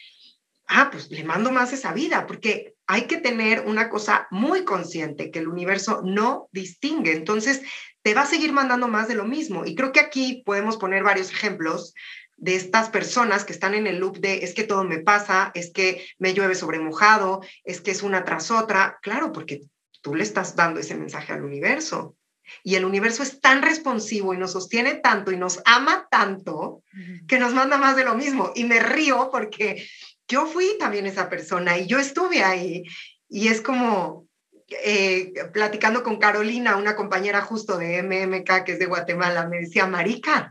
ah, 0.67 0.89
pues 0.91 1.09
le 1.09 1.23
mando 1.23 1.51
más 1.51 1.73
esa 1.73 1.91
vida, 1.91 2.27
porque 2.27 2.75
hay 2.85 3.07
que 3.07 3.17
tener 3.17 3.61
una 3.61 3.89
cosa 3.89 4.27
muy 4.29 4.63
consciente, 4.63 5.31
que 5.31 5.39
el 5.39 5.47
universo 5.47 6.03
no 6.05 6.49
distingue. 6.51 7.13
Entonces, 7.13 7.63
te 8.03 8.13
va 8.13 8.21
a 8.21 8.27
seguir 8.27 8.53
mandando 8.53 8.87
más 8.87 9.07
de 9.07 9.15
lo 9.15 9.25
mismo. 9.25 9.65
Y 9.65 9.73
creo 9.73 9.91
que 9.91 10.01
aquí 10.01 10.43
podemos 10.45 10.77
poner 10.77 11.01
varios 11.01 11.31
ejemplos 11.31 11.95
de 12.37 12.55
estas 12.55 12.89
personas 12.89 13.45
que 13.45 13.53
están 13.53 13.73
en 13.73 13.87
el 13.87 13.99
loop 13.99 14.17
de 14.17 14.43
es 14.43 14.53
que 14.53 14.63
todo 14.63 14.83
me 14.83 14.99
pasa, 14.99 15.51
es 15.53 15.71
que 15.71 16.05
me 16.19 16.33
llueve 16.33 16.55
sobre 16.55 16.79
mojado, 16.79 17.41
es 17.63 17.81
que 17.81 17.91
es 17.91 18.03
una 18.03 18.23
tras 18.25 18.51
otra. 18.51 18.99
Claro, 19.01 19.31
porque 19.31 19.61
tú 20.01 20.15
le 20.15 20.23
estás 20.23 20.55
dando 20.55 20.79
ese 20.79 20.95
mensaje 20.95 21.33
al 21.33 21.43
universo. 21.43 22.15
Y 22.63 22.75
el 22.75 22.85
universo 22.85 23.23
es 23.23 23.41
tan 23.41 23.61
responsivo 23.61 24.33
y 24.33 24.37
nos 24.37 24.51
sostiene 24.51 24.95
tanto 24.95 25.31
y 25.31 25.37
nos 25.37 25.61
ama 25.65 26.07
tanto 26.11 26.83
que 27.27 27.39
nos 27.39 27.53
manda 27.53 27.77
más 27.77 27.95
de 27.95 28.03
lo 28.03 28.15
mismo. 28.15 28.51
Y 28.53 28.65
me 28.65 28.79
río 28.79 29.29
porque 29.31 29.83
yo 30.27 30.45
fui 30.45 30.77
también 30.77 31.07
esa 31.07 31.29
persona 31.29 31.77
y 31.77 31.87
yo 31.87 31.97
estuve 31.97 32.43
ahí. 32.43 32.83
Y 33.27 33.47
es 33.47 33.61
como, 33.61 34.27
eh, 34.83 35.33
platicando 35.53 36.03
con 36.03 36.17
Carolina, 36.17 36.77
una 36.77 36.95
compañera 36.95 37.41
justo 37.41 37.77
de 37.77 38.03
MMK, 38.03 38.63
que 38.63 38.73
es 38.73 38.79
de 38.79 38.85
Guatemala, 38.85 39.47
me 39.47 39.61
decía, 39.61 39.87
Marica, 39.87 40.49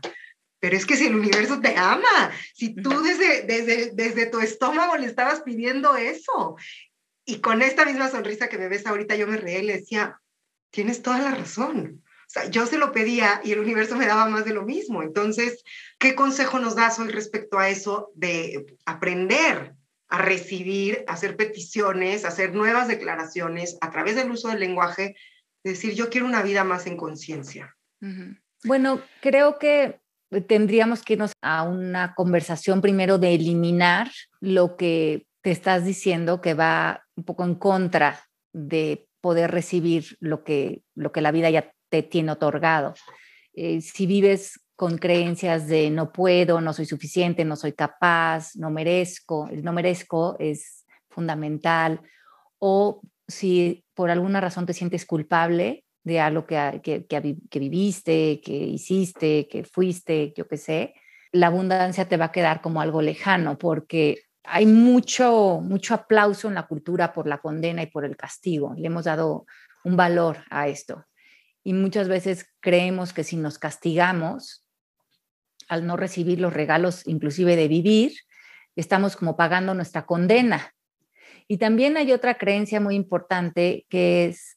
pero 0.65 0.77
es 0.77 0.87
que 0.87 0.97
si 0.97 1.05
el 1.05 1.15
universo 1.15 1.61
te 1.61 1.77
ama, 1.77 2.31
si 2.55 2.73
tú 2.73 2.89
desde, 3.03 3.43
desde, 3.43 3.91
desde 3.93 4.25
tu 4.25 4.39
estómago 4.39 4.97
le 4.97 5.05
estabas 5.05 5.41
pidiendo 5.41 5.95
eso. 5.95 6.55
Y 7.23 7.37
con 7.37 7.61
esta 7.61 7.85
misma 7.85 8.09
sonrisa 8.09 8.49
que 8.49 8.57
me 8.57 8.67
ves 8.67 8.87
ahorita, 8.87 9.15
yo 9.15 9.27
me 9.27 9.37
reí 9.37 9.57
y 9.57 9.67
le 9.67 9.73
decía, 9.73 10.19
tienes 10.71 11.03
toda 11.03 11.19
la 11.19 11.35
razón. 11.35 12.03
O 12.35 12.49
yo 12.49 12.65
se 12.65 12.79
lo 12.79 12.91
pedía 12.91 13.41
y 13.43 13.51
el 13.51 13.59
universo 13.59 13.95
me 13.95 14.07
daba 14.07 14.27
más 14.27 14.43
de 14.43 14.55
lo 14.55 14.63
mismo. 14.63 15.03
Entonces, 15.03 15.63
¿qué 15.99 16.15
consejo 16.15 16.57
nos 16.57 16.75
das 16.75 16.97
hoy 16.97 17.09
respecto 17.09 17.59
a 17.59 17.69
eso 17.69 18.11
de 18.15 18.65
aprender 18.87 19.75
a 20.07 20.17
recibir, 20.17 21.05
a 21.05 21.13
hacer 21.13 21.35
peticiones, 21.35 22.25
a 22.25 22.29
hacer 22.29 22.55
nuevas 22.55 22.87
declaraciones 22.87 23.77
a 23.81 23.91
través 23.91 24.15
del 24.15 24.31
uso 24.31 24.47
del 24.47 24.61
lenguaje? 24.61 25.15
Decir, 25.63 25.93
yo 25.93 26.09
quiero 26.09 26.25
una 26.25 26.41
vida 26.41 26.63
más 26.63 26.87
en 26.87 26.97
conciencia. 26.97 27.77
Bueno, 28.63 29.03
creo 29.21 29.59
que 29.59 29.99
tendríamos 30.47 31.03
que 31.03 31.13
irnos 31.13 31.31
a 31.41 31.63
una 31.63 32.13
conversación 32.15 32.81
primero 32.81 33.17
de 33.17 33.35
eliminar 33.35 34.11
lo 34.39 34.75
que 34.75 35.27
te 35.41 35.51
estás 35.51 35.85
diciendo 35.85 36.41
que 36.41 36.53
va 36.53 37.03
un 37.15 37.23
poco 37.23 37.43
en 37.43 37.55
contra 37.55 38.19
de 38.51 39.07
poder 39.21 39.51
recibir 39.51 40.17
lo 40.19 40.43
que, 40.43 40.83
lo 40.95 41.11
que 41.11 41.21
la 41.21 41.31
vida 41.31 41.49
ya 41.49 41.71
te 41.89 42.03
tiene 42.03 42.31
otorgado. 42.31 42.93
Eh, 43.53 43.81
si 43.81 44.05
vives 44.05 44.59
con 44.75 44.97
creencias 44.97 45.67
de 45.67 45.89
no 45.89 46.11
puedo, 46.11 46.59
no 46.61 46.73
soy 46.73 46.85
suficiente, 46.85 47.45
no 47.45 47.55
soy 47.55 47.73
capaz, 47.73 48.55
no 48.55 48.69
merezco, 48.69 49.47
el 49.49 49.63
no 49.63 49.71
merezco 49.71 50.35
es 50.39 50.85
fundamental, 51.09 52.01
o 52.59 53.01
si 53.27 53.85
por 53.93 54.09
alguna 54.09 54.41
razón 54.41 54.65
te 54.65 54.73
sientes 54.73 55.05
culpable 55.05 55.84
de 56.05 56.19
algo 56.19 56.45
que, 56.45 57.05
que, 57.09 57.59
viviste, 57.59 58.39
que 58.39 58.53
hiciste, 58.53 59.47
que 59.49 59.63
fuiste, 59.63 60.33
yo 60.37 60.47
qué 60.47 60.57
sé, 60.57 60.93
la 61.31 61.47
abundancia 61.47 62.07
te 62.07 62.15
va 62.15 62.25
a 62.25 62.31
quedar 62.31 62.61
como 62.61 62.79
algo 62.79 63.01
lejano 63.01 63.57
porque 63.57 64.21
hay 64.43 64.67
mucho, 64.67 65.59
mucho 65.63 65.95
aplauso 65.95 66.47
en 66.47 66.53
la 66.53 66.67
cultura 66.67 67.11
por 67.11 67.25
la 67.25 67.39
condena 67.39 67.81
y 67.81 67.87
por 67.87 68.05
el 68.05 68.15
castigo. 68.15 68.75
Le 68.77 68.85
hemos 68.85 69.05
dado 69.05 69.47
un 69.83 69.97
valor 69.97 70.37
a 70.51 70.67
esto. 70.67 71.03
Y 71.63 71.73
muchas 71.73 72.07
veces 72.07 72.53
creemos 72.59 73.11
que 73.11 73.23
si 73.23 73.35
nos 73.35 73.57
castigamos, 73.57 74.63
al 75.67 75.87
no 75.87 75.97
recibir 75.97 76.39
los 76.39 76.53
regalos 76.53 77.07
inclusive 77.07 77.55
de 77.55 77.67
vivir, 77.67 78.13
estamos 78.75 79.15
como 79.15 79.35
pagando 79.35 79.73
nuestra 79.73 80.05
condena. 80.05 80.75
Y 81.47 81.57
también 81.57 81.97
hay 81.97 82.11
otra 82.11 82.35
creencia 82.35 82.79
muy 82.79 82.93
importante 82.93 83.87
que 83.89 84.25
es 84.25 84.54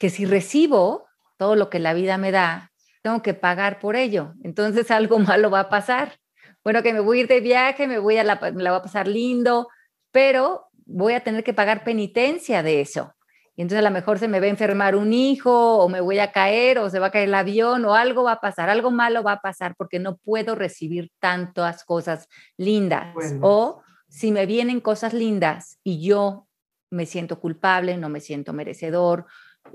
que 0.00 0.10
si 0.10 0.26
recibo 0.26 1.06
todo 1.36 1.54
lo 1.54 1.70
que 1.70 1.78
la 1.78 1.94
vida 1.94 2.18
me 2.18 2.32
da, 2.32 2.72
tengo 3.02 3.22
que 3.22 3.34
pagar 3.34 3.78
por 3.78 3.94
ello. 3.94 4.34
Entonces 4.42 4.90
algo 4.90 5.20
malo 5.20 5.48
va 5.50 5.60
a 5.60 5.68
pasar 5.68 6.18
bueno, 6.64 6.82
que 6.82 6.92
me 6.92 7.00
voy 7.00 7.18
a 7.18 7.20
ir 7.22 7.28
de 7.28 7.40
viaje, 7.40 7.86
me 7.86 7.98
voy 7.98 8.18
a 8.18 8.24
la, 8.24 8.36
me 8.36 8.62
la 8.62 8.70
voy 8.70 8.80
a 8.80 8.82
pasar 8.82 9.08
lindo, 9.08 9.68
pero 10.12 10.66
voy 10.84 11.14
a 11.14 11.20
tener 11.20 11.42
que 11.42 11.54
pagar 11.54 11.84
penitencia 11.84 12.62
de 12.62 12.80
eso. 12.80 13.14
Y 13.56 13.62
entonces 13.62 13.84
a 13.84 13.88
lo 13.88 13.92
mejor 13.92 14.18
se 14.18 14.28
me 14.28 14.40
va 14.40 14.46
a 14.46 14.50
enfermar 14.50 14.94
un 14.96 15.12
hijo 15.12 15.78
o 15.78 15.88
me 15.88 16.00
voy 16.00 16.18
a 16.18 16.32
caer 16.32 16.78
o 16.78 16.88
se 16.88 16.98
va 16.98 17.06
a 17.06 17.10
caer 17.10 17.28
el 17.28 17.34
avión 17.34 17.84
o 17.84 17.94
algo 17.94 18.24
va 18.24 18.32
a 18.32 18.40
pasar, 18.40 18.70
algo 18.70 18.90
malo 18.90 19.22
va 19.22 19.32
a 19.32 19.40
pasar 19.40 19.74
porque 19.76 19.98
no 19.98 20.16
puedo 20.16 20.54
recibir 20.54 21.10
tantas 21.18 21.84
cosas 21.84 22.28
lindas. 22.56 23.14
O 23.40 23.82
si 24.08 24.32
me 24.32 24.46
vienen 24.46 24.80
cosas 24.80 25.12
lindas 25.12 25.78
y 25.82 26.06
yo 26.06 26.46
me 26.90 27.06
siento 27.06 27.38
culpable, 27.40 27.96
no 27.96 28.08
me 28.08 28.20
siento 28.20 28.52
merecedor, 28.52 29.26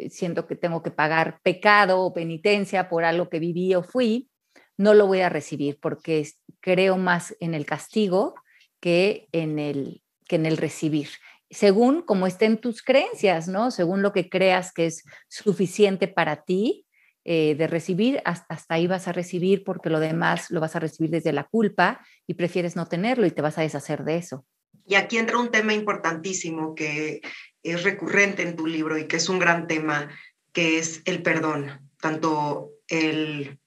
siento 0.09 0.47
que 0.47 0.55
tengo 0.55 0.83
que 0.83 0.91
pagar 0.91 1.39
pecado 1.43 2.01
o 2.01 2.13
penitencia 2.13 2.89
por 2.89 3.03
algo 3.03 3.29
que 3.29 3.39
viví 3.39 3.75
o 3.75 3.83
fui, 3.83 4.29
no 4.77 4.93
lo 4.93 5.07
voy 5.07 5.21
a 5.21 5.29
recibir 5.29 5.79
porque 5.81 6.27
creo 6.59 6.97
más 6.97 7.35
en 7.39 7.53
el 7.53 7.65
castigo 7.65 8.35
que 8.79 9.27
en 9.31 9.59
el, 9.59 10.01
que 10.27 10.35
en 10.35 10.45
el 10.45 10.57
recibir. 10.57 11.09
Según 11.49 12.01
como 12.01 12.27
estén 12.27 12.57
tus 12.57 12.81
creencias, 12.81 13.47
¿no? 13.47 13.71
Según 13.71 14.01
lo 14.01 14.11
que 14.11 14.29
creas 14.29 14.73
que 14.73 14.87
es 14.87 15.03
suficiente 15.27 16.07
para 16.07 16.43
ti 16.43 16.85
eh, 17.23 17.55
de 17.55 17.67
recibir, 17.67 18.21
hasta, 18.25 18.53
hasta 18.53 18.75
ahí 18.75 18.87
vas 18.87 19.07
a 19.07 19.11
recibir 19.11 19.63
porque 19.63 19.89
lo 19.89 19.99
demás 19.99 20.51
lo 20.51 20.59
vas 20.59 20.75
a 20.75 20.79
recibir 20.79 21.11
desde 21.11 21.33
la 21.33 21.45
culpa 21.45 22.05
y 22.27 22.33
prefieres 22.33 22.75
no 22.75 22.87
tenerlo 22.87 23.25
y 23.25 23.31
te 23.31 23.41
vas 23.41 23.57
a 23.57 23.61
deshacer 23.61 24.03
de 24.03 24.17
eso. 24.17 24.45
Y 24.87 24.95
aquí 24.95 25.17
entra 25.17 25.39
un 25.39 25.49
tema 25.49 25.73
importantísimo 25.73 26.75
que 26.75 27.21
es 27.65 27.83
recurrente 27.83 28.43
en 28.43 28.55
tu 28.55 28.67
libro 28.67 28.97
y 28.97 29.07
que 29.07 29.17
es 29.17 29.29
un 29.29 29.39
gran 29.39 29.67
tema, 29.67 30.09
que 30.53 30.77
es 30.77 31.01
el 31.05 31.21
perdón, 31.21 31.89
tanto 31.99 32.71
el 32.87 33.59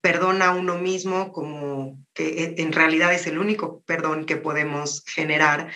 perdón 0.00 0.42
a 0.42 0.50
uno 0.50 0.76
mismo 0.76 1.32
como 1.32 1.98
que 2.12 2.56
en 2.58 2.72
realidad 2.72 3.14
es 3.14 3.26
el 3.26 3.38
único 3.38 3.82
perdón 3.86 4.26
que 4.26 4.36
podemos 4.36 5.02
generar, 5.06 5.70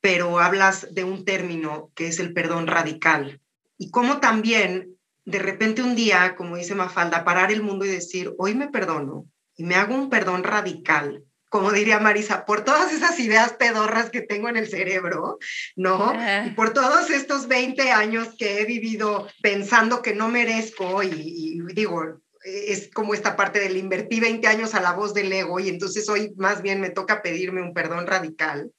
pero 0.00 0.38
hablas 0.38 0.94
de 0.94 1.04
un 1.04 1.24
término 1.24 1.90
que 1.94 2.06
es 2.06 2.18
el 2.18 2.32
perdón 2.32 2.66
radical. 2.66 3.40
Y 3.76 3.90
cómo 3.90 4.20
también 4.20 4.96
de 5.24 5.38
repente 5.38 5.82
un 5.82 5.94
día, 5.94 6.34
como 6.36 6.56
dice 6.56 6.74
Mafalda, 6.74 7.24
parar 7.24 7.52
el 7.52 7.62
mundo 7.62 7.84
y 7.84 7.88
decir, 7.88 8.32
hoy 8.38 8.54
me 8.54 8.68
perdono 8.68 9.26
y 9.54 9.64
me 9.64 9.74
hago 9.74 9.94
un 9.94 10.08
perdón 10.08 10.44
radical, 10.44 11.24
como 11.48 11.72
diría 11.72 11.98
Marisa, 11.98 12.44
por 12.44 12.64
todas 12.64 12.92
esas 12.92 13.18
ideas 13.20 13.54
pedorras 13.54 14.10
que 14.10 14.20
tengo 14.20 14.48
en 14.48 14.56
el 14.56 14.68
cerebro, 14.68 15.38
¿no? 15.76 16.12
Y 16.46 16.50
por 16.50 16.72
todos 16.72 17.10
estos 17.10 17.48
20 17.48 17.90
años 17.90 18.28
que 18.38 18.60
he 18.60 18.64
vivido 18.64 19.28
pensando 19.42 20.02
que 20.02 20.14
no 20.14 20.28
merezco 20.28 21.02
y, 21.02 21.08
y 21.10 21.74
digo, 21.74 22.20
es 22.44 22.90
como 22.92 23.14
esta 23.14 23.36
parte 23.36 23.60
del 23.60 23.76
invertí 23.76 24.20
20 24.20 24.46
años 24.46 24.74
a 24.74 24.80
la 24.80 24.92
voz 24.92 25.14
del 25.14 25.32
ego 25.32 25.60
y 25.60 25.68
entonces 25.68 26.08
hoy 26.08 26.32
más 26.36 26.62
bien 26.62 26.80
me 26.80 26.90
toca 26.90 27.22
pedirme 27.22 27.62
un 27.62 27.74
perdón 27.74 28.06
radical. 28.06 28.72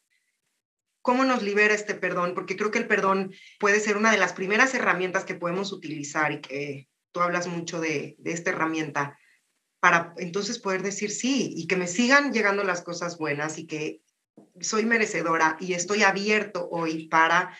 ¿Cómo 1.01 1.23
nos 1.23 1.41
libera 1.41 1.73
este 1.73 1.95
perdón? 1.95 2.33
Porque 2.33 2.55
creo 2.55 2.71
que 2.71 2.77
el 2.77 2.87
perdón 2.87 3.33
puede 3.59 3.79
ser 3.79 3.97
una 3.97 4.11
de 4.11 4.17
las 4.17 4.33
primeras 4.33 4.73
herramientas 4.73 5.23
que 5.23 5.35
podemos 5.35 5.71
utilizar 5.71 6.31
y 6.31 6.41
que 6.41 6.89
tú 7.11 7.21
hablas 7.21 7.47
mucho 7.47 7.79
de, 7.79 8.15
de 8.19 8.31
esta 8.31 8.51
herramienta 8.51 9.17
para 9.79 10.13
entonces 10.17 10.59
poder 10.59 10.83
decir 10.83 11.11
sí 11.11 11.53
y 11.55 11.67
que 11.67 11.77
me 11.77 11.87
sigan 11.87 12.33
llegando 12.33 12.63
las 12.63 12.81
cosas 12.81 13.17
buenas 13.17 13.57
y 13.57 13.65
que 13.65 14.01
soy 14.59 14.85
merecedora 14.85 15.57
y 15.59 15.73
estoy 15.73 16.03
abierto 16.03 16.67
hoy 16.69 17.07
para 17.07 17.57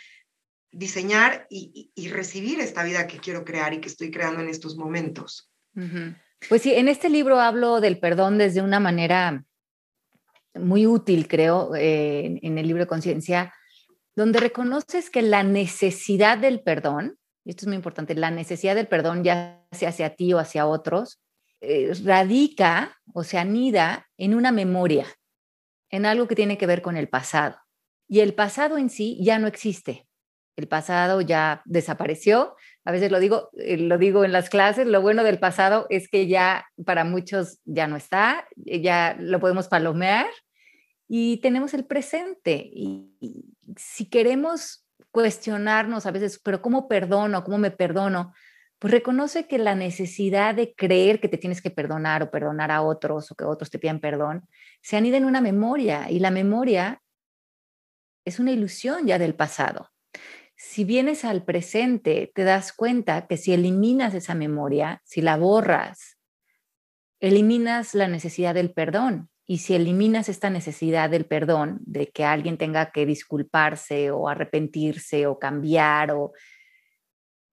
diseñar 0.71 1.47
y, 1.49 1.91
y, 1.95 2.09
recibir 2.09 2.59
esta 2.59 2.83
vida 2.83 3.07
que 3.07 3.17
quiero 3.17 3.43
crear 3.43 3.73
y 3.73 3.81
que 3.81 3.87
estoy 3.87 4.11
creando 4.11 4.41
en 4.41 4.49
estos 4.49 4.75
momentos. 4.77 5.51
Pues 6.47 6.61
sí, 6.61 6.73
en 6.73 6.87
este 6.87 7.09
libro 7.09 7.39
hablo 7.39 7.81
del 7.81 7.99
perdón 7.99 8.37
desde 8.37 8.61
una 8.61 8.79
manera 8.79 9.43
muy 10.53 10.85
útil, 10.85 11.27
creo, 11.27 11.75
eh, 11.75 12.39
en 12.41 12.57
el 12.57 12.67
libro 12.67 12.87
conciencia, 12.87 13.53
donde 14.15 14.39
reconoces 14.39 15.09
que 15.09 15.21
la 15.21 15.43
necesidad 15.43 16.37
del 16.37 16.61
perdón, 16.61 17.17
y 17.45 17.51
esto 17.51 17.63
es 17.63 17.67
muy 17.67 17.77
importante, 17.77 18.13
la 18.15 18.31
necesidad 18.31 18.75
del 18.75 18.87
perdón, 18.87 19.23
ya 19.23 19.65
sea 19.71 19.89
hacia 19.89 20.15
ti 20.15 20.33
o 20.33 20.39
hacia 20.39 20.67
otros, 20.67 21.19
eh, 21.61 21.91
radica 22.03 22.97
o 23.13 23.23
se 23.23 23.37
anida 23.37 24.07
en 24.17 24.33
una 24.33 24.51
memoria, 24.51 25.05
en 25.89 26.05
algo 26.05 26.27
que 26.27 26.35
tiene 26.35 26.57
que 26.57 26.67
ver 26.67 26.81
con 26.81 26.97
el 26.97 27.09
pasado. 27.09 27.57
Y 28.07 28.21
el 28.21 28.33
pasado 28.33 28.77
en 28.77 28.89
sí 28.89 29.17
ya 29.21 29.39
no 29.39 29.47
existe. 29.47 30.07
El 30.55 30.67
pasado 30.67 31.21
ya 31.21 31.61
desapareció, 31.65 32.55
a 32.83 32.91
veces 32.91 33.11
lo 33.11 33.19
digo, 33.19 33.49
eh, 33.53 33.77
lo 33.77 33.97
digo 33.97 34.25
en 34.25 34.31
las 34.31 34.49
clases, 34.49 34.87
lo 34.87 35.01
bueno 35.01 35.23
del 35.23 35.39
pasado 35.39 35.85
es 35.89 36.09
que 36.09 36.27
ya 36.27 36.65
para 36.85 37.03
muchos 37.03 37.59
ya 37.63 37.87
no 37.87 37.95
está, 37.95 38.47
eh, 38.65 38.81
ya 38.81 39.15
lo 39.19 39.39
podemos 39.39 39.67
palomear 39.67 40.25
y 41.07 41.37
tenemos 41.37 41.73
el 41.73 41.85
presente. 41.85 42.69
Y, 42.73 43.11
si 43.77 44.09
queremos 44.09 44.85
cuestionarnos 45.11 46.05
a 46.05 46.11
veces, 46.11 46.41
pero 46.43 46.61
¿cómo 46.61 46.87
perdono? 46.87 47.43
¿Cómo 47.43 47.57
me 47.57 47.71
perdono? 47.71 48.33
Pues 48.79 48.91
reconoce 48.91 49.47
que 49.47 49.57
la 49.57 49.75
necesidad 49.75 50.55
de 50.55 50.73
creer 50.73 51.19
que 51.19 51.27
te 51.27 51.37
tienes 51.37 51.61
que 51.61 51.69
perdonar 51.69 52.23
o 52.23 52.31
perdonar 52.31 52.71
a 52.71 52.81
otros 52.81 53.31
o 53.31 53.35
que 53.35 53.43
otros 53.43 53.69
te 53.69 53.77
pidan 53.77 53.99
perdón 53.99 54.47
se 54.81 54.95
anida 54.97 55.17
en 55.17 55.25
una 55.25 55.41
memoria 55.41 56.09
y 56.09 56.19
la 56.19 56.31
memoria 56.31 57.01
es 58.25 58.39
una 58.39 58.51
ilusión 58.51 59.05
ya 59.05 59.19
del 59.19 59.35
pasado 59.35 59.89
si 60.61 60.83
vienes 60.83 61.23
al 61.23 61.45
presente, 61.45 62.33
te 62.35 62.43
das 62.43 62.73
cuenta 62.73 63.27
que 63.27 63.37
si 63.37 63.53
eliminas 63.53 64.13
esa 64.13 64.35
memoria, 64.35 65.01
si 65.05 65.21
la 65.21 65.37
borras, 65.37 66.17
eliminas 67.21 67.95
la 67.95 68.09
necesidad 68.09 68.53
del 68.53 68.73
perdón. 68.73 69.29
Y 69.45 69.59
si 69.59 69.73
eliminas 69.73 70.27
esta 70.27 70.49
necesidad 70.49 71.09
del 71.09 71.25
perdón, 71.25 71.79
de 71.85 72.11
que 72.11 72.25
alguien 72.25 72.57
tenga 72.57 72.91
que 72.91 73.05
disculparse 73.05 74.11
o 74.11 74.27
arrepentirse 74.27 75.27
o 75.27 75.39
cambiar, 75.39 76.11
o 76.11 76.33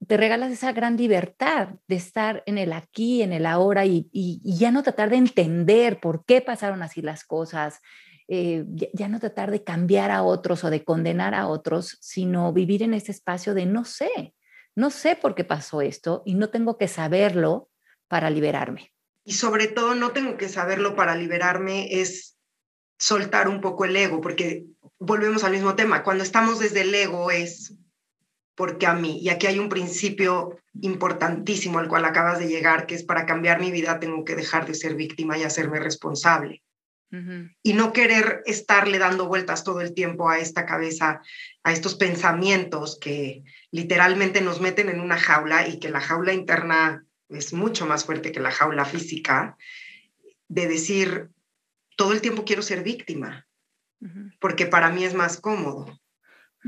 te 0.06 0.16
regalas 0.16 0.52
esa 0.52 0.72
gran 0.72 0.96
libertad 0.96 1.68
de 1.88 1.96
estar 1.96 2.42
en 2.46 2.58
el 2.58 2.72
aquí, 2.72 3.22
en 3.22 3.32
el 3.32 3.46
ahora 3.46 3.86
y, 3.86 4.08
ya 4.42 4.70
no 4.70 4.82
tratar 4.82 5.10
de 5.10 5.16
entender 5.16 6.00
por 6.00 6.24
qué 6.24 6.40
pasaron 6.40 6.82
así 6.82 7.02
las 7.02 7.24
cosas, 7.24 7.80
eh, 8.28 8.64
ya, 8.66 9.08
no 9.08 9.20
tratar 9.20 9.50
de 9.50 9.62
cambiar 9.62 10.10
a 10.10 10.22
otros 10.22 10.64
o 10.64 10.70
de 10.70 10.84
condenar 10.84 11.34
a 11.34 11.46
otros, 11.46 11.98
sino 12.00 12.52
vivir 12.52 12.82
en 12.82 12.94
ese 12.94 13.12
espacio 13.12 13.54
de 13.54 13.66
no 13.66 13.84
sé, 13.84 14.34
no 14.74 14.90
sé 14.90 15.16
por 15.16 15.34
qué 15.34 15.44
pasó 15.44 15.80
esto 15.80 16.22
y 16.26 16.34
no 16.34 16.50
tengo 16.50 16.76
que 16.76 16.88
saberlo 16.88 17.70
para 18.08 18.30
liberarme. 18.30 18.92
Y 19.24 19.32
sobre 19.32 19.66
todo 19.66 19.94
no 19.94 20.10
tengo 20.10 20.36
que 20.36 20.48
saberlo 20.48 20.94
para 20.94 21.16
liberarme 21.16 22.00
es 22.00 22.36
soltar 22.98 23.48
un 23.48 23.60
poco 23.60 23.84
el 23.84 23.96
ego, 23.96 24.20
porque 24.20 24.66
volvemos 24.98 25.44
al 25.44 25.52
mismo 25.52 25.74
tema, 25.74 26.02
cuando 26.02 26.22
estamos 26.22 26.58
desde 26.58 26.82
el 26.82 26.94
ego 26.94 27.30
es 27.30 27.74
porque 28.56 28.86
a 28.86 28.94
mí. 28.94 29.20
Y 29.20 29.28
aquí 29.28 29.46
hay 29.46 29.58
un 29.58 29.68
principio 29.68 30.58
importantísimo 30.80 31.78
al 31.78 31.88
cual 31.88 32.04
acabas 32.04 32.38
de 32.38 32.48
llegar, 32.48 32.86
que 32.86 32.96
es 32.96 33.04
para 33.04 33.26
cambiar 33.26 33.60
mi 33.60 33.70
vida 33.70 34.00
tengo 34.00 34.24
que 34.24 34.34
dejar 34.34 34.66
de 34.66 34.74
ser 34.74 34.96
víctima 34.96 35.38
y 35.38 35.44
hacerme 35.44 35.78
responsable. 35.78 36.62
Y 37.62 37.72
no 37.72 37.94
querer 37.94 38.42
estarle 38.44 38.98
dando 38.98 39.26
vueltas 39.26 39.64
todo 39.64 39.80
el 39.80 39.94
tiempo 39.94 40.28
a 40.28 40.38
esta 40.38 40.66
cabeza, 40.66 41.22
a 41.62 41.72
estos 41.72 41.94
pensamientos 41.94 42.98
que 43.00 43.42
literalmente 43.70 44.42
nos 44.42 44.60
meten 44.60 44.90
en 44.90 45.00
una 45.00 45.16
jaula 45.16 45.66
y 45.66 45.78
que 45.78 45.88
la 45.88 46.00
jaula 46.00 46.34
interna 46.34 47.06
es 47.30 47.54
mucho 47.54 47.86
más 47.86 48.04
fuerte 48.04 48.32
que 48.32 48.40
la 48.40 48.50
jaula 48.50 48.84
física, 48.84 49.56
de 50.48 50.66
decir, 50.66 51.30
todo 51.96 52.12
el 52.12 52.20
tiempo 52.20 52.44
quiero 52.44 52.60
ser 52.60 52.82
víctima, 52.82 53.46
porque 54.38 54.66
para 54.66 54.90
mí 54.90 55.04
es 55.04 55.14
más 55.14 55.40
cómodo. 55.40 55.98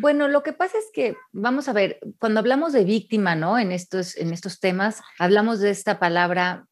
Bueno, 0.00 0.28
lo 0.28 0.44
que 0.44 0.52
pasa 0.52 0.78
es 0.78 0.84
que, 0.92 1.16
vamos 1.32 1.68
a 1.68 1.72
ver, 1.72 1.98
cuando 2.20 2.38
hablamos 2.38 2.72
de 2.72 2.84
víctima, 2.84 3.34
¿no? 3.34 3.58
En 3.58 3.72
estos, 3.72 4.16
en 4.16 4.32
estos 4.32 4.60
temas, 4.60 5.02
hablamos 5.18 5.58
de 5.58 5.70
esta 5.70 5.98
palabra 5.98 6.68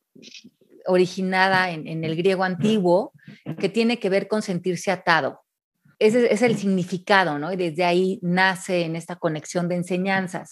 originada 0.87 1.73
en, 1.73 2.05
el 2.05 2.15
griego 2.15 2.45
antiguo, 2.45 3.13
que 3.59 3.69
tiene 3.69 3.99
que 3.99 4.11
ver 4.11 4.29
con 4.29 4.43
sentirse 4.43 4.93
atado. 4.93 5.41
Ese 5.99 6.33
es 6.33 6.41
el 6.43 6.57
significado, 6.57 7.37
¿no? 7.41 7.53
Y 7.53 7.57
desde 7.57 7.83
ahí 7.83 8.21
nace 8.23 8.83
en 8.83 8.95
esta 8.95 9.17
conexión 9.17 9.69
de 9.69 9.75
enseñanzas. 9.75 10.51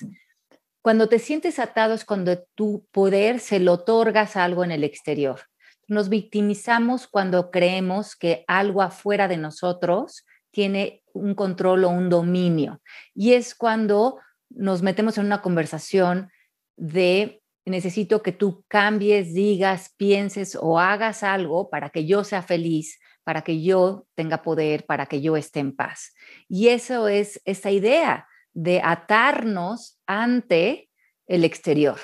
Cuando 0.83 1.09
te 1.09 1.21
sientes 1.21 1.61
atado 1.61 1.95
es 1.95 2.05
cuando 2.05 2.43
tu 2.57 2.89
poder 2.91 3.39
se 3.39 3.61
lo 3.61 3.75
otorgas 3.75 4.35
a 4.35 4.43
algo 4.43 4.65
en 4.65 4.73
el 4.73 4.83
exterior. 4.83 5.43
Nos 5.87 6.09
victimizamos 6.09 7.07
cuando 7.07 7.53
creemos 7.53 8.17
que 8.17 8.45
algo 8.49 8.83
afuera 8.83 9.29
de 9.29 9.37
nosotros 9.37 10.27
tiene 10.51 11.04
un 11.15 11.35
control 11.35 11.85
o 11.85 11.89
un 11.89 12.11
dominio. 12.11 12.83
Y 13.15 13.33
es 13.33 13.55
cuando 13.55 14.19
nos 14.51 14.83
metemos 14.83 15.17
en 15.17 15.27
una 15.27 15.41
conversación 15.41 16.31
de 16.77 17.43
necesito 17.65 18.23
que 18.23 18.33
tú 18.33 18.65
cambies, 18.69 19.33
digas, 19.33 19.95
pienses 19.97 20.57
o 20.61 20.79
hagas 20.79 21.23
algo 21.23 21.71
para 21.71 21.89
que 21.91 22.05
yo 22.05 22.25
sea 22.25 22.43
feliz, 22.43 23.01
para 23.23 23.43
que 23.43 23.63
yo 23.63 24.07
tenga 24.15 24.43
poder, 24.43 24.85
para 24.85 25.07
que 25.07 25.23
yo 25.23 25.37
esté 25.37 25.61
en 25.61 25.75
paz. 25.75 26.15
Y 26.49 26.69
eso 26.69 27.09
es 27.09 27.41
esa 27.47 27.71
idea 27.71 28.29
de 28.53 28.83
atarnos 28.85 29.99
ante 30.07 30.91
el 31.27 31.45
exterior. 31.45 31.99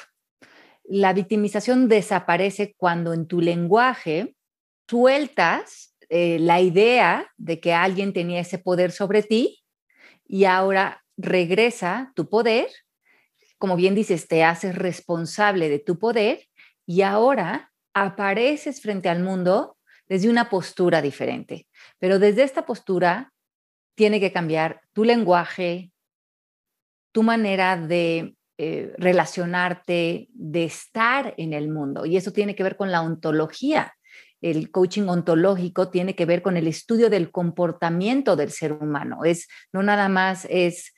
La 0.85 1.13
victimización 1.13 1.89
desaparece 1.89 2.75
cuando 2.77 3.13
en 3.13 3.27
tu 3.27 3.41
lenguaje 3.41 4.35
sueltas 4.89 5.90
eh, 6.11 6.39
la 6.39 6.61
idea 6.61 7.33
de 7.39 7.61
que 7.61 7.73
alguien 7.73 8.13
tenía 8.13 8.41
ese 8.41 8.59
poder 8.59 8.93
sobre 8.93 9.23
ti 9.23 9.63
y 10.27 10.45
ahora 10.45 11.03
regresa 11.17 12.13
tu 12.15 12.29
poder 12.29 12.69
como 13.61 13.77
bien 13.77 13.95
dices, 13.95 14.27
te 14.27 14.43
haces 14.43 14.75
responsable 14.75 15.69
de 15.69 15.79
tu 15.79 15.99
poder 15.99 16.49
y 16.87 17.03
ahora 17.03 17.71
apareces 17.93 18.81
frente 18.81 19.11
al 19.11 19.23
mundo 19.23 19.77
desde 20.09 20.31
una 20.31 20.49
postura 20.49 21.03
diferente. 21.03 21.69
Pero 21.99 22.19
desde 22.19 22.43
esta 22.43 22.65
postura 22.65 23.35
tiene 23.95 24.19
que 24.19 24.33
cambiar 24.33 24.81
tu 24.95 25.05
lenguaje, 25.05 25.93
tu 27.13 27.23
manera 27.23 27.77
de 27.77 28.35
eh, 28.57 28.95
relacionarte, 28.97 30.29
de 30.33 30.65
estar 30.65 31.35
en 31.37 31.53
el 31.53 31.69
mundo. 31.69 32.07
Y 32.07 32.17
eso 32.17 32.33
tiene 32.33 32.55
que 32.55 32.63
ver 32.63 32.79
con 32.79 32.91
la 32.91 33.03
ontología. 33.03 33.93
El 34.41 34.71
coaching 34.71 35.09
ontológico 35.09 35.91
tiene 35.91 36.15
que 36.15 36.27
ver 36.27 36.43
con 36.43 36.57
el 36.57 36.67
estudio 36.67 37.11
del 37.11 37.31
comportamiento 37.31 38.37
del 38.37 38.51
ser 38.51 38.73
humano. 38.73 39.25
Es 39.25 39.49
no 39.73 39.83
nada 39.83 40.09
más 40.09 40.47
es 40.51 40.93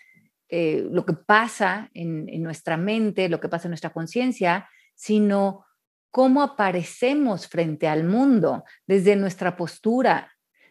eh, 0.49 0.87
lo 0.91 1.07
que 1.07 1.15
pasa 1.15 1.91
en, 1.95 2.27
nuestra 2.43 2.77
mente, 2.77 3.29
lo 3.29 3.41
que 3.41 3.49
pasa 3.49 3.69
en 3.69 3.71
nuestra 3.71 3.93
conciencia, 3.93 4.69
sino 4.95 5.65
cómo 6.11 6.43
aparecemos 6.43 7.49
frente 7.49 7.89
al 7.89 8.05
mundo 8.05 8.65
desde 8.87 9.17
nuestra 9.17 9.57
postura, 9.57 10.31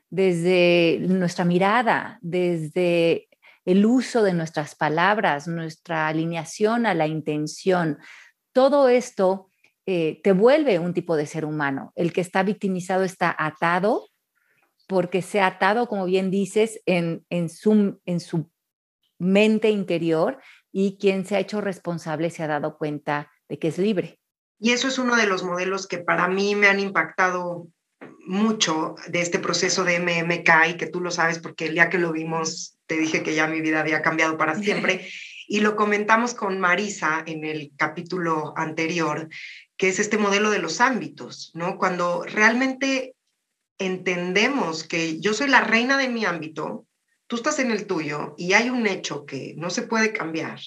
desde 0.10 1.00
nuestra 1.02 1.46
mirada, 1.46 2.20
desde 2.22 3.28
el 3.66 3.86
uso 3.86 4.22
de 4.24 4.34
nuestras 4.34 4.76
palabras, 4.76 5.48
nuestra 5.48 6.08
alineación 6.08 6.86
a 6.86 6.94
la 6.94 7.08
intención. 7.08 7.98
Todo 8.54 8.88
esto 8.88 9.51
eh, 9.94 10.22
te 10.24 10.32
vuelve 10.32 10.80
un 10.80 10.94
tipo 10.94 11.18
de 11.18 11.26
ser 11.26 11.44
humano. 11.44 11.92
El 11.98 12.14
que 12.14 12.22
está 12.22 12.44
victimizado 12.44 13.04
está 13.04 13.36
atado 13.38 14.08
porque 14.88 15.22
se 15.22 15.42
ha 15.42 15.48
atado, 15.48 15.90
como 15.90 16.06
bien 16.06 16.32
dices, 16.32 16.82
en, 16.86 17.26
en, 17.30 17.50
su, 17.50 18.00
en 18.06 18.22
su 18.22 18.50
mente 19.20 19.70
interior 19.70 20.42
y 20.72 20.98
quien 20.98 21.26
se 21.26 21.36
ha 21.36 21.40
hecho 21.40 21.60
responsable 21.60 22.30
se 22.30 22.42
ha 22.42 22.48
dado 22.48 22.78
cuenta 22.78 23.34
de 23.50 23.60
que 23.60 23.68
es 23.68 23.78
libre. 23.78 24.18
Y 24.60 24.72
eso 24.72 24.88
es 24.88 24.98
uno 24.98 25.18
de 25.18 25.28
los 25.28 25.44
modelos 25.44 25.88
que 25.88 25.98
para 25.98 26.30
mí 26.30 26.56
me 26.56 26.68
han 26.68 26.80
impactado 26.80 27.68
mucho 28.26 28.96
de 29.10 29.20
este 29.20 29.40
proceso 29.40 29.84
de 29.84 30.00
MMK 30.00 30.70
y 30.70 30.78
que 30.78 30.88
tú 30.88 31.02
lo 31.02 31.12
sabes 31.12 31.40
porque 31.40 31.66
el 31.66 31.74
día 31.74 31.90
que 31.90 31.98
lo 31.98 32.14
vimos 32.14 32.78
te 32.86 32.96
dije 32.96 33.24
que 33.24 33.36
ya 33.36 33.48
mi 33.48 33.60
vida 33.60 33.82
había 33.82 34.02
cambiado 34.02 34.38
para 34.38 34.56
siempre 34.56 35.06
y 35.52 35.60
lo 35.60 35.76
comentamos 35.76 36.34
con 36.34 36.62
Marisa 36.62 37.26
en 37.28 37.44
el 37.44 37.74
capítulo 37.76 38.54
anterior, 38.56 39.28
que 39.76 39.90
es 39.90 40.00
este 40.00 40.18
modelo 40.18 40.50
de 40.50 40.60
los 40.60 40.80
ámbitos, 40.80 41.52
¿no? 41.56 41.78
Cuando 41.78 42.24
realmente 42.24 43.16
entendemos 43.78 44.86
que 44.86 45.20
yo 45.20 45.34
soy 45.34 45.50
la 45.50 45.60
reina 45.60 45.98
de 45.98 46.08
mi 46.08 46.24
ámbito, 46.24 46.88
tú 47.28 47.36
estás 47.36 47.60
en 47.60 47.70
el 47.70 47.86
tuyo 47.86 48.34
y 48.38 48.54
hay 48.54 48.70
un 48.70 48.88
hecho 48.88 49.26
que 49.26 49.54
no 49.58 49.70
se 49.70 49.82
puede 49.82 50.14
cambiar 50.14 50.62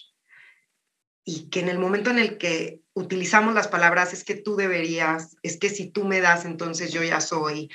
y 1.25 1.49
que 1.49 1.61
en 1.61 1.71
el 1.71 1.79
momento 1.79 2.11
en 2.11 2.19
el 2.19 2.37
que 2.37 2.81
utilizamos 2.93 3.55
las 3.55 3.69
palabras 3.69 4.13
es 4.13 4.23
que 4.23 4.35
tú 4.35 4.55
deberías, 4.55 5.39
es 5.43 5.57
que 5.57 5.71
si 5.71 5.89
tú 5.93 6.05
me 6.05 6.21
das, 6.21 6.45
entonces 6.45 6.93
yo 6.93 7.03
ya 7.03 7.23
soy. 7.23 7.71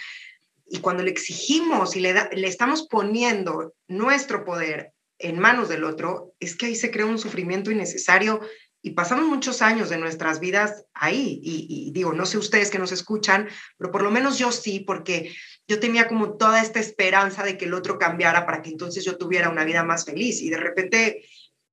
Y 0.68 0.78
cuando 0.78 1.02
le 1.02 1.10
exigimos 1.10 1.96
y 1.96 2.02
le, 2.02 2.14
le 2.14 2.48
estamos 2.48 2.88
poniendo 2.88 3.74
nuestro 3.88 4.46
poder 4.46 4.94
en 5.20 5.40
manos 5.40 5.70
del 5.70 5.84
otro, 5.84 6.34
es 6.40 6.56
que 6.56 6.68
ahí 6.68 6.76
se 6.76 6.92
crea 6.92 7.06
un 7.06 7.20
sufrimiento 7.20 7.72
innecesario 7.72 8.42
y 8.82 8.92
pasamos 8.92 9.26
muchos 9.26 9.62
años 9.62 9.90
de 9.90 9.98
nuestras 9.98 10.40
vidas 10.40 10.86
ahí. 10.94 11.42
Y, 11.44 11.92
digo, 11.92 12.14
no 12.14 12.26
sé 12.26 12.38
ustedes 12.38 12.72
que 12.72 12.80
nos 12.80 12.94
escuchan, 12.94 13.50
pero 13.78 13.92
por 13.92 14.02
lo 14.02 14.12
menos 14.12 14.40
yo 14.40 14.52
sí, 14.52 14.80
porque 14.80 15.36
yo 15.68 15.80
tenía 15.80 16.08
como 16.08 16.38
toda 16.38 16.62
esta 16.62 16.80
esperanza 16.80 17.44
de 17.44 17.58
que 17.58 17.66
el 17.66 17.74
otro 17.74 18.00
cambiara 18.00 18.46
para 18.46 18.62
que 18.62 18.70
entonces 18.70 19.04
yo 19.04 19.18
tuviera 19.18 19.50
una 19.50 19.66
vida 19.66 19.84
más 19.84 20.06
feliz. 20.06 20.42
Y 20.42 20.50
de 20.50 20.58
repente 20.58 21.26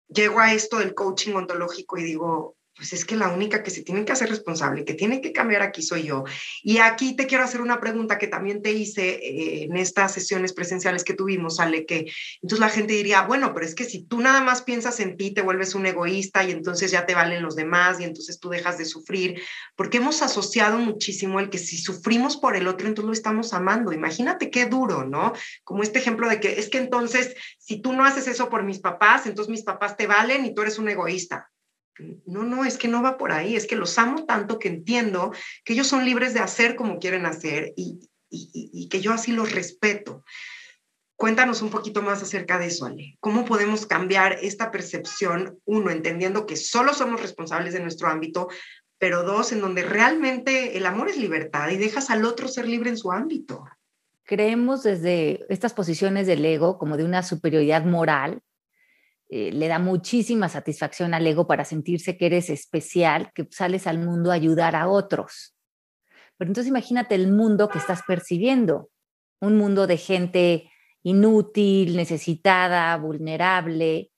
llego 0.09 0.41
a 0.41 0.53
esto 0.53 0.79
del 0.79 0.95
coaching 0.95 1.35
ontológico 1.35 1.97
y 1.97 2.03
digo, 2.03 2.56
pues 2.77 2.93
es 2.93 3.07
que 3.07 3.17
la 3.17 3.29
única 3.29 3.63
que 3.63 3.71
se 3.71 3.83
tiene 3.83 4.05
que 4.05 4.13
hacer 4.13 4.29
responsable, 4.29 4.85
que 4.85 4.93
tiene 4.93 5.23
que 5.23 5.33
cambiar 5.33 5.63
aquí 5.63 5.83
soy 5.83 6.05
yo. 6.05 6.25
Y 6.63 6.79
aquí 6.79 7.17
te 7.17 7.27
quiero 7.27 7.43
hacer 7.43 7.63
una 7.63 7.81
pregunta 7.81 8.19
que 8.19 8.27
también 8.27 8.61
te 8.61 8.73
hice 8.73 9.15
eh, 9.15 9.65
en 9.65 9.77
estas 9.77 10.13
sesiones 10.13 10.53
presenciales 10.53 11.03
que 11.03 11.15
tuvimos, 11.15 11.59
Ale, 11.59 11.87
que 11.87 12.13
entonces 12.43 12.61
la 12.61 12.69
gente 12.69 12.93
diría, 12.93 13.23
bueno, 13.23 13.55
pero 13.55 13.65
es 13.65 13.75
que 13.75 13.85
si 13.85 14.05
tú 14.05 14.21
nada 14.21 14.43
más 14.43 14.61
piensas 14.61 15.01
en 15.01 15.17
ti, 15.17 15.33
te 15.33 15.41
vuelves 15.41 15.75
un 15.75 15.87
egoísta 15.87 16.45
y 16.45 16.51
entonces 16.51 16.91
ya 16.91 17.07
te 17.07 17.15
valen 17.15 17.43
los 17.43 17.57
demás 17.57 17.99
y 17.99 18.05
entonces 18.05 18.39
tú 18.39 18.51
dejas 18.51 18.77
de 18.77 18.85
sufrir, 18.85 19.41
porque 19.75 19.97
hemos 19.97 20.21
asociado 20.21 20.79
muchísimo 20.79 21.41
el 21.41 21.49
que 21.49 21.59
si 21.59 21.79
sufrimos 21.79 22.37
por 22.37 22.57
el 22.57 22.69
otro, 22.69 22.87
entonces 22.87 23.07
lo 23.07 23.13
estamos 23.15 23.55
amando. 23.55 23.93
Imagínate 23.93 24.51
qué 24.51 24.67
duro, 24.67 25.05
¿no? 25.05 25.33
Como 25.65 25.83
este 25.83 25.99
ejemplo 25.99 26.29
de 26.29 26.41
que 26.41 26.59
es 26.61 26.69
que 26.69 26.79
entonces, 26.79 27.35
si 27.59 27.81
tú 27.81 27.95
no 27.95 28.05
haces 28.05 28.29
eso 28.29 28.51
por 28.51 28.65
mis 28.65 28.81
papás, 28.81 29.27
entonces 29.27 29.51
mis 29.51 29.65
papás 29.65 29.97
te 29.97 30.07
valen 30.07 30.45
y 30.45 30.55
tú 30.55 30.61
eres 30.61 30.79
un 30.79 30.91
egoísta 30.91 31.51
no, 32.27 32.43
no, 32.43 32.65
es 32.65 32.79
que 32.79 32.89
no 32.89 33.03
va 33.03 33.17
por 33.17 33.33
ahí, 33.33 33.57
es 33.57 33.67
que 33.67 33.77
los 33.77 33.99
amo 33.99 34.25
tanto 34.25 34.59
que 34.59 34.69
entiendo 34.69 35.33
que 35.65 35.73
ellos 35.73 35.87
son 35.87 36.05
libres 36.05 36.35
de 36.35 36.41
hacer 36.41 36.77
como 36.77 36.99
quieren 36.99 37.27
hacer 37.27 37.73
y, 37.77 38.09
que 38.91 39.01
yo 39.01 39.13
así 39.13 39.33
los 39.33 39.53
respeto. 39.53 40.25
Cuéntanos 41.17 41.63
un 41.63 41.71
poquito 41.71 42.03
más 42.03 42.23
acerca 42.23 42.59
de 42.59 42.67
eso, 42.67 42.85
Ale. 42.85 43.17
¿Cómo 43.21 43.47
podemos 43.47 43.87
cambiar 43.87 44.39
esta 44.43 44.71
percepción, 44.71 45.59
uno, 45.65 45.91
entendiendo 45.91 46.45
que 46.45 46.57
solo 46.57 46.93
somos 46.93 47.23
responsables 47.23 47.73
de 47.73 47.81
nuestro 47.81 48.09
ámbito, 48.09 48.49
pero 48.99 49.23
dos, 49.23 49.53
en 49.53 49.61
donde 49.63 49.83
realmente 49.83 50.77
el 50.77 50.85
amor 50.85 51.09
es 51.09 51.17
libertad 51.17 51.71
y 51.71 51.79
dejas 51.79 52.11
al 52.11 52.25
otro 52.25 52.49
ser 52.49 52.69
libre 52.69 52.91
en 52.91 52.99
su 52.99 53.13
ámbito? 53.13 53.65
Creemos 54.25 54.83
desde 54.83 55.47
estas 55.49 55.73
posiciones 55.73 56.27
del 56.27 56.45
ego 56.45 56.79
como 56.79 56.97
de 56.97 57.05
una 57.05 57.23
superioridad 57.23 57.85
moral 57.85 58.43
eh, 59.29 59.51
le 59.53 59.67
da 59.67 59.79
muchísima 59.79 60.49
satisfacción 60.49 61.13
al 61.13 61.27
ego 61.27 61.47
para 61.47 61.65
sentirse 61.65 62.17
que 62.17 62.27
eres 62.27 62.49
especial, 62.49 63.33
que 63.35 63.47
sales 63.51 63.87
al 63.87 63.99
mundo 63.99 64.31
a 64.31 64.35
ayudar 64.35 64.77
a 64.77 64.89
otros. 64.89 65.57
Pero 66.37 66.51
entonces 66.51 66.69
imagínate 66.69 67.15
el 67.15 67.33
mundo 67.33 67.69
que 67.69 67.79
estás 67.79 68.03
percibiendo, 68.07 68.91
un 69.41 69.57
mundo 69.57 69.87
de 69.87 69.97
gente 69.97 70.71
inútil, 71.03 71.97
necesitada, 71.97 72.97
vulnerable, 72.97 74.11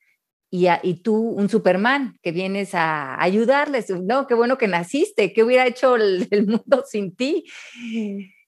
y, 0.50 1.02
tú, 1.02 1.14
un 1.14 1.48
Superman, 1.48 2.18
que 2.22 2.32
vienes 2.32 2.74
a 2.74 3.22
ayudarles. 3.22 3.90
No, 3.90 4.26
qué 4.26 4.34
bueno 4.34 4.56
que 4.56 4.66
naciste, 4.66 5.34
¿qué 5.34 5.42
hubiera 5.42 5.66
hecho 5.66 5.96
el, 5.96 6.26
el, 6.30 6.46
mundo 6.46 6.84
sin 6.86 7.14
ti? 7.14 7.44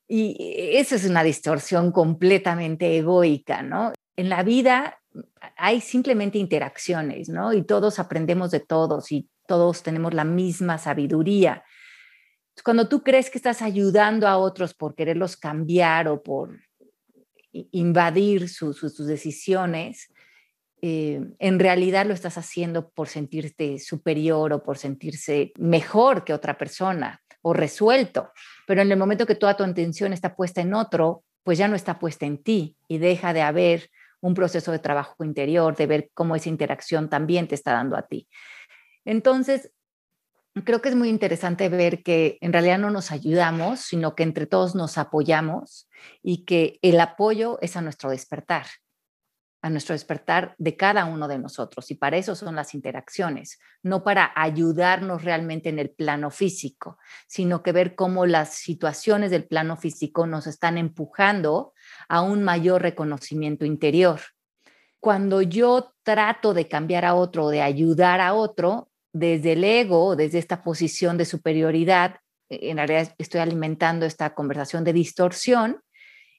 Y 0.08 0.36
eso 0.76 0.96
es 0.96 1.04
una 1.04 1.22
distorsión 1.22 1.92
completamente 1.92 2.96
egoica, 2.96 3.62
¿no? 3.62 3.92
En 4.16 4.30
la 4.30 4.42
vida 4.42 4.99
hay 5.56 5.80
simplemente 5.80 6.38
interacciones, 6.38 7.28
¿no? 7.28 7.52
Y 7.52 7.62
todos 7.62 7.98
aprendemos 7.98 8.50
de 8.50 8.60
todos 8.60 9.12
y 9.12 9.28
todos 9.46 9.82
tenemos 9.82 10.14
la 10.14 10.24
misma 10.24 10.78
sabiduría. 10.78 11.64
Cuando 12.64 12.88
tú 12.88 13.02
crees 13.02 13.30
que 13.30 13.38
estás 13.38 13.62
ayudando 13.62 14.28
a 14.28 14.36
otros 14.36 14.74
por 14.74 14.94
quererlos 14.94 15.36
cambiar 15.36 16.08
o 16.08 16.22
por 16.22 16.60
invadir 17.52 18.48
sus 18.48 19.06
decisiones, 19.06 20.12
eh, 20.82 21.20
en 21.38 21.58
realidad 21.58 22.06
lo 22.06 22.14
estás 22.14 22.38
haciendo 22.38 22.88
por 22.90 23.08
sentirte 23.08 23.78
superior 23.78 24.52
o 24.52 24.62
por 24.62 24.78
sentirse 24.78 25.52
mejor 25.58 26.24
que 26.24 26.32
otra 26.32 26.56
persona 26.56 27.22
o 27.42 27.52
resuelto. 27.52 28.30
Pero 28.66 28.82
en 28.82 28.90
el 28.90 28.98
momento 28.98 29.26
que 29.26 29.34
toda 29.34 29.56
tu 29.56 29.64
atención 29.64 30.12
está 30.12 30.34
puesta 30.34 30.60
en 30.60 30.74
otro, 30.74 31.24
pues 31.42 31.58
ya 31.58 31.68
no 31.68 31.76
está 31.76 31.98
puesta 31.98 32.26
en 32.26 32.42
ti 32.42 32.76
y 32.88 32.98
deja 32.98 33.32
de 33.32 33.42
haber 33.42 33.90
un 34.20 34.34
proceso 34.34 34.72
de 34.72 34.78
trabajo 34.78 35.24
interior, 35.24 35.76
de 35.76 35.86
ver 35.86 36.10
cómo 36.14 36.36
esa 36.36 36.48
interacción 36.48 37.08
también 37.08 37.48
te 37.48 37.54
está 37.54 37.72
dando 37.72 37.96
a 37.96 38.06
ti. 38.06 38.28
Entonces, 39.04 39.72
creo 40.64 40.82
que 40.82 40.90
es 40.90 40.96
muy 40.96 41.08
interesante 41.08 41.68
ver 41.68 42.02
que 42.02 42.38
en 42.40 42.52
realidad 42.52 42.78
no 42.78 42.90
nos 42.90 43.10
ayudamos, 43.10 43.80
sino 43.80 44.14
que 44.14 44.22
entre 44.22 44.46
todos 44.46 44.74
nos 44.74 44.98
apoyamos 44.98 45.88
y 46.22 46.44
que 46.44 46.78
el 46.82 47.00
apoyo 47.00 47.58
es 47.62 47.76
a 47.76 47.82
nuestro 47.82 48.10
despertar 48.10 48.66
a 49.62 49.70
nuestro 49.70 49.92
despertar 49.92 50.54
de 50.58 50.76
cada 50.76 51.04
uno 51.04 51.28
de 51.28 51.38
nosotros. 51.38 51.90
Y 51.90 51.94
para 51.94 52.16
eso 52.16 52.34
son 52.34 52.56
las 52.56 52.74
interacciones, 52.74 53.58
no 53.82 54.02
para 54.02 54.32
ayudarnos 54.34 55.22
realmente 55.22 55.68
en 55.68 55.78
el 55.78 55.90
plano 55.90 56.30
físico, 56.30 56.98
sino 57.26 57.62
que 57.62 57.72
ver 57.72 57.94
cómo 57.94 58.26
las 58.26 58.54
situaciones 58.54 59.30
del 59.30 59.46
plano 59.46 59.76
físico 59.76 60.26
nos 60.26 60.46
están 60.46 60.78
empujando 60.78 61.74
a 62.10 62.20
un 62.20 62.42
mayor 62.42 62.82
reconocimiento 62.82 63.64
interior. 63.64 64.20
Cuando 65.00 65.40
yo 65.40 65.94
trato 66.02 66.52
de 66.52 66.68
cambiar 66.68 67.04
a 67.04 67.14
otro, 67.14 67.48
de 67.48 67.62
ayudar 67.62 68.20
a 68.20 68.34
otro, 68.34 68.90
desde 69.12 69.52
el 69.52 69.64
ego, 69.64 70.14
desde 70.14 70.38
esta 70.38 70.62
posición 70.62 71.16
de 71.16 71.24
superioridad, 71.24 72.16
en 72.48 72.76
realidad 72.76 73.14
estoy 73.16 73.40
alimentando 73.40 74.04
esta 74.04 74.34
conversación 74.34 74.84
de 74.84 74.92
distorsión 74.92 75.80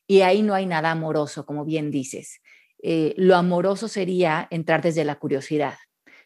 y 0.05 0.21
ahí 0.21 0.43
no 0.43 0.53
hay 0.53 0.65
nada 0.65 0.91
amoroso, 0.91 1.45
como 1.45 1.65
bien 1.65 1.89
dices 1.89 2.41
eh, 2.81 3.13
lo 3.17 3.35
amoroso 3.35 3.87
sería 3.87 4.47
entrar 4.49 4.81
desde 4.81 5.05
la 5.05 5.19
curiosidad. 5.19 5.77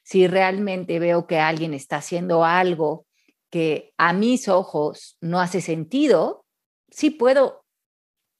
Si 0.03 0.27
realmente 0.27 0.99
veo 0.99 1.27
que 1.27 1.39
alguien 1.39 1.73
está 1.73 1.97
haciendo 1.97 2.45
algo 2.45 3.05
que 3.49 3.93
a 3.97 4.13
mis 4.13 4.47
ojos 4.47 5.17
no 5.21 5.41
hace 5.41 5.61
sentido, 5.61 6.45
sí 6.89 7.09
puedo 7.09 7.64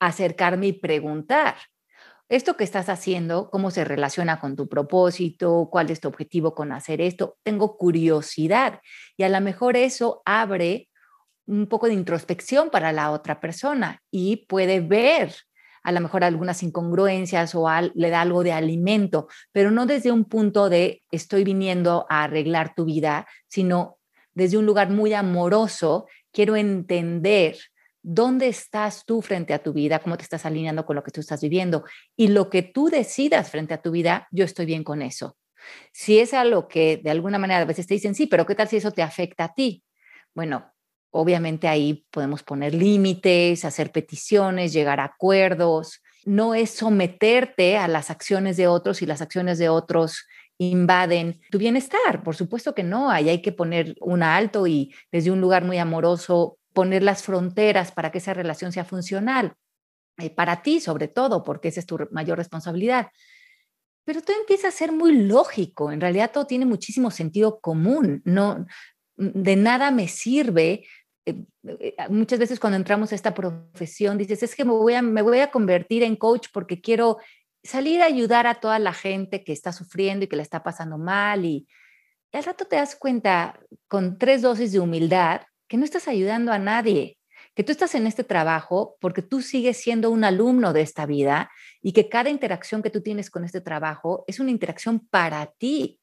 acercarme 0.08 0.68
y 0.68 0.74
preguntar, 0.74 1.56
¿esto 2.30 2.58
que 2.58 2.64
estás 2.64 2.90
haciendo, 2.90 3.50
cómo 3.50 3.72
se 3.72 3.84
relaciona 3.86 4.40
con 4.40 4.56
tu 4.56 4.68
propósito? 4.68 5.70
¿Cuál 5.72 5.92
es 5.92 6.00
tu 6.00 6.08
objetivo 6.08 6.56
con 6.56 6.72
hacer 6.72 7.02
esto? 7.02 7.38
Tengo 7.44 7.78
curiosidad 7.78 8.80
y 9.18 9.24
a 9.24 9.30
lo 9.30 9.42
mejor 9.42 9.78
eso 9.78 10.22
abre 10.26 10.90
un 11.48 11.68
poco 11.68 11.88
de 11.88 11.94
introspección 11.94 12.70
para 12.70 12.92
la 12.92 13.12
otra 13.12 13.40
persona 13.40 14.02
y 14.10 14.46
puede 14.48 14.80
ver 14.80 15.34
a 15.84 15.92
lo 15.92 16.02
mejor 16.02 16.24
algunas 16.24 16.64
incongruencias 16.64 17.54
o 17.54 17.70
le 17.94 18.10
da 18.10 18.22
algo 18.22 18.44
de 18.44 18.52
alimento, 18.52 19.28
pero 19.52 19.70
no 19.70 19.86
desde 19.86 20.12
un 20.12 20.26
punto 20.26 20.68
de 20.68 21.04
estoy 21.12 21.44
viniendo 21.44 22.08
a 22.10 22.24
arreglar 22.24 22.74
tu 22.76 22.86
vida, 22.86 23.28
sino 23.48 24.00
desde 24.34 24.58
un 24.58 24.66
lugar 24.66 24.90
muy 24.90 25.14
amoroso, 25.14 26.08
quiero 26.32 26.56
entender 26.56 27.58
dónde 28.08 28.48
estás 28.48 29.04
tú 29.06 29.22
frente 29.22 29.54
a 29.54 29.64
tu 29.64 29.74
vida, 29.74 30.00
cómo 30.00 30.18
te 30.18 30.24
estás 30.24 30.46
alineando 30.46 30.86
con 30.86 30.96
lo 30.96 31.04
que 31.04 31.12
tú 31.12 31.22
estás 31.22 31.42
viviendo 31.42 31.84
y 32.16 32.28
lo 32.28 32.50
que 32.50 32.62
tú 32.62 32.90
decidas 32.90 33.50
frente 33.50 33.74
a 33.74 33.82
tu 33.82 33.92
vida, 33.92 34.28
yo 34.32 34.46
estoy 34.46 34.66
bien 34.66 34.84
con 34.84 35.02
eso. 35.02 35.38
Si 35.92 36.20
es 36.20 36.34
algo 36.34 36.68
que 36.68 36.98
de 36.98 37.10
alguna 37.10 37.40
manera 37.40 37.62
a 37.62 37.66
veces 37.66 37.88
te 37.88 37.96
dicen, 37.96 38.14
sí, 38.14 38.28
pero 38.28 38.46
¿qué 38.46 38.54
tal 38.54 38.68
si 38.68 38.78
eso 38.78 38.92
te 38.92 39.02
afecta 39.02 39.46
a 39.46 39.54
ti? 39.54 39.84
Bueno, 40.36 40.76
Obviamente 41.18 41.70
ahí 41.70 42.06
podemos 42.12 42.44
poner 42.44 42.74
límites, 42.74 43.64
hacer 43.64 43.94
peticiones, 43.94 44.74
llegar 44.74 45.00
a 45.00 45.06
acuerdos. 45.06 46.04
No 46.26 46.56
es 46.56 46.72
someterte 46.72 47.78
a 47.78 47.88
las 47.88 48.12
acciones 48.12 48.58
de 48.58 48.68
otros 48.68 49.02
y 49.02 49.06
las 49.06 49.22
acciones 49.22 49.58
de 49.58 49.70
otros 49.70 50.28
invaden 50.58 51.40
tu 51.52 51.58
bienestar. 51.58 52.22
Por 52.22 52.36
supuesto 52.36 52.76
que 52.76 52.84
no, 52.84 53.10
ahí 53.10 53.30
hay 53.30 53.42
que 53.42 53.54
poner 53.54 53.96
un 54.02 54.24
alto 54.24 54.68
y 54.68 54.94
desde 55.10 55.32
un 55.32 55.40
lugar 55.40 55.64
muy 55.64 55.78
amoroso 55.78 56.58
poner 56.76 57.02
las 57.02 57.24
fronteras 57.24 57.92
para 57.92 58.12
que 58.12 58.20
esa 58.20 58.36
relación 58.36 58.72
sea 58.72 58.86
funcional. 58.86 59.56
Eh, 60.18 60.30
para 60.30 60.62
ti 60.62 60.80
sobre 60.80 61.08
todo, 61.08 61.44
porque 61.44 61.70
esa 61.70 61.80
es 61.80 61.88
tu 61.88 61.98
mayor 62.12 62.38
responsabilidad. 62.38 63.08
Pero 64.06 64.22
todo 64.22 64.38
empieza 64.40 64.68
a 64.68 64.72
ser 64.72 64.92
muy 64.92 65.14
lógico, 65.14 65.92
en 65.92 66.00
realidad 66.00 66.32
todo 66.32 66.46
tiene 66.46 66.66
muchísimo 66.66 67.10
sentido 67.10 67.60
común, 67.60 68.22
no, 68.24 68.68
de 69.16 69.56
nada 69.56 69.90
me 69.90 70.08
sirve 70.08 70.86
eh, 71.26 71.44
eh, 71.68 71.96
muchas 72.10 72.38
veces 72.38 72.60
cuando 72.60 72.78
entramos 72.78 73.12
a 73.12 73.16
esta 73.16 73.34
profesión 73.34 74.18
dices, 74.18 74.44
es 74.44 74.56
que 74.56 74.64
me 74.64 74.72
voy, 74.72 74.94
a, 74.94 75.02
me 75.02 75.24
voy 75.24 75.40
a 75.40 75.50
convertir 75.50 76.04
en 76.04 76.16
coach 76.16 76.50
porque 76.54 76.82
quiero 76.82 77.18
salir 77.64 78.04
a 78.04 78.06
ayudar 78.06 78.46
a 78.46 78.60
toda 78.60 78.78
la 78.78 78.94
gente 78.94 79.44
que 79.44 79.52
está 79.52 79.74
sufriendo 79.74 80.26
y 80.26 80.28
que 80.28 80.36
la 80.36 80.44
está 80.44 80.62
pasando 80.62 80.98
mal 80.98 81.46
y, 81.46 81.68
al 82.32 82.44
rato 82.44 82.66
te 82.66 82.76
das 82.76 82.98
cuenta 82.98 83.58
con 83.88 84.18
tres 84.18 84.42
dosis 84.42 84.74
de 84.74 84.82
humildad 84.82 85.44
que 85.68 85.78
no 85.78 85.86
estás 85.86 86.08
ayudando 86.08 86.52
a 86.52 86.60
nadie, 86.60 87.18
que 87.56 87.64
tú 87.64 87.72
estás 87.72 87.96
en 87.96 88.08
este 88.08 88.24
trabajo 88.24 88.98
porque 89.00 89.22
tú 89.22 89.42
sigues 89.42 89.78
siendo 89.78 90.12
un 90.12 90.24
alumno 90.24 90.74
de 90.74 90.82
esta 90.82 91.06
vida 91.06 91.50
y 91.82 91.94
que 91.94 92.10
cada 92.10 92.30
interacción 92.30 92.82
que 92.82 92.90
tú 92.90 93.02
tienes 93.02 93.30
con 93.30 93.46
este 93.46 93.62
trabajo 93.62 94.24
es 94.28 94.40
una 94.40 94.52
interacción 94.52 95.00
para 95.08 95.46
ti, 95.58 96.00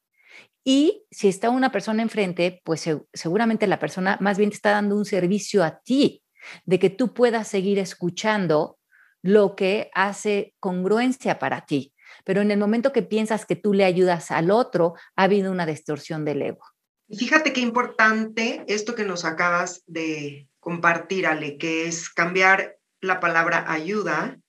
y 0.63 1.05
si 1.11 1.27
está 1.27 1.49
una 1.49 1.71
persona 1.71 2.01
enfrente, 2.01 2.61
pues 2.63 2.89
seguramente 3.13 3.67
la 3.67 3.79
persona 3.79 4.17
más 4.21 4.37
bien 4.37 4.49
te 4.49 4.55
está 4.55 4.71
dando 4.71 4.95
un 4.95 5.05
servicio 5.05 5.63
a 5.63 5.81
ti, 5.81 6.23
de 6.65 6.79
que 6.79 6.89
tú 6.89 7.13
puedas 7.13 7.47
seguir 7.47 7.79
escuchando 7.79 8.77
lo 9.21 9.55
que 9.55 9.89
hace 9.93 10.55
congruencia 10.59 11.39
para 11.39 11.65
ti. 11.65 11.93
Pero 12.25 12.41
en 12.41 12.51
el 12.51 12.59
momento 12.59 12.93
que 12.93 13.01
piensas 13.01 13.45
que 13.45 13.55
tú 13.55 13.73
le 13.73 13.85
ayudas 13.85 14.31
al 14.31 14.51
otro, 14.51 14.93
ha 15.15 15.23
habido 15.23 15.51
una 15.51 15.65
distorsión 15.65 16.25
del 16.25 16.41
ego. 16.41 16.65
Fíjate 17.09 17.53
qué 17.53 17.61
importante 17.61 18.63
esto 18.67 18.95
que 18.95 19.03
nos 19.03 19.25
acabas 19.25 19.83
de 19.87 20.47
compartir, 20.59 21.27
Ale, 21.27 21.57
que 21.57 21.87
es 21.87 22.09
cambiar 22.09 22.77
la 23.01 23.19
palabra 23.19 23.71
ayuda, 23.71 24.39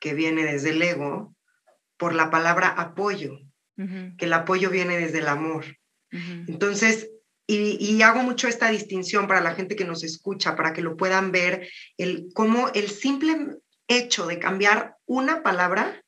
que 0.00 0.14
viene 0.14 0.44
desde 0.44 0.70
el 0.70 0.82
ego, 0.82 1.34
por 1.96 2.14
la 2.14 2.30
palabra 2.30 2.68
apoyo 2.68 3.38
que 3.76 4.24
el 4.24 4.32
apoyo 4.32 4.70
viene 4.70 4.98
desde 4.98 5.18
el 5.18 5.28
amor. 5.28 5.64
Entonces, 6.10 7.10
y, 7.46 8.00
hago 8.02 8.22
mucho 8.22 8.46
esta 8.46 8.70
distinción 8.70 9.26
para 9.26 9.40
la 9.40 9.54
gente 9.54 9.76
que 9.76 9.84
nos 9.84 10.04
escucha, 10.04 10.56
para 10.56 10.72
que 10.72 10.80
lo 10.80 10.96
puedan 10.96 11.32
ver, 11.32 11.68
el, 11.98 12.28
cómo 12.34 12.68
el 12.68 12.88
simple 12.88 13.36
hecho 13.88 14.26
de 14.26 14.38
cambiar 14.38 14.96
una 15.06 15.42
palabra 15.42 16.02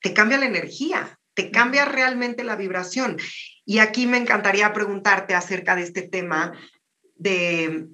te 0.00 0.12
cambia 0.12 0.38
la 0.38 0.46
energía, 0.46 1.18
te 1.34 1.50
cambia 1.50 1.86
realmente 1.86 2.44
la 2.44 2.56
vibración. 2.56 3.16
Y 3.70 3.78
aquí 3.78 4.08
me 4.08 4.18
encantaría 4.18 4.72
preguntarte 4.72 5.36
acerca 5.36 5.76
de 5.76 5.82
este 5.82 6.02
tema 6.02 6.58
de, 7.14 7.86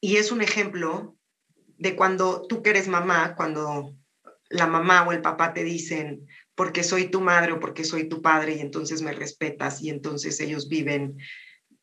y 0.00 0.16
es 0.18 0.30
un 0.30 0.40
ejemplo 0.40 1.16
de 1.78 1.96
cuando 1.96 2.46
tú 2.46 2.62
que 2.62 2.70
eres 2.70 2.86
mamá, 2.86 3.34
cuando 3.34 3.96
la 4.50 4.68
mamá 4.68 5.02
o 5.02 5.10
el 5.10 5.20
papá 5.20 5.52
te 5.52 5.64
dicen, 5.64 6.28
porque 6.54 6.84
soy 6.84 7.08
tu 7.08 7.20
madre 7.20 7.54
o 7.54 7.58
porque 7.58 7.82
soy 7.82 8.08
tu 8.08 8.22
padre 8.22 8.54
y 8.54 8.60
entonces 8.60 9.02
me 9.02 9.10
respetas 9.10 9.82
y 9.82 9.90
entonces 9.90 10.38
ellos 10.38 10.68
viven. 10.68 11.16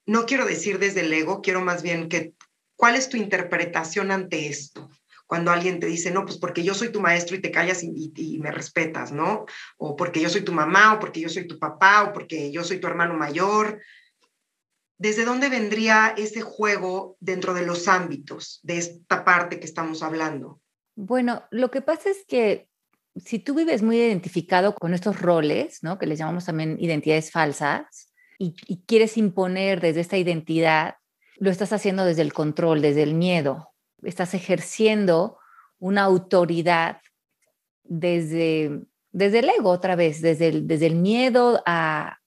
No 0.06 0.26
quiero 0.26 0.46
decir 0.46 0.80
desde 0.80 1.02
el 1.02 1.12
ego, 1.12 1.42
quiero 1.42 1.60
más 1.60 1.84
bien 1.84 2.08
que, 2.08 2.34
¿cuál 2.78 2.96
es 2.96 3.10
tu 3.10 3.18
interpretación 3.18 4.10
ante 4.10 4.48
esto? 4.48 4.90
Cuando 5.28 5.52
alguien 5.52 5.80
te 5.80 5.88
dice, 5.88 6.12
no, 6.12 6.26
pues 6.26 6.38
porque 6.38 6.64
yo 6.64 6.74
soy 6.74 6.92
tu 6.92 7.02
maestro 7.02 7.36
y 7.36 7.42
te 7.42 7.52
callas 7.52 7.84
y, 7.84 8.40
me 8.40 8.52
respetas, 8.52 9.12
¿no? 9.12 9.46
O 9.78 9.96
porque 9.96 10.22
yo 10.22 10.30
soy 10.30 10.42
tu 10.42 10.52
mamá, 10.52 10.94
o 10.94 11.00
porque 11.00 11.22
yo 11.22 11.30
soy 11.30 11.48
tu 11.48 11.58
papá, 11.58 12.04
o 12.04 12.14
porque 12.14 12.52
yo 12.52 12.64
soy 12.64 12.80
tu 12.80 12.88
hermano 12.88 13.16
mayor. 13.16 13.82
¿Desde 14.98 15.26
dónde 15.26 15.50
vendría 15.50 16.14
ese 16.16 16.42
juego 16.42 17.18
dentro 17.20 17.54
de 17.54 17.66
los 17.66 17.88
ámbitos 17.88 18.60
de 18.64 18.78
esta 18.78 19.26
parte 19.26 19.60
que 19.60 19.66
estamos 19.66 20.04
hablando? 20.04 20.62
Bueno, 20.96 21.44
lo 21.52 21.72
que 21.72 21.82
pasa 21.82 22.10
es 22.10 22.24
que 22.28 22.70
si 23.16 23.40
tú 23.40 23.56
vives 23.56 23.82
muy 23.82 23.98
identificado 23.98 24.76
con 24.76 24.94
estos 24.94 25.22
roles, 25.22 25.84
¿no? 25.84 25.98
que 25.98 26.06
les 26.06 26.20
llamamos 26.20 26.46
también 26.46 26.78
identidades 26.80 27.32
falsas, 27.32 28.12
y, 28.38 28.54
quieres 28.86 29.18
imponer 29.18 29.80
desde 29.80 30.02
esta 30.02 30.18
identidad, 30.18 30.96
lo 31.38 31.50
estás 31.50 31.74
haciendo 31.74 32.06
desde 32.06 32.22
el 32.22 32.34
control, 32.34 32.82
desde 32.82 33.04
el 33.04 33.14
miedo. 33.14 33.70
Estás 34.06 34.34
ejerciendo 34.34 35.38
una 35.80 36.04
autoridad 36.04 37.02
desde, 37.84 38.82
desde 39.12 39.40
el 39.40 39.50
ego 39.50 39.70
otra 39.70 39.96
vez, 39.96 40.22
desde 40.22 40.48
el, 40.48 40.68
desde 40.68 40.88
el 40.88 40.96
miedo 40.96 41.62
a, 41.66 42.20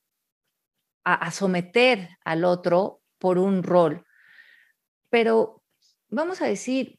a 1.05 1.31
someter 1.31 2.11
al 2.25 2.45
otro 2.45 3.01
por 3.19 3.39
un 3.39 3.63
rol. 3.63 4.05
Pero 5.11 5.63
vamos 6.09 6.43
a 6.43 6.47
decir 6.47 6.99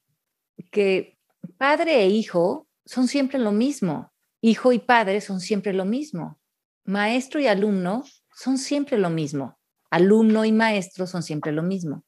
que 0.71 1.17
padre 1.57 2.01
e 2.01 2.07
hijo 2.07 2.67
son 2.85 3.07
siempre 3.07 3.39
lo 3.39 3.51
mismo. 3.51 4.11
hijo 4.41 4.71
y 4.71 4.79
padre 4.79 5.21
son 5.21 5.41
siempre 5.41 5.73
lo 5.73 5.85
mismo. 5.85 6.39
Maestro 6.85 7.39
y 7.39 7.47
alumno 7.47 8.03
son 8.33 8.57
siempre 8.57 8.97
lo 8.97 9.09
mismo. 9.09 9.59
Alumno 9.91 10.45
y 10.45 10.51
maestro 10.51 11.07
son 11.07 11.23
siempre 11.23 11.51
lo 11.51 11.61
mismo. 11.61 12.03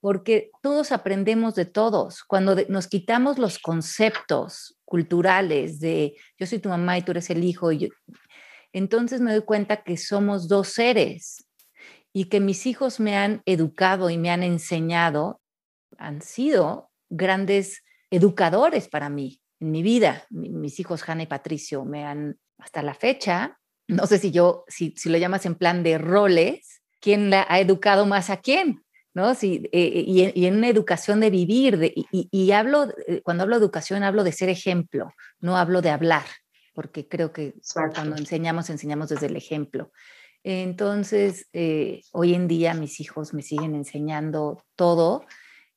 Porque 0.00 0.50
todos 0.62 0.92
aprendemos 0.92 1.54
de 1.54 1.66
todos. 1.66 2.24
Cuando 2.24 2.56
nos 2.68 2.86
quitamos 2.86 3.38
los 3.38 3.58
conceptos 3.58 4.78
culturales 4.84 5.78
de 5.80 6.16
yo 6.38 6.46
soy 6.46 6.58
tu 6.58 6.68
mamá 6.68 6.98
y 6.98 7.02
tú 7.02 7.12
eres 7.12 7.30
el 7.30 7.44
hijo, 7.44 7.70
entonces 8.72 9.20
me 9.20 9.32
doy 9.32 9.42
cuenta 9.42 9.82
que 9.82 9.96
somos 9.96 10.48
dos 10.48 10.68
seres 10.68 11.46
y 12.12 12.24
que 12.26 12.40
mis 12.40 12.66
hijos 12.66 13.00
me 13.00 13.16
han 13.16 13.42
educado 13.46 14.10
y 14.10 14.18
me 14.18 14.30
han 14.30 14.42
enseñado, 14.42 15.40
han 15.98 16.22
sido 16.22 16.90
grandes 17.08 17.82
educadores 18.10 18.88
para 18.88 19.08
mí 19.08 19.40
en 19.60 19.70
mi 19.70 19.82
vida. 19.82 20.24
Mis 20.30 20.80
hijos, 20.80 21.08
Hanna 21.08 21.24
y 21.24 21.26
Patricio, 21.26 21.84
me 21.84 22.04
han, 22.04 22.38
hasta 22.58 22.82
la 22.82 22.94
fecha, 22.94 23.58
no 23.86 24.06
sé 24.06 24.18
si 24.18 24.30
yo, 24.30 24.64
si, 24.68 24.94
si 24.96 25.08
lo 25.08 25.18
llamas 25.18 25.46
en 25.46 25.56
plan 25.56 25.82
de 25.82 25.98
roles, 25.98 26.80
¿quién 27.00 27.30
la 27.30 27.46
ha 27.48 27.60
educado 27.60 28.06
más 28.06 28.30
a 28.30 28.38
quién? 28.38 28.84
¿No? 29.14 29.34
Sí, 29.34 29.68
eh, 29.72 30.04
y, 30.06 30.44
en 30.46 30.56
una 30.56 30.68
educación 30.68 31.20
de 31.20 31.30
vivir, 31.30 31.78
de, 31.78 31.92
y, 31.94 32.50
hablo, 32.52 32.88
eh, 33.06 33.22
cuando 33.22 33.42
hablo 33.42 33.56
de 33.58 33.64
educación, 33.64 34.02
hablo 34.02 34.24
de 34.24 34.32
ser 34.32 34.48
ejemplo, 34.48 35.12
no 35.40 35.56
hablo 35.56 35.82
de 35.82 35.90
hablar, 35.90 36.24
porque 36.74 37.08
creo 37.08 37.32
que 37.32 37.54
cuando 37.94 38.16
enseñamos, 38.16 38.70
enseñamos 38.70 39.08
desde 39.08 39.26
el 39.26 39.36
ejemplo. 39.36 39.90
Entonces, 40.42 41.48
eh, 41.52 42.02
hoy 42.12 42.34
en 42.34 42.48
día 42.48 42.72
mis 42.74 43.00
hijos 43.00 43.34
me 43.34 43.42
siguen 43.42 43.74
enseñando 43.74 44.64
todo 44.74 45.26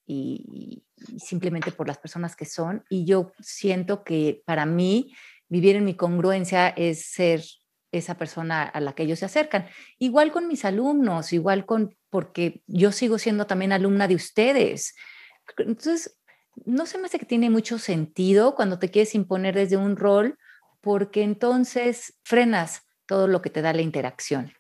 y, 0.06 0.84
simplemente 1.18 1.72
por 1.72 1.88
las 1.88 1.98
personas 1.98 2.36
que 2.36 2.46
son. 2.46 2.84
Y 2.90 3.06
yo 3.06 3.34
siento 3.40 4.04
que 4.04 4.42
para 4.46 4.66
mí 4.66 5.14
vivir 5.50 5.76
en 5.76 5.86
mi 5.86 5.96
congruencia 5.96 6.70
es 6.70 7.08
ser 7.12 7.44
esa 7.94 8.18
persona 8.18 8.64
a 8.64 8.80
la 8.82 8.94
que 8.94 9.04
ellos 9.04 9.20
se 9.20 9.26
acercan. 9.26 9.68
Igual 10.00 10.32
con 10.32 10.48
mis 10.48 10.66
alumnos, 10.66 11.32
igual 11.32 11.66
con, 11.66 11.96
porque 12.10 12.64
yo 12.68 12.92
sigo 12.92 13.18
siendo 13.18 13.48
también 13.48 13.72
alumna 13.72 14.08
de 14.08 14.16
ustedes. 14.16 14.96
Entonces, 15.58 16.20
no 16.66 16.86
se 16.86 16.98
me 16.98 17.06
hace 17.06 17.20
que 17.20 17.26
tiene 17.26 17.50
mucho 17.50 17.80
sentido 17.80 18.56
cuando 18.56 18.80
te 18.80 18.92
quieres 18.92 19.16
imponer 19.16 19.56
desde 19.56 19.78
un 19.78 19.96
rol, 19.96 20.38
porque 20.82 21.24
entonces 21.24 22.20
frenas 22.24 22.82
todo 23.06 23.28
lo 23.28 23.42
que 23.42 23.50
te 23.50 23.62
da 23.62 23.74
la 23.74 23.82
interacción. 23.82 24.54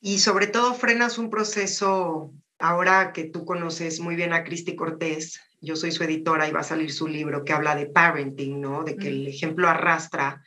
Y 0.00 0.18
sobre 0.18 0.46
todo 0.46 0.74
frenas 0.74 1.18
un 1.18 1.30
proceso 1.30 2.32
Ahora 2.58 3.12
que 3.12 3.24
tú 3.24 3.44
conoces 3.44 4.00
muy 4.00 4.16
bien 4.16 4.32
a 4.32 4.42
Cristi 4.42 4.76
Cortés, 4.76 5.40
yo 5.60 5.76
soy 5.76 5.92
su 5.92 6.02
editora 6.04 6.48
y 6.48 6.52
va 6.52 6.60
a 6.60 6.64
salir 6.64 6.90
su 6.90 7.06
libro 7.06 7.44
que 7.44 7.52
habla 7.52 7.76
de 7.76 7.86
parenting, 7.86 8.60
¿no? 8.60 8.82
De 8.82 8.96
que 8.96 9.08
el 9.08 9.26
ejemplo 9.26 9.68
arrastra 9.68 10.42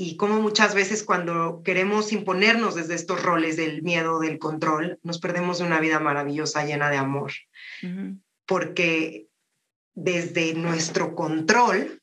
y 0.00 0.16
cómo 0.16 0.40
muchas 0.40 0.76
veces 0.76 1.02
cuando 1.02 1.60
queremos 1.64 2.12
imponernos 2.12 2.76
desde 2.76 2.94
estos 2.94 3.20
roles 3.20 3.56
del 3.56 3.82
miedo, 3.82 4.20
del 4.20 4.38
control, 4.38 5.00
nos 5.02 5.18
perdemos 5.18 5.58
de 5.58 5.64
una 5.64 5.80
vida 5.80 5.98
maravillosa 5.98 6.64
llena 6.64 6.88
de 6.88 6.96
amor. 6.96 7.32
Porque 8.46 9.26
desde 9.94 10.54
nuestro 10.54 11.16
control 11.16 12.00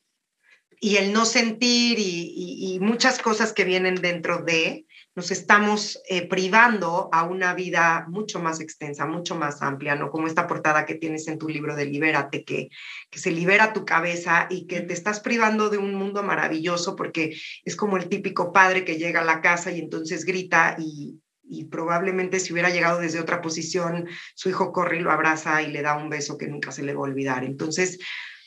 y 0.78 0.96
el 0.96 1.14
no 1.14 1.24
sentir 1.24 1.96
y 1.98 2.78
muchas 2.82 3.18
cosas 3.18 3.54
que 3.54 3.64
vienen 3.64 3.94
dentro 3.94 4.42
de, 4.42 4.84
nos 5.16 5.30
estamos 5.30 6.02
eh, 6.10 6.28
privando 6.28 7.08
a 7.10 7.24
una 7.24 7.54
vida 7.54 8.04
mucho 8.06 8.38
más 8.38 8.60
extensa, 8.60 9.06
mucho 9.06 9.34
más 9.34 9.62
amplia, 9.62 9.96
¿no? 9.96 10.10
Como 10.10 10.26
esta 10.26 10.46
portada 10.46 10.84
que 10.84 10.94
tienes 10.94 11.26
en 11.26 11.38
tu 11.38 11.48
libro 11.48 11.74
de 11.74 11.86
Libérate, 11.86 12.44
que, 12.44 12.68
que 13.10 13.18
se 13.18 13.30
libera 13.30 13.72
tu 13.72 13.86
cabeza 13.86 14.46
y 14.50 14.66
que 14.66 14.82
te 14.82 14.92
estás 14.92 15.20
privando 15.20 15.70
de 15.70 15.78
un 15.78 15.94
mundo 15.94 16.22
maravilloso 16.22 16.96
porque 16.96 17.34
es 17.64 17.76
como 17.76 17.96
el 17.96 18.10
típico 18.10 18.52
padre 18.52 18.84
que 18.84 18.98
llega 18.98 19.20
a 19.20 19.24
la 19.24 19.40
casa 19.40 19.72
y 19.72 19.78
entonces 19.78 20.26
grita 20.26 20.76
y, 20.78 21.18
y 21.42 21.64
probablemente 21.64 22.38
si 22.38 22.52
hubiera 22.52 22.68
llegado 22.68 23.00
desde 23.00 23.18
otra 23.18 23.40
posición, 23.40 24.06
su 24.34 24.50
hijo 24.50 24.70
corre 24.70 24.98
y 24.98 25.00
lo 25.00 25.10
abraza 25.10 25.62
y 25.62 25.72
le 25.72 25.80
da 25.80 25.96
un 25.96 26.10
beso 26.10 26.36
que 26.36 26.46
nunca 26.46 26.72
se 26.72 26.82
le 26.82 26.92
va 26.92 27.00
a 27.00 27.04
olvidar. 27.04 27.42
Entonces, 27.42 27.98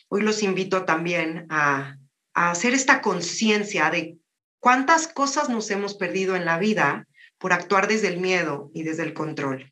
hoy 0.07 0.21
los 0.21 0.43
invito 0.43 0.85
también 0.85 1.47
a, 1.49 1.97
a 2.35 2.51
hacer 2.51 2.75
esta 2.75 3.01
conciencia 3.01 3.89
de 3.89 4.18
¿Cuántas 4.59 5.07
cosas 5.07 5.49
nos 5.49 5.69
hemos 5.71 5.95
perdido 5.95 6.35
en 6.35 6.45
la 6.45 6.59
vida 6.59 7.07
por 7.37 7.53
actuar 7.53 7.87
desde 7.87 8.09
el 8.09 8.19
miedo 8.19 8.69
y 8.73 8.83
desde 8.83 9.03
el 9.03 9.13
control? 9.13 9.71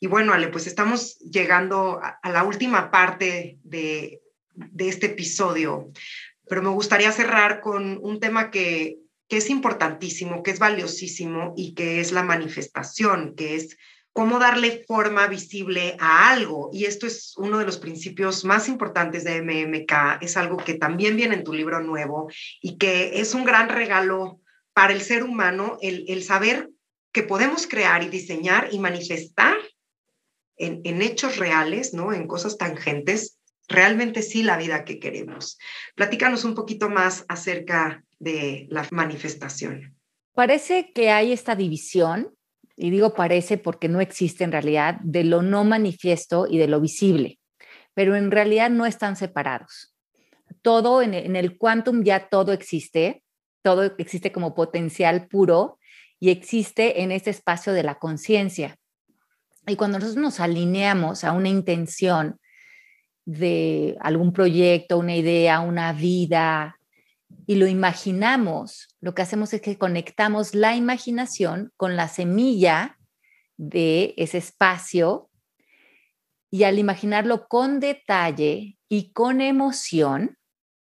Y 0.00 0.06
bueno, 0.06 0.32
Ale, 0.32 0.48
pues 0.48 0.66
estamos 0.66 1.18
llegando 1.18 2.00
a, 2.02 2.30
la 2.30 2.44
última 2.44 2.90
parte 2.90 3.58
de, 3.64 4.20
este 4.78 5.06
episodio, 5.06 5.90
pero 6.48 6.62
me 6.62 6.68
gustaría 6.70 7.10
cerrar 7.12 7.60
con 7.60 7.98
un 8.02 8.20
tema 8.20 8.50
que, 8.50 8.98
que 9.28 9.38
es 9.38 9.50
importantísimo, 9.50 10.42
que 10.42 10.50
es 10.50 10.58
valiosísimo 10.58 11.54
y 11.56 11.74
que 11.74 12.00
es 12.00 12.12
la 12.12 12.22
manifestación, 12.22 13.34
que 13.34 13.56
es 13.56 13.76
cómo 14.18 14.40
darle 14.40 14.84
forma 14.84 15.28
visible 15.28 15.96
a 16.00 16.32
algo. 16.32 16.70
Y 16.72 16.86
esto 16.86 17.06
es 17.06 17.34
uno 17.36 17.60
de 17.60 17.64
los 17.64 17.78
principios 17.78 18.44
más 18.44 18.68
importantes 18.68 19.22
de 19.22 19.40
MMK. 19.40 20.20
Es 20.20 20.36
algo 20.36 20.56
que 20.56 20.74
también 20.74 21.16
viene 21.16 21.36
en 21.36 21.44
tu 21.44 21.52
libro 21.52 21.78
nuevo 21.78 22.28
y 22.60 22.78
que 22.78 23.20
es 23.20 23.32
un 23.34 23.44
gran 23.44 23.68
regalo 23.68 24.40
para 24.72 24.92
el 24.92 25.02
ser 25.02 25.22
humano 25.22 25.78
el, 25.82 26.24
saber 26.24 26.68
que 27.12 27.22
podemos 27.22 27.68
crear 27.68 28.02
y 28.02 28.08
diseñar 28.08 28.70
y 28.72 28.80
manifestar 28.80 29.56
en, 30.56 30.80
en, 30.82 31.00
hechos 31.00 31.36
reales, 31.36 31.94
¿no? 31.94 32.12
En 32.12 32.26
cosas 32.26 32.58
tangentes, 32.58 33.38
realmente 33.68 34.22
sí 34.22 34.42
la 34.42 34.56
vida 34.56 34.84
que 34.84 34.98
queremos. 34.98 35.58
Platícanos 35.94 36.42
un 36.42 36.56
poquito 36.56 36.90
más 36.90 37.24
acerca 37.28 38.02
de 38.18 38.66
la 38.68 38.84
manifestación. 38.90 39.96
Parece 40.34 40.90
que 40.92 41.10
hay 41.10 41.30
esta 41.30 41.54
división 41.54 42.36
y 42.78 42.90
digo 42.90 43.12
parece 43.12 43.58
porque 43.58 43.88
no 43.88 44.00
existe 44.00 44.44
en 44.44 44.52
realidad, 44.52 44.98
de 45.02 45.24
lo 45.24 45.42
no 45.42 45.64
manifiesto 45.64 46.46
y 46.48 46.58
de 46.58 46.68
lo 46.68 46.80
visible, 46.80 47.40
pero 47.92 48.14
en 48.14 48.30
realidad 48.30 48.70
no 48.70 48.86
están 48.86 49.16
separados. 49.16 49.94
Todo 50.62 51.02
en, 51.02 51.14
el 51.14 51.58
quantum 51.58 52.04
ya 52.04 52.28
todo 52.28 52.52
existe, 52.52 53.24
todo 53.62 53.82
existe 53.98 54.30
como 54.30 54.54
potencial 54.54 55.26
puro 55.26 55.78
y 56.20 56.30
existe 56.30 57.02
en 57.02 57.10
este 57.10 57.30
espacio 57.30 57.72
de 57.72 57.82
la 57.82 57.96
conciencia. 57.96 58.76
Y 59.66 59.74
cuando 59.74 59.98
nosotros 59.98 60.22
nos 60.22 60.38
alineamos 60.38 61.24
a 61.24 61.32
una 61.32 61.48
intención 61.48 62.38
de 63.24 63.96
algún 64.00 64.32
proyecto, 64.32 64.98
una 64.98 65.16
idea, 65.16 65.60
una 65.60 65.92
vida, 65.92 66.77
y 67.46 67.56
lo 67.56 67.66
imaginamos, 67.66 68.88
lo 69.00 69.14
que 69.14 69.22
hacemos 69.22 69.52
es 69.54 69.60
que 69.60 69.78
conectamos 69.78 70.54
la 70.54 70.76
imaginación 70.76 71.72
con 71.76 71.96
la 71.96 72.08
semilla 72.08 72.98
de 73.56 74.14
ese 74.16 74.38
espacio 74.38 75.30
y 76.50 76.64
al 76.64 76.78
imaginarlo 76.78 77.46
con 77.48 77.80
detalle 77.80 78.78
y 78.88 79.12
con 79.12 79.40
emoción, 79.40 80.38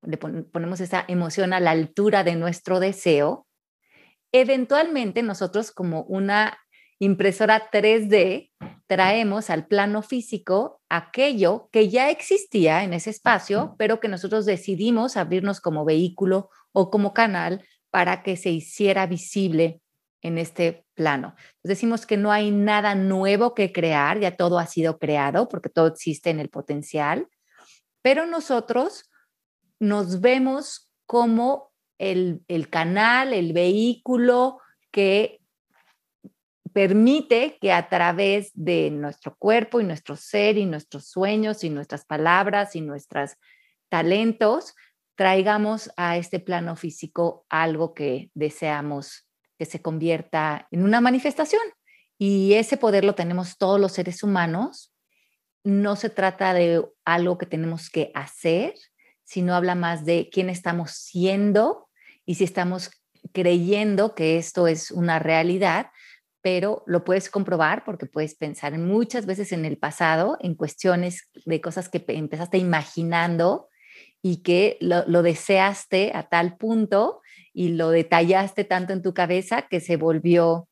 le 0.03 0.17
ponemos 0.17 0.81
esa 0.81 1.05
emoción 1.09 1.53
a 1.53 1.61
la 1.61 1.71
altura 1.71 2.25
de 2.25 2.37
nuestro 2.37 2.81
deseo, 2.81 3.47
eventualmente 4.33 5.23
nosotros 5.23 5.73
como 5.73 6.03
una 6.05 6.59
impresora 6.99 7.71
3D 7.71 8.51
traemos 8.87 9.51
al 9.51 9.67
plano 9.67 10.03
físico 10.03 10.81
aquello 10.89 11.69
que 11.71 11.89
ya 11.89 12.11
existía 12.11 12.83
en 12.83 12.95
ese 12.95 13.11
espacio, 13.11 13.75
pero 13.79 14.01
que 14.01 14.09
nosotros 14.09 14.47
decidimos 14.47 15.17
abrirnos 15.17 15.61
como 15.61 15.85
vehículo 15.85 16.51
o 16.73 16.91
como 16.91 17.13
canal 17.13 17.65
para 17.91 18.23
que 18.23 18.37
se 18.37 18.51
hiciera 18.51 19.07
visible 19.07 19.83
en 20.23 20.39
este 20.39 20.85
plano. 20.95 21.37
decimos 21.63 22.07
que 22.07 22.17
no 22.17 22.33
hay 22.33 22.51
nada 22.51 22.95
nuevo 22.95 23.55
que 23.55 23.73
crear, 23.73 24.19
ya 24.19 24.37
todo 24.37 24.59
ha 24.59 24.67
sido 24.67 24.99
creado 24.99 25.49
porque 25.49 25.69
todo 25.69 25.87
existe 25.87 26.31
en 26.31 26.41
el 26.41 26.49
potencial, 26.49 27.29
pero 28.03 28.27
nosotros 28.27 29.09
nos 29.79 30.21
vemos 30.21 30.91
como 31.07 31.73
el, 31.99 32.43
el 32.49 32.69
canal, 32.69 33.33
el 33.33 33.53
vehículo 33.53 34.59
que 34.91 35.38
permite 36.73 37.59
que 37.61 37.73
a 37.73 37.89
través 37.89 38.51
de 38.55 38.91
nuestro 38.91 39.37
cuerpo 39.37 39.81
y 39.81 39.85
nuestro 39.85 40.17
ser 40.17 40.57
y 40.59 40.67
nuestros 40.67 41.07
sueños 41.07 41.65
y 41.65 41.71
nuestras 41.71 42.05
palabras 42.05 42.77
y 42.77 42.81
nuestros 42.81 43.33
talentos, 43.89 44.75
traigamos 45.15 45.91
a 45.97 46.17
este 46.17 46.41
plano 46.41 46.77
físico 46.77 47.45
algo 47.49 47.95
que 47.95 48.31
deseamos 48.35 49.27
que 49.59 49.65
se 49.65 49.83
convierta 49.83 50.69
en 50.71 50.85
una 50.85 51.01
manifestación. 51.01 51.63
Y 52.19 52.55
ese 52.55 52.77
poder 52.77 53.05
lo 53.05 53.15
tenemos 53.15 53.59
todos 53.59 53.81
los 53.81 53.93
seres 53.93 54.23
humanos. 54.23 54.95
No 55.65 55.97
se 55.97 56.11
trata 56.11 56.55
de 56.55 56.85
algo 57.05 57.39
que 57.39 57.47
tenemos 57.47 57.91
que 57.91 58.13
hacer, 58.15 58.75
sino 59.25 59.55
habla 59.55 59.75
más 59.75 60.05
de 60.05 60.29
quién 60.33 60.51
estamos 60.51 60.93
siendo 60.93 61.89
y 62.25 62.37
si 62.37 62.45
estamos 62.45 62.91
creyendo 63.33 64.15
que 64.15 64.39
esto 64.39 64.69
es 64.69 64.91
una 64.91 65.19
realidad, 65.19 65.91
pero 66.43 66.83
lo 66.87 67.05
puedes 67.05 67.31
comprobar 67.31 67.85
porque 67.85 68.07
puedes 68.07 68.35
pensar 68.35 68.77
muchas 68.79 69.27
veces 69.27 69.53
en 69.53 69.65
el 69.65 69.79
pasado, 69.79 70.37
en 70.41 70.55
cuestiones 70.55 71.29
de 71.45 71.61
cosas 71.61 71.89
que 71.89 72.05
empezaste 72.09 72.59
imaginando 72.59 73.69
y 74.23 74.43
que 74.43 74.79
lo, 74.81 75.23
deseaste 75.23 76.13
a 76.15 76.29
tal 76.29 76.57
punto 76.57 77.21
y 77.53 77.71
lo 77.71 77.91
detallaste 77.91 78.65
tanto 78.65 78.93
en 78.93 79.03
tu 79.03 79.15
cabeza 79.15 79.63
que 79.63 79.81
se 79.81 79.97
volvió 79.97 80.69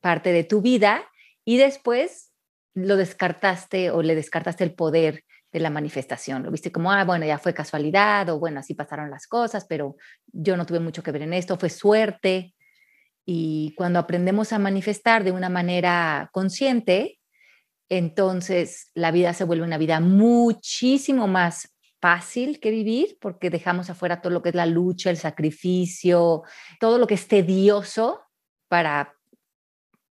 parte 0.00 0.32
de 0.32 0.44
tu 0.44 0.60
vida 0.60 1.04
y 1.44 1.56
después 1.58 2.32
lo 2.74 2.96
descartaste 2.96 3.90
o 3.90 4.02
le 4.02 4.14
descartaste 4.14 4.64
el 4.64 4.74
poder 4.74 5.24
de 5.52 5.60
la 5.60 5.70
manifestación. 5.70 6.42
Lo 6.42 6.50
viste 6.50 6.72
como, 6.72 6.90
ah, 6.90 7.04
bueno, 7.04 7.24
ya 7.24 7.38
fue 7.38 7.54
casualidad 7.54 8.28
o 8.28 8.38
bueno, 8.38 8.60
así 8.60 8.74
pasaron 8.74 9.10
las 9.10 9.26
cosas, 9.26 9.64
pero 9.66 9.96
yo 10.26 10.56
no 10.56 10.66
tuve 10.66 10.80
mucho 10.80 11.02
que 11.02 11.12
ver 11.12 11.22
en 11.22 11.32
esto, 11.32 11.56
fue 11.56 11.70
suerte. 11.70 12.53
Y 13.26 13.74
cuando 13.76 13.98
aprendemos 13.98 14.52
a 14.52 14.58
manifestar 14.58 15.24
de 15.24 15.32
una 15.32 15.48
manera 15.48 16.28
consciente, 16.32 17.20
entonces 17.88 18.90
la 18.94 19.10
vida 19.10 19.32
se 19.32 19.44
vuelve 19.44 19.64
una 19.64 19.78
vida 19.78 20.00
muchísimo 20.00 21.26
más 21.26 21.74
fácil 22.00 22.60
que 22.60 22.70
vivir 22.70 23.16
porque 23.20 23.48
dejamos 23.48 23.88
afuera 23.88 24.20
todo 24.20 24.32
lo 24.32 24.42
que 24.42 24.50
es 24.50 24.54
la 24.54 24.66
lucha, 24.66 25.10
el 25.10 25.16
sacrificio, 25.16 26.42
todo 26.78 26.98
lo 26.98 27.06
que 27.06 27.14
es 27.14 27.28
tedioso 27.28 28.20
para 28.68 29.14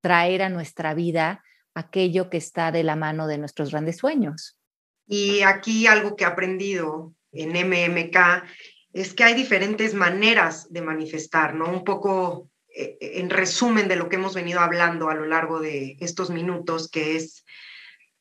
traer 0.01 0.43
a 0.43 0.49
nuestra 0.49 0.93
vida 0.93 1.43
aquello 1.73 2.29
que 2.29 2.37
está 2.37 2.71
de 2.71 2.83
la 2.83 2.95
mano 2.95 3.27
de 3.27 3.37
nuestros 3.37 3.71
grandes 3.71 3.97
sueños. 3.97 4.57
Y 5.07 5.41
aquí 5.41 5.87
algo 5.87 6.15
que 6.15 6.23
he 6.23 6.27
aprendido 6.27 7.15
en 7.31 7.53
MMK 7.53 8.17
es 8.93 9.13
que 9.13 9.23
hay 9.23 9.33
diferentes 9.33 9.93
maneras 9.93 10.71
de 10.71 10.81
manifestar, 10.81 11.55
¿no? 11.55 11.71
Un 11.71 11.83
poco 11.83 12.49
en 12.75 13.29
resumen 13.29 13.87
de 13.87 13.95
lo 13.95 14.09
que 14.09 14.15
hemos 14.15 14.35
venido 14.35 14.59
hablando 14.59 15.09
a 15.09 15.15
lo 15.15 15.25
largo 15.25 15.59
de 15.59 15.97
estos 15.99 16.29
minutos, 16.29 16.89
que 16.89 17.15
es, 17.15 17.45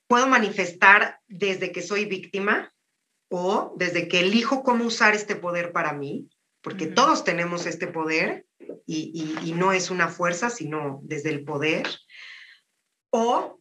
puedo 0.06 0.26
manifestar 0.26 1.20
desde 1.26 1.72
que 1.72 1.82
soy 1.82 2.06
víctima 2.06 2.72
o 3.30 3.74
desde 3.76 4.08
que 4.08 4.20
elijo 4.20 4.62
cómo 4.62 4.84
usar 4.84 5.14
este 5.14 5.36
poder 5.36 5.72
para 5.72 5.92
mí, 5.92 6.28
porque 6.62 6.86
todos 6.86 7.24
tenemos 7.24 7.66
este 7.66 7.86
poder 7.86 8.46
y 8.86 9.54
no 9.54 9.72
es 9.72 9.90
una 9.90 10.08
fuerza, 10.08 10.50
sino 10.50 11.00
desde 11.02 11.30
el 11.30 11.44
poder. 11.44 11.86
O 13.10 13.58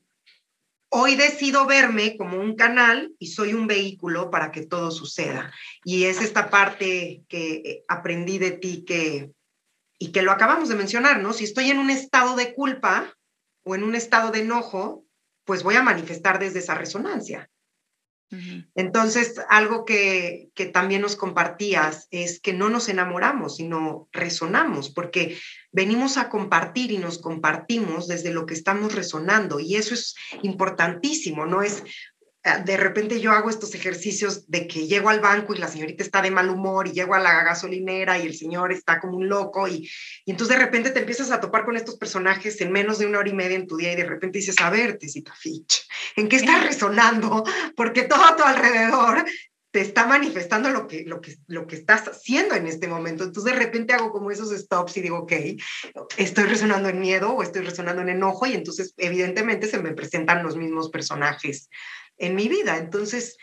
hoy 0.89 1.15
decido 1.15 1.65
verme 1.65 2.17
como 2.17 2.39
un 2.39 2.55
canal 2.55 3.13
y 3.19 3.27
soy 3.27 3.53
un 3.53 3.67
vehículo 3.67 4.31
para 4.31 4.51
que 4.51 4.65
todo 4.65 4.91
suceda. 4.91 5.51
Y 5.83 6.05
es 6.05 6.21
esta 6.21 6.49
parte 6.49 7.23
que 7.27 7.53
eh, 7.55 7.83
aprendí 7.87 8.37
de 8.37 8.51
ti 8.51 8.83
que, 8.85 9.31
y 9.99 10.11
que 10.11 10.21
lo 10.21 10.31
acabamos 10.31 10.69
de 10.69 10.75
mencionar, 10.75 11.21
¿no? 11.21 11.33
Si 11.33 11.43
estoy 11.43 11.69
en 11.69 11.79
un 11.79 11.89
estado 11.89 12.35
de 12.35 12.53
culpa 12.53 13.13
o 13.63 13.75
en 13.75 13.83
un 13.83 13.95
estado 13.95 14.31
de 14.31 14.39
enojo, 14.39 15.05
pues 15.45 15.63
voy 15.63 15.75
a 15.75 15.83
manifestar 15.83 16.39
desde 16.39 16.59
esa 16.59 16.75
resonancia. 16.75 17.49
Entonces, 18.75 19.39
algo 19.47 19.85
que, 19.85 20.51
también 20.73 21.01
nos 21.01 21.15
compartías 21.15 22.07
es 22.11 22.41
que 22.41 22.51
no 22.51 22.67
nos 22.67 22.89
enamoramos, 22.89 23.55
sino 23.55 24.09
resonamos, 24.11 24.89
porque 24.89 25.37
venimos 25.71 26.17
a 26.17 26.27
compartir 26.27 26.91
y 26.91 26.97
nos 26.97 27.19
compartimos 27.19 28.07
desde 28.07 28.31
lo 28.31 28.45
que 28.45 28.53
estamos 28.53 28.93
resonando. 28.93 29.61
Y 29.61 29.75
eso 29.75 29.93
es 29.93 30.15
importantísimo, 30.43 31.45
no 31.45 31.61
es 31.61 31.83
de 32.55 32.77
repente 32.77 33.19
yo 33.19 33.31
hago 33.31 33.49
estos 33.49 33.75
ejercicios 33.75 34.49
de 34.49 34.67
que 34.67 34.87
llego 34.87 35.09
al 35.09 35.19
banco 35.19 35.53
y 35.53 35.57
la 35.57 35.67
señorita 35.67 36.03
está 36.03 36.21
de 36.21 36.31
mal 36.31 36.49
humor 36.49 36.87
y 36.87 36.93
llego 36.93 37.13
a 37.13 37.19
la 37.19 37.43
gasolinera 37.43 38.17
y 38.17 38.25
el 38.25 38.35
señor 38.35 38.71
está 38.71 38.99
como 38.99 39.17
un 39.17 39.27
loco 39.27 39.67
y, 39.67 39.89
y 40.25 40.31
entonces 40.31 40.57
de 40.57 40.63
repente 40.63 40.91
te 40.91 40.99
empiezas 40.99 41.31
a 41.31 41.41
topar 41.41 41.65
con 41.65 41.75
estos 41.75 41.97
personajes 41.97 42.59
en 42.61 42.71
menos 42.71 42.99
de 42.99 43.05
una 43.05 43.19
hora 43.19 43.29
y 43.29 43.33
media 43.33 43.57
en 43.57 43.67
tu 43.67 43.75
día 43.75 43.91
y 43.91 43.97
de 43.97 44.05
repente 44.05 44.39
dices, 44.39 44.55
a 44.61 44.69
ver, 44.69 44.97
Tecita 44.97 45.33
Fitch, 45.33 45.87
¿en 46.15 46.29
qué 46.29 46.37
estás 46.37 46.63
resonando? 46.63 47.43
Porque 47.75 48.03
todo 48.03 48.23
a 48.23 48.35
tu 48.35 48.43
alrededor 48.43 49.25
te 49.71 49.81
está 49.81 50.07
manifestando 50.07 50.69
lo 50.69 50.87
que, 50.87 51.03
lo, 51.05 51.21
que, 51.21 51.35
lo 51.47 51.67
que 51.67 51.75
estás 51.75 52.07
haciendo 52.07 52.55
en 52.55 52.67
este 52.67 52.87
momento. 52.87 53.23
Entonces 53.23 53.53
de 53.53 53.59
repente 53.59 53.93
hago 53.93 54.11
como 54.11 54.31
esos 54.31 54.49
stops 54.49 54.97
y 54.97 55.01
digo, 55.01 55.19
ok, 55.19 55.33
estoy 56.17 56.45
resonando 56.45 56.89
en 56.89 56.99
miedo 56.99 57.31
o 57.31 57.43
estoy 57.43 57.63
resonando 57.63 58.01
en 58.01 58.09
enojo 58.09 58.47
y 58.47 58.53
entonces 58.53 58.93
evidentemente 58.97 59.67
se 59.67 59.79
me 59.79 59.93
presentan 59.93 60.43
los 60.43 60.55
mismos 60.55 60.89
personajes 60.89 61.69
en 62.17 62.35
mi 62.35 62.47
vida. 62.47 62.77
Entonces, 62.77 63.37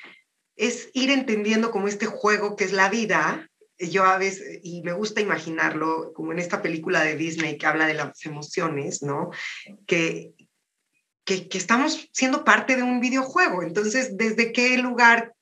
es 0.56 0.90
ir 0.94 1.10
entendiendo 1.10 1.70
como 1.70 1.88
este 1.88 2.06
juego 2.06 2.56
que 2.56 2.64
es 2.64 2.72
la 2.72 2.88
vida. 2.88 3.48
Yo 3.78 4.04
a 4.04 4.18
veces, 4.18 4.60
y 4.62 4.82
me 4.82 4.92
gusta 4.92 5.20
imaginarlo 5.20 6.12
como 6.14 6.32
en 6.32 6.38
esta 6.38 6.62
película 6.62 7.02
de 7.02 7.16
Disney 7.16 7.58
que 7.58 7.66
habla 7.66 7.86
de 7.86 7.94
las 7.94 8.24
emociones, 8.24 9.02
¿no? 9.02 9.30
Que, 9.86 10.32
que, 11.24 11.48
que 11.48 11.58
estamos 11.58 12.08
siendo 12.12 12.44
parte 12.44 12.76
de 12.76 12.82
un 12.82 13.00
videojuego. 13.00 13.62
Entonces, 13.62 14.16
¿desde 14.16 14.52
qué 14.52 14.78
lugar 14.78 15.34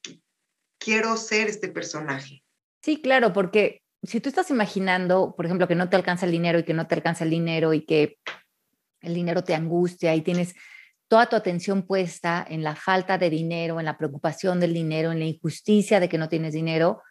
quiero 0.79 1.17
ser 1.17 1.49
este 1.49 1.69
personaje? 1.69 2.43
Sí, 2.83 3.01
claro, 3.01 3.33
porque 3.33 3.83
si 4.03 4.21
tú 4.21 4.29
estás 4.29 4.51
imaginando, 4.51 5.35
por 5.37 5.47
ejemplo, 5.47 5.69
que 5.69 5.75
no 5.75 5.89
te 5.89 5.97
alcanza 5.97 6.27
el 6.27 6.33
dinero 6.33 6.59
y 6.59 6.65
que 6.65 6.75
no 6.75 6.87
te 6.89 6.95
alcanza 6.95 7.25
el 7.25 7.31
dinero 7.31 7.73
y 7.75 7.85
que 7.85 8.19
el 9.01 9.15
dinero 9.15 9.45
te 9.45 9.55
angustia 9.55 10.15
y 10.15 10.23
tienes 10.23 10.55
toda 11.13 11.27
tu 11.27 11.37
atención 11.37 11.83
puesta 11.83 12.43
en 12.49 12.63
la 12.63 12.75
falta 12.75 13.19
de 13.19 13.29
dinero, 13.29 13.79
en 13.79 13.85
la 13.85 13.99
preocupación 13.99 14.59
del 14.61 14.73
dinero, 14.73 15.13
en 15.13 15.19
la 15.19 15.27
injusticia 15.27 16.01
de 16.01 16.09
que 16.09 16.17
no 16.17 16.31
tienes 16.31 16.55
dinero, 16.55 17.03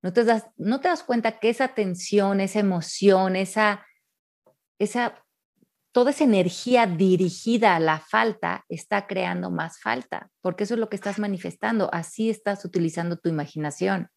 no 0.00 0.12
te 0.12 0.22
das, 0.22 0.46
no 0.58 0.80
te 0.80 0.86
das 0.86 1.02
cuenta 1.02 1.40
que 1.40 1.48
esa 1.48 1.74
tensión, 1.74 2.38
esa 2.38 2.60
emoción, 2.60 3.34
esa, 3.34 3.84
esa, 4.78 5.24
toda 5.90 6.12
esa 6.12 6.22
energía 6.22 6.86
dirigida 6.86 7.74
a 7.74 7.80
la 7.80 7.98
falta 7.98 8.64
está 8.68 9.08
creando 9.08 9.50
más 9.50 9.80
falta, 9.80 10.30
porque 10.40 10.62
eso 10.62 10.74
es 10.74 10.80
lo 10.80 10.88
que 10.88 10.94
estás 10.94 11.18
manifestando, 11.18 11.90
así 11.92 12.30
estás 12.30 12.64
utilizando 12.64 13.16
tu 13.16 13.28
imaginación. 13.28 14.08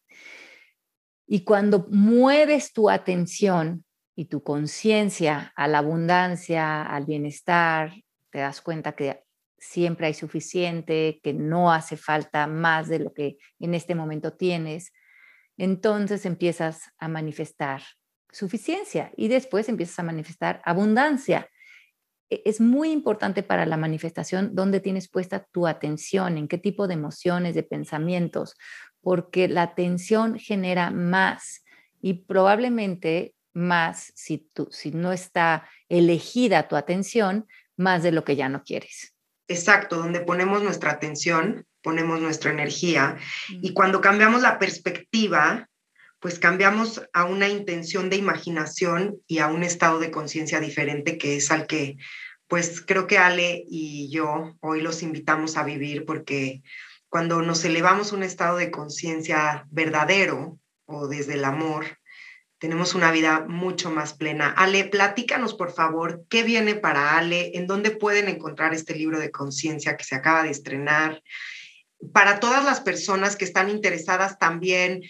Y 1.26 1.42
cuando 1.42 1.88
mueves 1.90 2.72
tu 2.72 2.90
atención 2.90 3.84
y 4.14 4.26
tu 4.26 4.44
conciencia 4.44 5.52
a 5.56 5.66
la 5.66 5.78
abundancia, 5.78 6.84
al 6.84 7.06
bienestar, 7.06 7.92
te 8.36 8.40
das 8.40 8.60
cuenta 8.60 8.92
que 8.92 9.24
siempre 9.56 10.08
hay 10.08 10.12
suficiente, 10.12 11.20
que 11.22 11.32
no 11.32 11.72
hace 11.72 11.96
falta 11.96 12.46
más 12.46 12.86
de 12.86 12.98
lo 12.98 13.14
que 13.14 13.38
en 13.58 13.72
este 13.72 13.94
momento 13.94 14.34
tienes, 14.34 14.92
entonces 15.56 16.26
empiezas 16.26 16.82
a 16.98 17.08
manifestar 17.08 17.80
suficiencia 18.30 19.10
y 19.16 19.28
después 19.28 19.70
empiezas 19.70 20.00
a 20.00 20.02
manifestar 20.02 20.60
abundancia. 20.66 21.48
E-, 22.28 22.42
es 22.44 22.60
muy 22.60 22.90
importante 22.90 23.42
para 23.42 23.64
la 23.64 23.78
manifestación 23.78 24.54
dónde 24.54 24.80
tienes 24.80 25.08
puesta 25.08 25.46
tu 25.50 25.66
atención, 25.66 26.36
en 26.36 26.46
qué 26.46 26.58
tipo 26.58 26.86
de 26.86 26.92
emociones, 26.92 27.54
de 27.54 27.62
pensamientos, 27.62 28.54
porque 29.00 29.48
la 29.48 29.62
atención 29.62 30.38
genera 30.38 30.90
más 30.90 31.64
y 32.02 32.12
probablemente 32.24 33.34
más 33.54 34.12
si, 34.14 34.50
tú, 34.52 34.68
si 34.70 34.90
no 34.90 35.12
está 35.12 35.66
elegida 35.88 36.68
tu 36.68 36.76
atención, 36.76 37.46
más 37.76 38.02
de 38.02 38.12
lo 38.12 38.24
que 38.24 38.36
ya 38.36 38.48
no 38.48 38.62
quieres. 38.62 39.14
Exacto, 39.48 39.96
donde 39.96 40.20
ponemos 40.20 40.62
nuestra 40.62 40.90
atención, 40.90 41.66
ponemos 41.82 42.20
nuestra 42.20 42.50
energía 42.50 43.16
y 43.48 43.72
cuando 43.72 44.00
cambiamos 44.00 44.42
la 44.42 44.58
perspectiva, 44.58 45.68
pues 46.18 46.40
cambiamos 46.40 47.02
a 47.12 47.24
una 47.24 47.48
intención 47.48 48.10
de 48.10 48.16
imaginación 48.16 49.18
y 49.28 49.38
a 49.38 49.46
un 49.46 49.62
estado 49.62 50.00
de 50.00 50.10
conciencia 50.10 50.58
diferente 50.58 51.18
que 51.18 51.36
es 51.36 51.50
al 51.52 51.66
que 51.66 51.96
pues 52.48 52.80
creo 52.80 53.06
que 53.06 53.18
Ale 53.18 53.64
y 53.68 54.10
yo 54.10 54.56
hoy 54.60 54.80
los 54.80 55.02
invitamos 55.02 55.56
a 55.56 55.64
vivir 55.64 56.04
porque 56.04 56.62
cuando 57.08 57.42
nos 57.42 57.64
elevamos 57.64 58.12
a 58.12 58.16
un 58.16 58.22
estado 58.22 58.56
de 58.56 58.70
conciencia 58.70 59.66
verdadero 59.70 60.58
o 60.86 61.08
desde 61.08 61.34
el 61.34 61.44
amor, 61.44 61.98
tenemos 62.58 62.94
una 62.94 63.12
vida 63.12 63.44
mucho 63.46 63.90
más 63.90 64.14
plena. 64.14 64.48
Ale, 64.50 64.84
platícanos 64.84 65.54
por 65.54 65.72
favor 65.72 66.24
qué 66.28 66.42
viene 66.42 66.74
para 66.74 67.16
Ale, 67.18 67.52
en 67.54 67.66
dónde 67.66 67.90
pueden 67.90 68.28
encontrar 68.28 68.72
este 68.72 68.94
libro 68.94 69.18
de 69.18 69.30
conciencia 69.30 69.96
que 69.96 70.04
se 70.04 70.14
acaba 70.14 70.42
de 70.42 70.50
estrenar. 70.50 71.22
Para 72.12 72.40
todas 72.40 72.64
las 72.64 72.80
personas 72.80 73.36
que 73.36 73.44
están 73.44 73.68
interesadas 73.68 74.38
también 74.38 75.02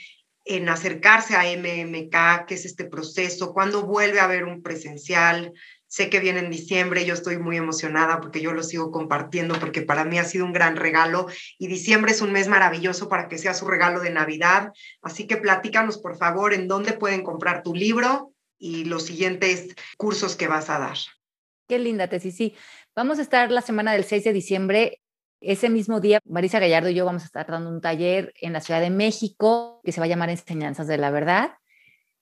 en 0.44 0.68
acercarse 0.68 1.34
a 1.36 1.42
MMK, 1.42 2.46
qué 2.46 2.54
es 2.54 2.64
este 2.64 2.84
proceso, 2.84 3.52
cuándo 3.52 3.82
vuelve 3.82 4.20
a 4.20 4.24
haber 4.24 4.44
un 4.44 4.62
presencial, 4.62 5.52
Sé 5.88 6.10
que 6.10 6.18
viene 6.18 6.40
en 6.40 6.50
diciembre, 6.50 7.04
yo 7.04 7.14
estoy 7.14 7.38
muy 7.38 7.56
emocionada 7.56 8.20
porque 8.20 8.40
yo 8.40 8.52
lo 8.52 8.62
sigo 8.64 8.90
compartiendo 8.90 9.58
porque 9.60 9.82
para 9.82 10.04
mí 10.04 10.18
ha 10.18 10.24
sido 10.24 10.44
un 10.44 10.52
gran 10.52 10.76
regalo 10.76 11.26
y 11.58 11.68
diciembre 11.68 12.10
es 12.10 12.20
un 12.20 12.32
mes 12.32 12.48
maravilloso 12.48 13.08
para 13.08 13.28
que 13.28 13.38
sea 13.38 13.54
su 13.54 13.66
regalo 13.66 14.00
de 14.00 14.10
Navidad. 14.10 14.72
Así 15.00 15.26
que 15.26 15.36
platícanos 15.36 15.98
por 15.98 16.16
favor 16.16 16.54
en 16.54 16.66
dónde 16.66 16.92
pueden 16.92 17.22
comprar 17.22 17.62
tu 17.62 17.72
libro 17.72 18.32
y 18.58 18.84
los 18.84 19.06
siguientes 19.06 19.76
cursos 19.96 20.34
que 20.34 20.48
vas 20.48 20.70
a 20.70 20.78
dar. 20.78 20.96
Qué 21.68 21.78
linda, 21.78 22.08
Tessy. 22.08 22.32
Sí, 22.32 22.54
vamos 22.94 23.18
a 23.18 23.22
estar 23.22 23.50
la 23.50 23.60
semana 23.60 23.92
del 23.92 24.04
6 24.04 24.24
de 24.24 24.32
diciembre. 24.32 25.00
Ese 25.40 25.68
mismo 25.68 26.00
día, 26.00 26.18
Marisa 26.24 26.58
Gallardo 26.58 26.88
y 26.88 26.94
yo 26.94 27.04
vamos 27.04 27.22
a 27.22 27.26
estar 27.26 27.46
dando 27.46 27.70
un 27.70 27.80
taller 27.80 28.32
en 28.40 28.52
la 28.52 28.60
Ciudad 28.60 28.80
de 28.80 28.90
México 28.90 29.80
que 29.84 29.92
se 29.92 30.00
va 30.00 30.06
a 30.06 30.08
llamar 30.08 30.30
Enseñanzas 30.30 30.88
de 30.88 30.98
la 30.98 31.10
Verdad 31.10 31.52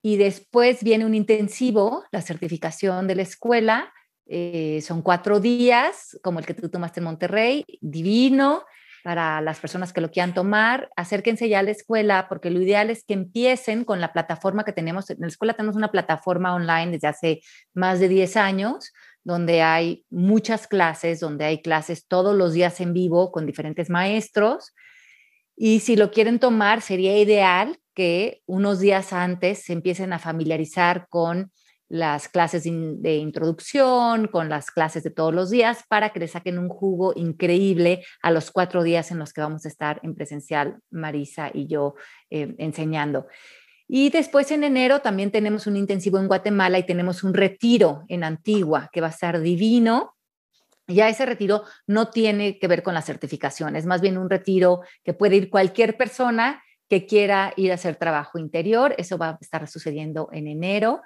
y 0.07 0.19
después 0.19 0.85
viene 0.85 1.07
un 1.07 1.15
intensivo, 1.15 2.05
la 2.13 2.21
certificación 2.21 3.07
de 3.07 3.15
la 3.15 3.23
escuela. 3.23 3.91
Eh, 4.27 4.83
son 4.83 5.01
cuatro 5.01 5.41
días, 5.41 6.21
como 6.23 6.39
el 6.39 6.45
que 6.45 6.53
tú 6.53 6.69
tomaste 6.69 7.01
en 7.01 7.05
Monterrey, 7.05 7.65
divino. 7.81 8.65
para 9.03 9.43
las 9.43 9.61
personas 9.61 9.93
que 9.93 10.01
lo 10.01 10.11
quieran 10.11 10.33
tomar, 10.33 10.91
acérquense 10.97 11.49
ya 11.49 11.59
a 11.59 11.63
la 11.63 11.71
escuela, 11.71 12.27
porque 12.29 12.51
lo 12.51 12.61
ideal 12.61 12.89
es 12.89 13.05
que 13.05 13.13
empiecen 13.13 13.85
con 13.85 14.01
la 14.01 14.13
plataforma 14.13 14.65
que 14.65 14.73
tenemos. 14.73 15.09
En 15.09 15.21
la 15.21 15.27
escuela 15.27 15.55
tenemos 15.55 15.77
una 15.77 15.91
plataforma 15.91 16.55
online 16.55 16.93
desde 16.93 17.09
hace 17.09 17.41
más 17.75 17.99
de 17.99 18.09
10 18.09 18.37
años, 18.37 18.93
donde 19.23 19.63
hay 19.63 20.05
muchas 20.11 20.67
clases, 20.67 21.21
donde 21.21 21.47
hay 21.47 21.63
clases 21.63 22.07
todos 22.07 22.35
los 22.35 22.53
días 22.53 22.79
en 22.81 22.93
vivo 22.93 23.33
con 23.33 23.47
diferentes 23.47 23.89
maestros. 23.89 24.75
Y 25.57 25.81
si 25.81 25.97
lo 25.97 26.11
quieren 26.11 26.39
tomar, 26.39 26.83
sería 26.83 27.19
ideal 27.19 27.79
que 27.95 28.43
unos 28.47 28.81
días 28.81 29.13
antes 29.13 29.65
se 29.65 29.73
empiecen 29.73 30.13
a 30.13 30.19
familiarizar 30.19 31.07
con 31.09 31.53
las 31.89 32.29
clases 32.29 32.65
de 32.65 33.17
introducción, 33.17 34.27
con 34.27 34.49
las 34.49 34.71
clases 34.71 35.05
de 35.05 35.11
todos 35.11 35.35
los 35.35 35.51
días, 35.51 35.85
para 35.89 36.11
que 36.11 36.19
le 36.19 36.29
saquen 36.29 36.59
un 36.59 36.69
jugo 36.69 37.13
increíble 37.15 38.05
a 38.23 38.31
los 38.31 38.51
cuatro 38.51 38.83
días 38.83 39.11
en 39.11 39.19
los 39.19 39.33
que 39.33 39.43
vamos 39.43 39.65
a 39.65 39.69
estar 39.69 40.01
en 40.03 40.15
presencial, 40.15 40.79
Marisa 40.91 41.51
y 41.53 41.67
yo, 41.67 41.95
eh, 42.31 42.55
enseñando. 42.59 43.27
Y 43.87 44.11
después 44.11 44.51
en 44.51 44.65
enero 44.65 45.01
también 45.01 45.31
tenemos 45.31 45.67
un 45.67 45.77
intensivo 45.77 46.19
en 46.19 46.27
Guatemala 46.27 46.79
y 46.79 46.87
tenemos 46.87 47.23
un 47.23 47.35
retiro 47.35 48.05
en 48.09 48.25
Antigua, 48.25 48.89
que 48.93 49.01
va 49.01 49.09
a 49.09 49.11
estar 49.11 49.41
divino. 49.41 50.17
Ya 50.87 51.09
ese 51.09 51.27
retiro 51.27 51.65
no 51.87 52.09
tiene 52.09 52.59
que 52.59 52.67
ver 52.67 52.83
con 52.83 52.95
la 52.95 53.03
certificación, 53.03 53.77
es 53.77 53.87
más 53.87 54.01
bien 54.01 54.19
un 54.19 54.29
retiro 54.29 54.81
que 55.03 55.15
puede 55.15 55.37
ir 55.37 55.51
cualquier 55.51 55.97
persona 55.97 56.63
que 56.89 57.07
quiera 57.07 57.53
ir 57.57 57.71
a 57.71 57.75
hacer 57.75 57.97
trabajo 57.97 58.39
interior. 58.39 58.95
Eso 58.99 59.19
va 59.19 59.31
a 59.31 59.39
estar 59.41 59.67
sucediendo 59.69 60.29
en 60.33 60.47
enero. 60.47 61.03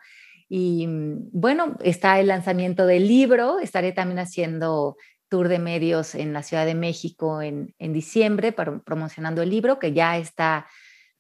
Y 0.48 0.86
mm, 0.86 1.30
bueno, 1.32 1.76
está 1.82 2.18
el 2.20 2.28
lanzamiento 2.28 2.86
del 2.86 3.06
libro, 3.06 3.58
estaré 3.58 3.92
también 3.92 4.18
haciendo 4.18 4.96
tour 5.28 5.48
de 5.48 5.58
medios 5.58 6.14
en 6.14 6.32
la 6.32 6.42
Ciudad 6.42 6.64
de 6.64 6.74
México 6.74 7.42
en, 7.42 7.74
diciembre 7.78 8.52
para, 8.52 8.78
promocionando 8.80 9.42
el 9.42 9.50
libro, 9.50 9.78
que 9.78 9.92
ya 9.92 10.16
está 10.16 10.66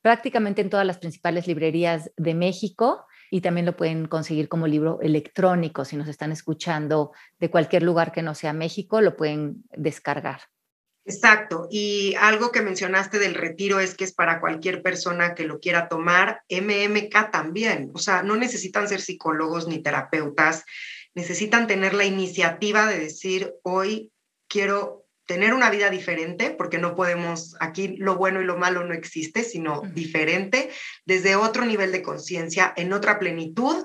prácticamente 0.00 0.62
en 0.62 0.70
todas 0.70 0.86
las 0.86 0.98
principales 0.98 1.46
librerías 1.46 2.10
de 2.16 2.34
México 2.34 3.04
y 3.30 3.42
también 3.42 3.66
lo 3.66 3.76
pueden 3.76 4.06
conseguir 4.06 4.48
como 4.48 4.66
libro 4.66 5.00
electrónico. 5.02 5.84
Si 5.84 5.96
nos 5.96 6.08
están 6.08 6.32
escuchando 6.32 7.12
de 7.38 7.50
cualquier 7.50 7.82
lugar 7.82 8.12
que 8.12 8.22
no 8.22 8.34
sea 8.34 8.54
México, 8.54 9.02
lo 9.02 9.16
pueden 9.16 9.64
descargar. 9.76 10.40
Exacto. 11.08 11.68
Y 11.70 12.14
algo 12.20 12.52
que 12.52 12.60
mencionaste 12.60 13.18
del 13.18 13.34
retiro 13.34 13.80
es 13.80 13.94
que 13.94 14.04
es 14.04 14.12
para 14.12 14.40
cualquier 14.40 14.82
persona 14.82 15.34
que 15.34 15.44
lo 15.44 15.58
quiera 15.58 15.88
tomar. 15.88 16.42
MMK 16.50 17.30
también. 17.30 17.90
O 17.94 17.98
sea, 17.98 18.22
no 18.22 18.36
necesitan 18.36 18.88
ser 18.88 19.00
psicólogos 19.00 19.66
ni 19.66 19.82
terapeutas. 19.82 20.64
Necesitan 21.14 21.66
tener 21.66 21.94
la 21.94 22.04
iniciativa 22.04 22.86
de 22.86 22.98
decir, 22.98 23.54
hoy 23.62 24.12
quiero 24.48 25.06
tener 25.26 25.54
una 25.54 25.70
vida 25.70 25.88
diferente, 25.88 26.50
porque 26.50 26.78
no 26.78 26.94
podemos, 26.94 27.56
aquí 27.60 27.96
lo 27.98 28.16
bueno 28.16 28.40
y 28.40 28.44
lo 28.44 28.56
malo 28.56 28.84
no 28.84 28.94
existe, 28.94 29.44
sino 29.44 29.82
diferente, 29.94 30.70
desde 31.04 31.36
otro 31.36 31.64
nivel 31.64 31.92
de 31.92 32.02
conciencia, 32.02 32.72
en 32.76 32.92
otra 32.94 33.18
plenitud, 33.18 33.84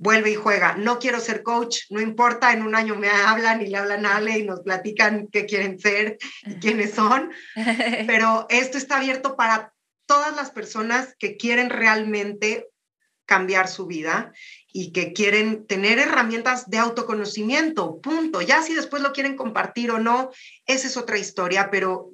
vuelve 0.00 0.30
y 0.30 0.34
juega. 0.34 0.76
No 0.76 0.98
quiero 0.98 1.20
ser 1.20 1.42
coach, 1.42 1.80
no 1.90 2.00
importa, 2.00 2.52
en 2.52 2.62
un 2.62 2.74
año 2.74 2.96
me 2.96 3.10
hablan 3.10 3.60
y 3.60 3.66
le 3.66 3.76
hablan 3.76 4.06
a 4.06 4.16
Ale 4.16 4.38
y 4.38 4.44
nos 4.44 4.60
platican 4.60 5.28
qué 5.30 5.44
quieren 5.44 5.78
ser 5.78 6.16
y 6.46 6.54
quiénes 6.54 6.94
son, 6.94 7.30
pero 8.06 8.46
esto 8.48 8.78
está 8.78 8.96
abierto 8.96 9.36
para 9.36 9.74
todas 10.06 10.34
las 10.34 10.50
personas 10.50 11.14
que 11.18 11.36
quieren 11.36 11.68
realmente 11.68 12.66
cambiar 13.26 13.68
su 13.68 13.86
vida 13.86 14.32
y 14.72 14.90
que 14.92 15.12
quieren 15.12 15.66
tener 15.66 15.98
herramientas 15.98 16.68
de 16.70 16.78
autoconocimiento, 16.78 18.00
punto. 18.00 18.40
Ya 18.40 18.62
si 18.62 18.74
después 18.74 19.02
lo 19.02 19.12
quieren 19.12 19.36
compartir 19.36 19.90
o 19.90 19.98
no, 19.98 20.30
esa 20.66 20.86
es 20.86 20.96
otra 20.96 21.18
historia, 21.18 21.70
pero 21.70 22.10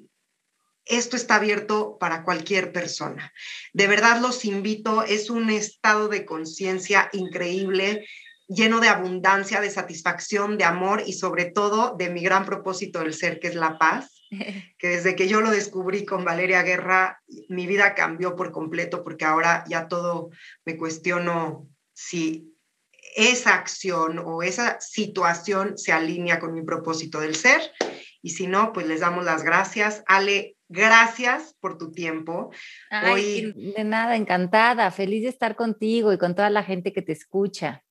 esto 0.87 1.17
está 1.17 1.37
abierto 1.37 1.99
para 1.99 2.25
cualquier 2.25 2.73
persona. 2.73 3.33
De 3.73 3.87
verdad 3.89 4.21
los 4.21 4.45
invito, 4.45 5.03
es 5.03 5.31
un 5.31 5.51
estado 5.51 6.09
de 6.09 6.25
conciencia 6.25 7.11
increíble, 7.13 8.07
lleno 8.49 8.81
de 8.81 8.89
abundancia, 8.89 9.61
de 9.61 9.71
satisfacción, 9.71 10.57
de 10.57 10.65
amor 10.65 11.03
y 11.05 11.15
sobre 11.15 11.47
todo 11.47 11.97
de 11.99 12.11
mi 12.11 12.23
gran 12.23 12.45
propósito 12.47 13.01
del 13.01 13.15
ser, 13.15 13.41
que 13.41 13.49
es 13.49 13.57
la 13.57 13.79
paz, 13.79 14.23
que 14.79 14.89
desde 14.89 15.17
que 15.17 15.29
yo 15.29 15.41
lo 15.41 15.51
descubrí 15.51 16.05
con 16.05 16.25
Valeria 16.25 16.63
Guerra, 16.63 17.21
mi 17.49 17.67
vida 17.67 17.95
cambió 17.95 18.37
por 18.37 18.53
completo 18.53 19.03
porque 19.03 19.25
ahora 19.25 19.65
ya 19.69 19.89
todo 19.89 20.31
me 20.65 20.77
cuestiono 20.77 21.69
si 21.93 22.53
esa 23.17 23.55
acción 23.55 24.19
o 24.19 24.43
esa 24.43 24.81
situación 24.81 25.79
se 25.79 25.93
alinea 25.93 26.39
con 26.39 26.53
mi 26.53 26.63
propósito 26.63 27.21
del 27.21 27.35
ser. 27.35 27.63
Y 28.23 28.31
si 28.31 28.47
no, 28.47 28.73
pues 28.73 28.87
les 28.87 29.01
damos 29.01 29.25
las 29.25 29.43
gracias. 29.43 30.03
Ale, 30.07 30.56
Gracias 30.69 31.55
por 31.61 31.79
tu 31.79 31.93
tiempo. 31.93 32.51
Hoy, 33.11 33.53
de 33.77 33.85
nada, 33.85 34.17
encantada, 34.17 34.91
feliz 34.91 35.23
de 35.23 35.29
estar 35.29 35.55
contigo 35.55 36.13
y 36.13 36.19
con 36.19 36.35
toda 36.35 36.51
la 36.51 36.63
gente 36.63 36.93
que 36.93 37.03
te 37.03 37.13
escucha. 37.13 37.85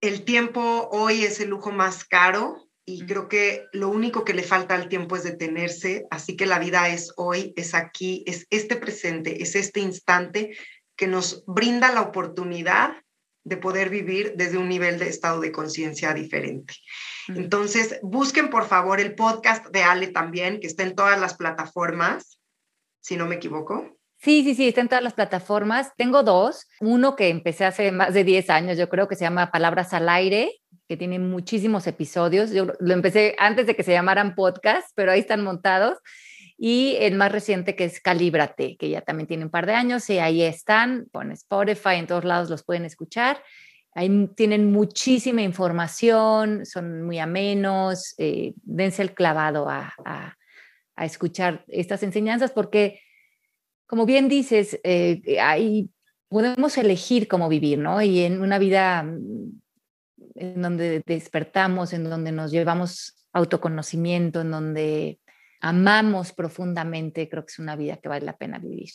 El 0.00 0.24
tiempo 0.24 0.88
hoy 0.92 1.24
es 1.24 1.40
el 1.40 1.50
lujo 1.50 1.72
más 1.72 2.04
caro 2.04 2.68
y 2.84 3.04
creo 3.04 3.28
que 3.28 3.66
lo 3.72 3.88
único 3.88 4.24
que 4.24 4.34
le 4.34 4.42
falta 4.42 4.74
al 4.74 4.88
tiempo 4.88 5.16
es 5.16 5.24
detenerse, 5.24 6.06
así 6.10 6.36
que 6.36 6.46
la 6.46 6.58
vida 6.58 6.88
es 6.88 7.12
hoy, 7.16 7.52
es 7.56 7.74
aquí, 7.74 8.22
es 8.26 8.46
este 8.50 8.76
presente, 8.76 9.42
es 9.42 9.56
este 9.56 9.80
instante 9.80 10.56
que 10.96 11.08
nos 11.08 11.44
brinda 11.46 11.92
la 11.92 12.02
oportunidad 12.02 12.94
de 13.46 13.56
poder 13.56 13.90
vivir 13.90 14.32
desde 14.34 14.58
un 14.58 14.68
nivel 14.68 14.98
de 14.98 15.08
estado 15.08 15.40
de 15.40 15.52
conciencia 15.52 16.12
diferente. 16.12 16.74
Entonces, 17.28 18.00
busquen 18.02 18.50
por 18.50 18.66
favor 18.66 18.98
el 18.98 19.14
podcast 19.14 19.66
de 19.68 19.84
Ale 19.84 20.08
también, 20.08 20.58
que 20.58 20.66
está 20.66 20.82
en 20.82 20.96
todas 20.96 21.20
las 21.20 21.34
plataformas, 21.34 22.40
si 23.00 23.16
no 23.16 23.26
me 23.26 23.36
equivoco. 23.36 23.96
Sí, 24.18 24.42
sí, 24.42 24.56
sí, 24.56 24.66
está 24.66 24.80
en 24.80 24.88
todas 24.88 25.04
las 25.04 25.14
plataformas. 25.14 25.92
Tengo 25.96 26.24
dos. 26.24 26.66
Uno 26.80 27.14
que 27.14 27.28
empecé 27.28 27.64
hace 27.64 27.92
más 27.92 28.12
de 28.12 28.24
10 28.24 28.50
años, 28.50 28.78
yo 28.78 28.88
creo 28.88 29.06
que 29.06 29.14
se 29.14 29.24
llama 29.24 29.52
Palabras 29.52 29.94
al 29.94 30.08
Aire, 30.08 30.50
que 30.88 30.96
tiene 30.96 31.20
muchísimos 31.20 31.86
episodios. 31.86 32.50
Yo 32.50 32.66
lo 32.80 32.94
empecé 32.94 33.36
antes 33.38 33.68
de 33.68 33.76
que 33.76 33.84
se 33.84 33.92
llamaran 33.92 34.34
podcast, 34.34 34.88
pero 34.96 35.12
ahí 35.12 35.20
están 35.20 35.44
montados 35.44 35.98
y 36.58 36.96
el 37.00 37.16
más 37.16 37.32
reciente 37.32 37.76
que 37.76 37.84
es 37.84 38.00
Calíbrate, 38.00 38.76
que 38.76 38.88
ya 38.88 39.02
también 39.02 39.26
tiene 39.26 39.44
un 39.44 39.50
par 39.50 39.66
de 39.66 39.74
años 39.74 40.08
y 40.08 40.18
ahí 40.18 40.42
están, 40.42 41.06
con 41.12 41.30
Spotify, 41.32 41.96
en 41.96 42.06
todos 42.06 42.24
lados 42.24 42.48
los 42.48 42.64
pueden 42.64 42.84
escuchar. 42.84 43.42
Ahí 43.94 44.28
tienen 44.34 44.72
muchísima 44.72 45.42
información, 45.42 46.64
son 46.66 47.02
muy 47.02 47.18
amenos, 47.18 48.14
eh, 48.18 48.54
dense 48.62 49.02
el 49.02 49.14
clavado 49.14 49.68
a, 49.68 49.92
escuchar 50.98 51.62
estas 51.68 52.02
enseñanzas 52.02 52.52
porque, 52.52 53.02
como 53.86 54.06
bien 54.06 54.30
dices, 54.30 54.80
eh, 54.82 55.38
ahí 55.42 55.90
podemos 56.28 56.78
elegir 56.78 57.28
cómo 57.28 57.50
vivir, 57.50 57.78
¿no? 57.78 58.00
Y 58.00 58.20
en 58.20 58.40
una 58.40 58.58
vida 58.58 59.02
mm, 59.02 59.60
en 60.36 60.62
donde 60.62 61.02
despertamos, 61.04 61.92
en 61.92 62.04
donde 62.04 62.32
nos 62.32 62.50
llevamos 62.50 63.26
autoconocimiento, 63.34 64.40
en 64.40 64.50
donde 64.50 65.20
amamos 65.68 66.32
profundamente, 66.32 67.28
creo 67.28 67.44
que 67.44 67.52
es 67.52 67.58
una 67.58 67.76
vida 67.76 67.98
que 67.98 68.08
vale 68.08 68.24
la 68.24 68.36
pena 68.36 68.58
vivir. 68.58 68.90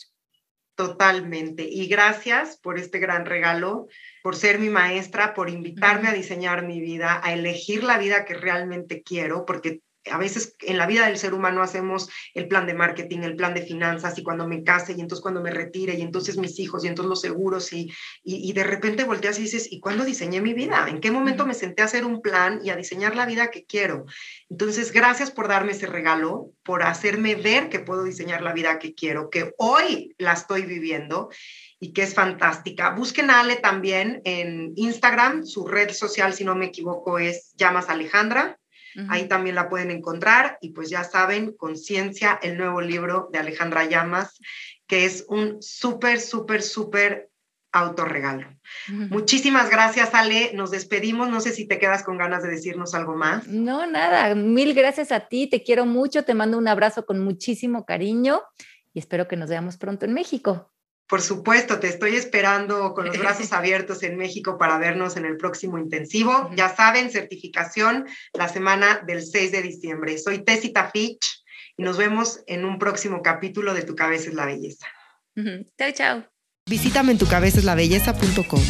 Totalmente. 0.74 1.64
Y 1.64 1.86
gracias 1.86 2.58
por 2.58 2.78
este 2.78 2.98
gran 2.98 3.26
regalo, 3.26 3.88
por 4.22 4.36
ser 4.36 4.58
mi 4.58 4.70
maestra, 4.70 5.34
por 5.34 5.50
invitarme 5.50 6.08
a 6.08 6.12
diseñar 6.14 6.66
mi 6.66 6.80
vida, 6.80 7.20
a 7.22 7.32
elegir 7.32 7.84
la 7.84 7.98
vida 7.98 8.24
que 8.24 8.34
realmente 8.34 9.02
quiero, 9.02 9.44
porque 9.44 9.82
a 10.10 10.18
veces 10.18 10.56
en 10.60 10.78
la 10.78 10.86
vida 10.86 11.06
del 11.06 11.18
ser 11.18 11.34
humano 11.34 11.62
hacemos 11.62 12.08
el 12.34 12.48
plan 12.48 12.66
de 12.66 12.74
marketing, 12.74 13.20
el 13.20 13.36
plan 13.36 13.54
de 13.54 13.62
finanzas 13.62 14.18
y 14.18 14.22
cuando 14.22 14.46
me 14.48 14.64
case 14.64 14.92
y 14.92 15.00
entonces 15.00 15.22
cuando 15.22 15.40
me 15.40 15.50
retire 15.50 15.94
y 15.94 16.02
entonces 16.02 16.36
mis 16.36 16.58
hijos 16.58 16.84
y 16.84 16.88
entonces 16.88 17.08
los 17.08 17.20
seguros 17.20 17.72
y, 17.72 17.92
y, 18.24 18.52
de 18.52 18.64
repente 18.64 19.04
volteas 19.04 19.38
y 19.38 19.42
dices, 19.42 19.70
¿y 19.70 19.80
cuándo 19.80 20.04
diseñé 20.04 20.40
mi 20.40 20.54
vida? 20.54 20.86
¿En 20.88 21.00
qué 21.00 21.10
momento 21.10 21.46
me 21.46 21.54
senté 21.54 21.82
a 21.82 21.86
hacer 21.86 22.04
un 22.04 22.20
plan 22.20 22.60
y 22.64 22.70
a 22.70 22.76
diseñar 22.76 23.14
la 23.14 23.26
vida 23.26 23.50
que 23.50 23.64
quiero? 23.64 24.06
Entonces, 24.50 24.92
gracias 24.92 25.30
por 25.30 25.48
darme 25.48 25.72
ese 25.72 25.86
regalo, 25.86 26.52
por 26.64 26.82
hacerme 26.82 27.34
ver 27.34 27.68
que 27.68 27.80
puedo 27.80 28.04
diseñar 28.04 28.42
la 28.42 28.52
vida 28.52 28.78
que 28.78 28.94
quiero, 28.94 29.30
que 29.30 29.54
hoy 29.58 30.14
la 30.18 30.32
estoy 30.32 30.62
viviendo 30.62 31.30
y 31.78 31.92
que 31.92 32.02
es 32.02 32.14
fantástica. 32.14 32.90
Busquen 32.90 33.30
a 33.30 33.40
Ale 33.40 33.56
también 33.56 34.20
en 34.24 34.72
Instagram, 34.76 35.44
su 35.44 35.66
red 35.66 35.90
social, 35.90 36.32
si 36.32 36.44
no 36.44 36.54
me 36.54 36.66
equivoco, 36.66 37.18
es 37.18 37.52
Llamas 37.56 37.88
Alejandra 37.88 38.58
Ahí 39.08 39.28
también 39.28 39.54
la 39.54 39.68
pueden 39.68 39.90
encontrar 39.90 40.58
y 40.60 40.70
pues 40.70 40.90
ya 40.90 41.04
saben, 41.04 41.52
Conciencia, 41.56 42.38
el 42.42 42.58
nuevo 42.58 42.80
libro 42.80 43.28
de 43.32 43.38
Alejandra 43.38 43.84
Llamas, 43.84 44.38
que 44.86 45.04
es 45.04 45.24
un 45.28 45.62
súper, 45.62 46.20
súper, 46.20 46.62
súper 46.62 47.30
autorregalo. 47.72 48.46
Muchísimas 48.88 49.70
gracias, 49.70 50.14
Ale. 50.14 50.52
Nos 50.54 50.70
despedimos. 50.70 51.30
No 51.30 51.40
sé 51.40 51.52
si 51.52 51.66
te 51.66 51.78
quedas 51.78 52.02
con 52.02 52.18
ganas 52.18 52.42
de 52.42 52.50
decirnos 52.50 52.94
algo 52.94 53.16
más. 53.16 53.48
No, 53.48 53.86
nada. 53.86 54.34
Mil 54.34 54.74
gracias 54.74 55.10
a 55.10 55.20
ti. 55.28 55.46
Te 55.46 55.62
quiero 55.62 55.86
mucho. 55.86 56.24
Te 56.24 56.34
mando 56.34 56.58
un 56.58 56.68
abrazo 56.68 57.06
con 57.06 57.18
muchísimo 57.18 57.86
cariño 57.86 58.42
y 58.92 58.98
espero 58.98 59.26
que 59.26 59.36
nos 59.36 59.48
veamos 59.48 59.78
pronto 59.78 60.04
en 60.04 60.12
México. 60.12 60.71
Por 61.12 61.20
supuesto, 61.20 61.78
te 61.78 61.88
estoy 61.88 62.16
esperando 62.16 62.94
con 62.94 63.04
los 63.04 63.18
brazos 63.18 63.52
abiertos 63.52 64.02
en 64.02 64.16
México 64.16 64.56
para 64.56 64.78
vernos 64.78 65.18
en 65.18 65.26
el 65.26 65.36
próximo 65.36 65.76
intensivo. 65.76 66.50
Ya 66.56 66.74
saben, 66.74 67.10
certificación 67.10 68.06
la 68.32 68.48
semana 68.48 69.02
del 69.06 69.22
6 69.22 69.52
de 69.52 69.60
diciembre. 69.60 70.16
Soy 70.16 70.42
Tessita 70.42 70.90
Fitch 70.90 71.44
y 71.76 71.82
nos 71.82 71.98
vemos 71.98 72.42
en 72.46 72.64
un 72.64 72.78
próximo 72.78 73.20
capítulo 73.20 73.74
de 73.74 73.82
Tu 73.82 73.94
cabeza 73.94 74.30
es 74.30 74.34
la 74.34 74.46
belleza. 74.46 74.86
Chao, 75.76 75.92
chao. 75.92 76.24
Visítame 76.66 77.12
en 77.12 77.18
tucabezaslabelleza.com. 77.18 78.62